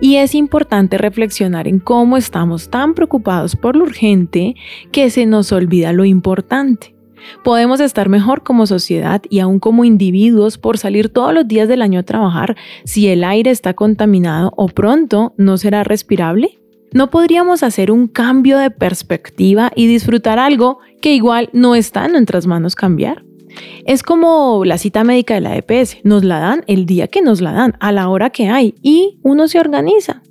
Y 0.00 0.16
es 0.16 0.34
importante 0.34 0.98
reflexionar 0.98 1.68
en 1.68 1.78
cómo 1.78 2.16
estamos 2.16 2.70
tan 2.70 2.94
preocupados 2.94 3.56
por 3.56 3.76
lo 3.76 3.84
urgente 3.84 4.54
que 4.92 5.10
se 5.10 5.26
nos 5.26 5.52
olvida 5.52 5.92
lo 5.92 6.04
importante. 6.04 6.94
Podemos 7.44 7.80
estar 7.80 8.08
mejor 8.08 8.42
como 8.42 8.66
sociedad 8.66 9.22
y 9.28 9.40
aún 9.40 9.58
como 9.58 9.84
individuos 9.84 10.58
por 10.58 10.78
salir 10.78 11.08
todos 11.08 11.34
los 11.34 11.46
días 11.46 11.68
del 11.68 11.82
año 11.82 12.00
a 12.00 12.04
trabajar 12.04 12.56
si 12.84 13.08
el 13.08 13.24
aire 13.24 13.50
está 13.50 13.74
contaminado 13.74 14.52
o 14.56 14.68
pronto 14.68 15.34
no 15.36 15.56
será 15.58 15.84
respirable. 15.84 16.58
¿No 16.92 17.10
podríamos 17.10 17.62
hacer 17.62 17.90
un 17.90 18.08
cambio 18.08 18.56
de 18.56 18.70
perspectiva 18.70 19.70
y 19.74 19.86
disfrutar 19.86 20.38
algo 20.38 20.78
que 21.02 21.12
igual 21.12 21.50
no 21.52 21.74
está 21.74 22.06
en 22.06 22.12
nuestras 22.12 22.46
manos 22.46 22.74
cambiar? 22.74 23.27
Es 23.84 24.02
como 24.02 24.64
la 24.64 24.78
cita 24.78 25.04
médica 25.04 25.34
de 25.34 25.40
la 25.40 25.56
EPS, 25.56 25.98
nos 26.04 26.24
la 26.24 26.38
dan 26.38 26.64
el 26.66 26.86
día 26.86 27.08
que 27.08 27.22
nos 27.22 27.40
la 27.40 27.52
dan, 27.52 27.76
a 27.80 27.92
la 27.92 28.08
hora 28.08 28.30
que 28.30 28.48
hay, 28.48 28.74
y 28.82 29.18
uno 29.22 29.48
se 29.48 29.60
organiza. 29.60 30.22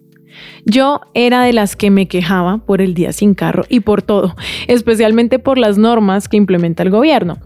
Yo 0.65 1.01
era 1.13 1.43
de 1.43 1.53
las 1.53 1.75
que 1.75 1.89
me 1.89 2.07
quejaba 2.07 2.59
por 2.59 2.81
el 2.81 2.93
día 2.93 3.11
sin 3.11 3.33
carro 3.33 3.63
y 3.69 3.79
por 3.79 4.01
todo, 4.01 4.35
especialmente 4.67 5.39
por 5.39 5.57
las 5.57 5.77
normas 5.77 6.29
que 6.29 6.37
implementa 6.37 6.83
el 6.83 6.91
gobierno 6.91 7.37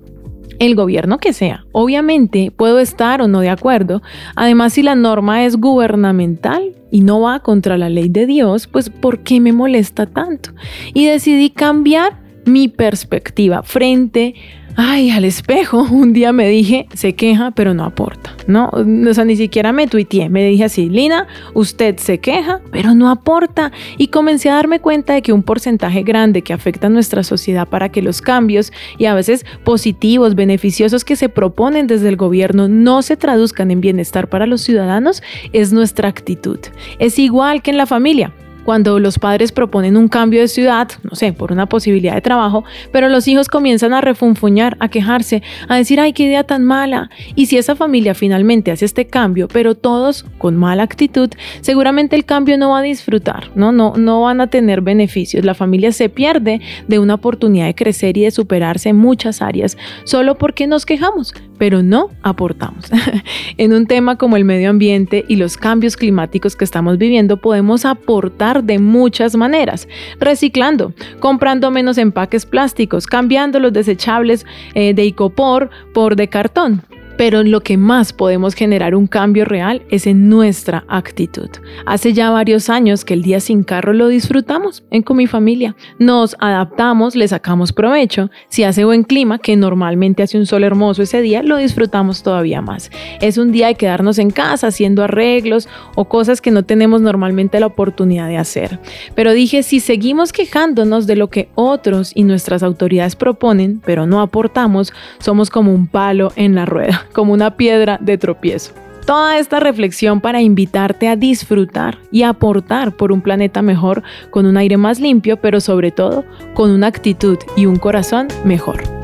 el 0.61 0.75
gobierno 0.75 1.17
que 1.17 1.33
sea. 1.33 1.65
Obviamente 1.71 2.51
puedo 2.55 2.77
estar 2.77 3.19
o 3.23 3.27
no 3.27 3.39
de 3.39 3.49
acuerdo. 3.49 4.03
Además, 4.35 4.73
si 4.73 4.83
la 4.83 4.93
norma 4.93 5.43
es 5.43 5.57
gubernamental 5.57 6.75
y 6.91 7.01
no 7.01 7.19
va 7.21 7.39
contra 7.39 7.79
la 7.79 7.89
ley 7.89 8.09
de 8.09 8.27
Dios, 8.27 8.67
pues 8.67 8.91
¿por 8.91 9.19
qué 9.23 9.39
me 9.39 9.53
molesta 9.53 10.05
tanto? 10.05 10.51
Y 10.93 11.07
decidí 11.07 11.49
cambiar 11.49 12.21
mi 12.45 12.67
perspectiva 12.67 13.63
frente 13.63 14.35
ay, 14.75 15.11
al 15.11 15.25
espejo, 15.25 15.83
un 15.91 16.13
día 16.13 16.31
me 16.31 16.47
dije, 16.47 16.87
se 16.93 17.13
queja, 17.13 17.51
pero 17.51 17.73
no 17.73 17.83
aporta, 17.83 18.35
¿no? 18.47 18.69
O 18.69 19.13
sea, 19.13 19.25
ni 19.25 19.35
siquiera 19.35 19.71
me 19.71 19.87
tuiteé, 19.87 20.29
me 20.29 20.45
dije 20.45 20.63
así, 20.63 20.89
Lina, 20.89 21.27
usted 21.53 21.97
se 21.97 22.19
queja, 22.19 22.61
pero 22.71 22.93
no 22.93 23.09
aporta. 23.09 23.71
Y 23.97 24.07
comencé 24.07 24.49
a 24.49 24.55
darme 24.55 24.79
cuenta 24.79 25.13
de 25.13 25.21
que 25.21 25.33
un 25.33 25.43
porcentaje 25.43 26.03
grande 26.03 26.41
que 26.41 26.53
afecta 26.53 26.87
a 26.87 26.89
nuestra 26.89 27.23
sociedad 27.23 27.67
para 27.67 27.89
que 27.89 28.01
los 28.01 28.21
cambios 28.21 28.71
y 28.97 29.05
a 29.05 29.13
veces 29.13 29.45
positivos, 29.63 30.35
beneficiosos 30.35 31.05
que 31.05 31.15
se 31.15 31.29
proponen 31.29 31.87
desde 31.87 32.09
el 32.09 32.15
gobierno 32.15 32.67
no 32.67 33.01
se 33.01 33.17
traduzcan 33.17 33.71
en 33.71 33.81
bienestar 33.81 34.29
para 34.29 34.45
los 34.45 34.61
ciudadanos 34.61 35.23
es 35.53 35.73
nuestra 35.73 36.09
actitud. 36.09 36.59
Es 36.99 37.19
igual 37.19 37.61
que 37.61 37.71
en 37.71 37.77
la 37.77 37.85
familia 37.85 38.33
cuando 38.65 38.99
los 38.99 39.19
padres 39.19 39.51
proponen 39.51 39.97
un 39.97 40.07
cambio 40.07 40.41
de 40.41 40.47
ciudad, 40.47 40.89
no 41.03 41.15
sé, 41.15 41.33
por 41.33 41.51
una 41.51 41.65
posibilidad 41.65 42.15
de 42.15 42.21
trabajo, 42.21 42.63
pero 42.91 43.09
los 43.09 43.27
hijos 43.27 43.47
comienzan 43.47 43.93
a 43.93 44.01
refunfuñar, 44.01 44.77
a 44.79 44.89
quejarse, 44.89 45.41
a 45.67 45.75
decir, 45.75 45.99
ay, 45.99 46.13
qué 46.13 46.23
idea 46.23 46.43
tan 46.43 46.63
mala. 46.63 47.09
Y 47.35 47.47
si 47.47 47.57
esa 47.57 47.75
familia 47.75 48.13
finalmente 48.13 48.71
hace 48.71 48.85
este 48.85 49.07
cambio, 49.07 49.47
pero 49.47 49.75
todos 49.75 50.25
con 50.37 50.55
mala 50.55 50.83
actitud, 50.83 51.29
seguramente 51.61 52.15
el 52.15 52.25
cambio 52.25 52.57
no 52.57 52.71
va 52.71 52.79
a 52.79 52.83
disfrutar, 52.83 53.51
¿no? 53.55 53.71
No, 53.71 53.93
no 53.97 54.21
van 54.21 54.41
a 54.41 54.47
tener 54.47 54.81
beneficios. 54.81 55.45
La 55.45 55.53
familia 55.53 55.91
se 55.91 56.09
pierde 56.09 56.61
de 56.87 56.99
una 56.99 57.15
oportunidad 57.15 57.65
de 57.65 57.75
crecer 57.75 58.17
y 58.17 58.23
de 58.23 58.31
superarse 58.31 58.89
en 58.89 58.97
muchas 58.97 59.41
áreas, 59.41 59.77
solo 60.03 60.37
porque 60.37 60.67
nos 60.67 60.85
quejamos, 60.85 61.33
pero 61.61 61.83
no 61.83 62.09
aportamos. 62.23 62.85
en 63.57 63.73
un 63.73 63.85
tema 63.85 64.15
como 64.15 64.35
el 64.35 64.45
medio 64.45 64.71
ambiente 64.71 65.25
y 65.27 65.35
los 65.35 65.57
cambios 65.57 65.95
climáticos 65.95 66.55
que 66.55 66.63
estamos 66.63 66.97
viviendo, 66.97 67.37
podemos 67.37 67.85
aportar 67.85 68.63
de 68.63 68.79
muchas 68.79 69.35
maneras, 69.35 69.87
reciclando, 70.19 70.95
comprando 71.19 71.69
menos 71.69 71.99
empaques 71.99 72.47
plásticos, 72.47 73.05
cambiando 73.05 73.59
los 73.59 73.73
desechables 73.73 74.43
eh, 74.73 74.95
de 74.95 75.05
icopor 75.05 75.69
por 75.93 76.15
de 76.15 76.29
cartón, 76.29 76.81
pero 77.21 77.43
lo 77.43 77.61
que 77.61 77.77
más 77.77 78.13
podemos 78.13 78.55
generar 78.55 78.95
un 78.95 79.05
cambio 79.05 79.45
real 79.45 79.83
es 79.91 80.07
en 80.07 80.27
nuestra 80.27 80.85
actitud. 80.87 81.49
Hace 81.85 82.13
ya 82.13 82.31
varios 82.31 82.67
años 82.67 83.05
que 83.05 83.13
el 83.13 83.21
día 83.21 83.39
sin 83.39 83.61
carro 83.61 83.93
lo 83.93 84.07
disfrutamos 84.07 84.83
en 84.89 85.03
con 85.03 85.17
mi 85.17 85.27
familia. 85.27 85.75
Nos 85.99 86.35
adaptamos, 86.39 87.15
le 87.15 87.27
sacamos 87.27 87.73
provecho. 87.73 88.31
Si 88.47 88.63
hace 88.63 88.85
buen 88.85 89.03
clima, 89.03 89.37
que 89.37 89.55
normalmente 89.55 90.23
hace 90.23 90.39
un 90.39 90.47
sol 90.47 90.63
hermoso 90.63 91.03
ese 91.03 91.21
día, 91.21 91.43
lo 91.43 91.57
disfrutamos 91.57 92.23
todavía 92.23 92.59
más. 92.59 92.89
Es 93.21 93.37
un 93.37 93.51
día 93.51 93.67
de 93.67 93.75
quedarnos 93.75 94.17
en 94.17 94.31
casa 94.31 94.65
haciendo 94.65 95.03
arreglos 95.03 95.69
o 95.93 96.05
cosas 96.05 96.41
que 96.41 96.49
no 96.49 96.63
tenemos 96.63 97.01
normalmente 97.01 97.59
la 97.59 97.67
oportunidad 97.67 98.29
de 98.29 98.37
hacer. 98.37 98.79
Pero 99.13 99.33
dije, 99.33 99.61
si 99.61 99.79
seguimos 99.79 100.33
quejándonos 100.33 101.05
de 101.05 101.17
lo 101.17 101.29
que 101.29 101.49
otros 101.53 102.13
y 102.15 102.23
nuestras 102.23 102.63
autoridades 102.63 103.15
proponen, 103.15 103.79
pero 103.85 104.07
no 104.07 104.21
aportamos, 104.21 104.91
somos 105.19 105.51
como 105.51 105.71
un 105.71 105.85
palo 105.85 106.33
en 106.35 106.55
la 106.55 106.65
rueda 106.65 107.09
como 107.11 107.33
una 107.33 107.55
piedra 107.57 107.97
de 108.01 108.17
tropiezo. 108.17 108.73
Toda 109.05 109.39
esta 109.39 109.59
reflexión 109.59 110.21
para 110.21 110.41
invitarte 110.41 111.07
a 111.07 111.15
disfrutar 111.15 111.97
y 112.11 112.23
aportar 112.23 112.95
por 112.95 113.11
un 113.11 113.21
planeta 113.21 113.61
mejor 113.61 114.03
con 114.29 114.45
un 114.45 114.57
aire 114.57 114.77
más 114.77 114.99
limpio, 114.99 115.37
pero 115.37 115.59
sobre 115.59 115.91
todo 115.91 116.23
con 116.53 116.69
una 116.71 116.87
actitud 116.87 117.37
y 117.55 117.65
un 117.65 117.77
corazón 117.77 118.27
mejor. 118.45 119.00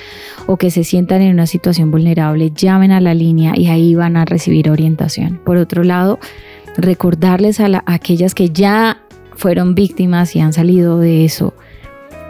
o 0.47 0.57
que 0.57 0.71
se 0.71 0.83
sientan 0.83 1.21
en 1.21 1.33
una 1.33 1.47
situación 1.47 1.91
vulnerable, 1.91 2.51
llamen 2.51 2.91
a 2.91 3.01
la 3.01 3.13
línea 3.13 3.53
y 3.55 3.67
ahí 3.67 3.95
van 3.95 4.15
a 4.15 4.25
recibir 4.25 4.69
orientación. 4.69 5.41
Por 5.43 5.57
otro 5.57 5.83
lado, 5.83 6.19
recordarles 6.77 7.59
a, 7.59 7.65
a 7.65 7.83
aquellas 7.85 8.35
que 8.35 8.51
ya 8.51 9.01
fueron 9.35 9.75
víctimas 9.75 10.35
y 10.35 10.39
han 10.39 10.53
salido 10.53 10.97
de 10.97 11.25
eso, 11.25 11.53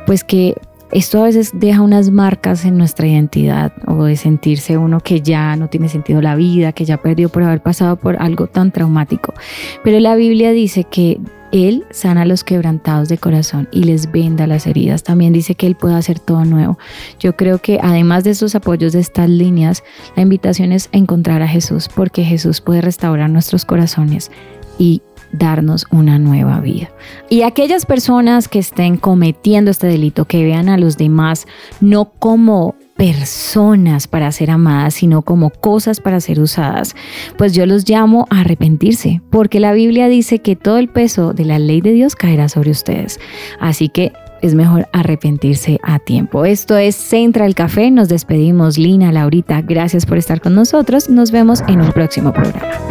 pues 0.06 0.24
que 0.24 0.56
esto 0.92 1.22
a 1.22 1.26
veces 1.26 1.52
deja 1.54 1.82
unas 1.82 2.12
marcas 2.12 2.66
en 2.66 2.78
nuestra 2.78 3.08
identidad 3.08 3.72
o 3.88 4.04
de 4.04 4.16
sentirse 4.16 4.78
uno 4.78 5.00
que 5.00 5.22
ya 5.22 5.56
no 5.56 5.70
tiene 5.70 5.90
sentido 5.90 6.22
la 6.22 6.36
vida, 6.36 6.74
que 6.74 6.86
ya 6.86 6.98
perdió 6.98 7.30
por 7.30 7.44
haber 7.44 7.62
pasado 7.62 7.96
por 7.96 8.22
algo 8.22 8.48
tan 8.48 8.72
traumático. 8.72 9.34
Pero 9.84 10.00
la 10.00 10.16
Biblia 10.16 10.52
dice 10.52 10.84
que 10.84 11.20
Él 11.52 11.86
sana 11.92 12.24
a 12.24 12.26
los 12.26 12.44
quebrantados 12.44 13.08
de 13.10 13.18
corazón 13.18 13.70
y 13.72 13.84
les 13.84 14.12
venda 14.12 14.48
las 14.48 14.68
heridas. 14.68 15.04
También 15.04 15.34
dice 15.34 15.56
que 15.56 15.68
Él 15.68 15.76
puede 15.76 15.96
hacer 15.96 16.20
todo 16.20 16.44
nuevo. 16.44 16.78
Yo 17.20 17.36
creo 17.36 17.60
que 17.60 17.80
además 17.82 18.24
de 18.24 18.32
estos 18.32 18.56
apoyos 18.56 18.94
de 18.94 19.00
estas 19.00 19.30
líneas, 19.30 19.84
la 20.16 20.24
invitación 20.24 20.72
es 20.72 20.90
encontrar 20.92 21.42
a 21.42 21.48
Jesús 21.48 21.90
porque 21.94 22.24
Jesús 22.24 22.60
puede 22.62 22.82
restaurar 22.82 23.30
nuestros 23.30 23.66
corazones 23.66 24.32
y 24.78 25.02
darnos 25.32 25.86
una 25.92 26.20
nueva 26.20 26.60
vida. 26.60 26.90
Y 27.30 27.44
aquellas 27.44 27.86
personas 27.86 28.48
que 28.48 28.60
estén 28.60 28.98
cometiendo 28.98 29.72
este 29.72 29.88
delito, 29.88 30.26
que 30.26 30.44
vean 30.44 30.70
a 30.70 30.78
los 30.78 30.98
demás 30.98 31.48
no 31.80 32.06
como 32.06 32.76
personas 32.96 34.08
para 34.08 34.32
ser 34.32 34.52
amadas, 34.52 34.94
sino 34.94 35.24
como 35.24 35.50
cosas 35.50 36.00
para 36.00 36.20
ser 36.20 36.40
usadas, 36.40 36.96
pues 37.38 37.54
yo 37.54 37.66
los 37.66 37.90
llamo 37.90 38.28
a 38.30 38.42
arrepentirse, 38.42 39.22
porque 39.32 39.60
la 39.60 39.74
Biblia 39.74 40.08
dice 40.08 40.40
que 40.40 40.56
todo 40.56 40.78
el 40.78 40.88
peso 40.88 41.34
de 41.34 41.46
la 41.46 41.58
ley 41.58 41.82
de 41.82 41.94
Dios 41.94 42.16
caerá 42.16 42.48
sobre 42.48 42.70
ustedes. 42.70 43.20
Así 43.60 43.90
que 43.90 44.14
es 44.42 44.56
mejor 44.56 44.88
arrepentirse 44.92 45.80
a 45.84 46.00
tiempo. 46.00 46.46
Esto 46.46 46.78
es 46.78 46.96
Central 46.96 47.56
Café. 47.56 47.92
Nos 47.92 48.10
despedimos, 48.10 48.78
Lina, 48.78 49.12
Laurita. 49.12 49.62
Gracias 49.62 50.06
por 50.06 50.18
estar 50.18 50.42
con 50.42 50.56
nosotros. 50.56 51.10
Nos 51.10 51.32
vemos 51.32 51.62
en 51.68 51.82
un 51.82 51.92
próximo 51.92 52.34
programa. 52.34 52.91